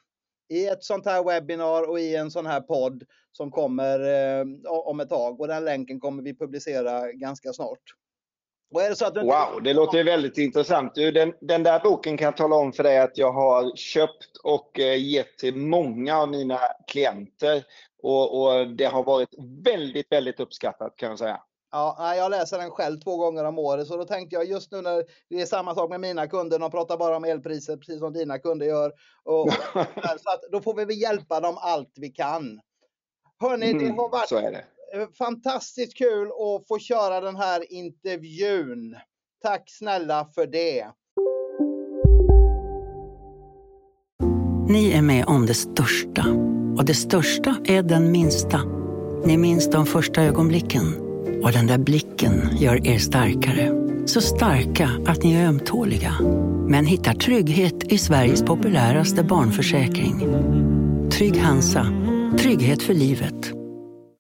i 0.49 0.66
ett 0.66 0.84
sånt 0.84 1.07
här 1.07 1.24
webbinar 1.24 1.90
och 1.90 2.01
i 2.01 2.16
en 2.16 2.30
sån 2.30 2.47
här 2.47 2.61
podd 2.61 3.05
som 3.32 3.51
kommer 3.51 4.01
eh, 4.01 4.47
om 4.70 5.01
ett 5.01 5.09
tag 5.09 5.40
och 5.40 5.49
den 5.49 5.64
länken 5.64 6.01
kommer 6.01 6.22
vi 6.22 6.36
publicera 6.36 7.12
ganska 7.12 7.53
snart. 7.53 8.04
Det 9.14 9.20
wow, 9.20 9.62
det 9.62 9.72
låter 9.72 10.05
väldigt 10.05 10.39
intressant. 10.39 10.95
Den, 10.95 11.33
den, 11.41 11.62
där 11.62 11.81
boken 11.81 12.16
kan 12.16 12.25
jag 12.25 12.37
tala 12.37 12.57
om 12.57 12.72
för 12.72 12.83
dig 12.83 12.99
att 12.99 13.18
jag 13.18 13.33
har 13.33 13.77
köpt 13.77 14.37
och 14.43 14.81
eh, 14.81 15.03
gett 15.03 15.39
till 15.39 15.57
många 15.57 16.18
av 16.18 16.29
mina 16.29 16.59
klienter. 16.87 17.64
Och, 18.03 18.43
och 18.43 18.68
det 18.68 18.85
har 18.85 19.05
varit 19.05 19.29
väldigt, 19.64 20.12
väldigt 20.12 20.41
uppskattat 20.41 20.97
kan 20.97 21.09
jag 21.09 21.18
säga. 21.18 21.41
Ja, 21.70 22.14
jag 22.16 22.31
läser 22.31 22.59
den 22.59 22.70
själv 22.70 23.01
två 23.01 23.16
gånger 23.16 23.45
om 23.45 23.59
året, 23.59 23.87
så 23.87 23.97
då 23.97 24.05
tänkte 24.05 24.37
jag 24.37 24.45
just 24.45 24.72
nu 24.72 24.81
när 24.81 25.05
det 25.29 25.41
är 25.41 25.47
samma 25.47 25.75
sak 25.75 25.91
med 25.91 26.01
mina 26.01 26.27
kunder, 26.27 26.59
de 26.59 26.70
pratar 26.70 26.97
bara 26.97 27.16
om 27.16 27.25
elpriser 27.25 27.77
precis 27.77 27.99
som 27.99 28.12
dina 28.12 28.39
kunder 28.39 28.66
gör. 28.66 28.93
Och, 29.25 29.53
så 30.22 30.31
att 30.31 30.43
då 30.53 30.61
får 30.61 30.75
vi 30.75 30.85
väl 30.85 31.01
hjälpa 31.01 31.41
dem 31.41 31.59
allt 31.61 31.93
vi 31.97 32.09
kan. 32.09 32.61
Hörni, 33.41 33.72
det 33.72 33.85
mm, 33.85 33.99
har 33.99 34.09
varit 34.09 34.29
det 34.31 34.64
fantastiskt 35.18 35.99
kul 35.99 36.26
att 36.28 36.68
få 36.68 36.78
köra 36.78 37.20
den 37.20 37.37
här 37.37 37.72
intervjun. 37.72 38.97
Tack 39.43 39.62
snälla 39.66 40.28
för 40.35 40.47
det. 40.47 40.87
Ni 44.68 44.93
är 44.93 45.03
med 45.03 45.24
om 45.26 45.47
det 45.47 45.55
största. 45.55 46.24
Och 46.76 46.85
det 46.85 46.95
största 46.95 47.57
är 47.64 47.82
den 47.82 48.12
minsta. 48.12 48.61
Ni 49.24 49.37
minns 49.37 49.70
de 49.70 49.87
första 49.87 50.22
ögonblicken 50.22 50.95
och 51.43 51.53
den 51.53 51.66
där 51.66 51.78
blicken 51.78 52.57
gör 52.59 52.87
er 52.87 52.99
starkare. 52.99 53.70
Så 54.07 54.20
starka 54.20 54.91
att 55.07 55.22
ni 55.22 55.35
är 55.35 55.49
ömtåliga. 55.49 56.14
Men 56.68 56.87
hittar 56.87 57.14
trygghet 57.14 57.93
i 57.93 57.99
Sveriges 57.99 58.43
populäraste 58.43 59.22
barnförsäkring. 59.22 60.20
Trygg 61.11 61.37
Hansa. 61.37 61.87
Trygghet 62.39 62.82
för 62.82 62.95
livet. 62.95 63.54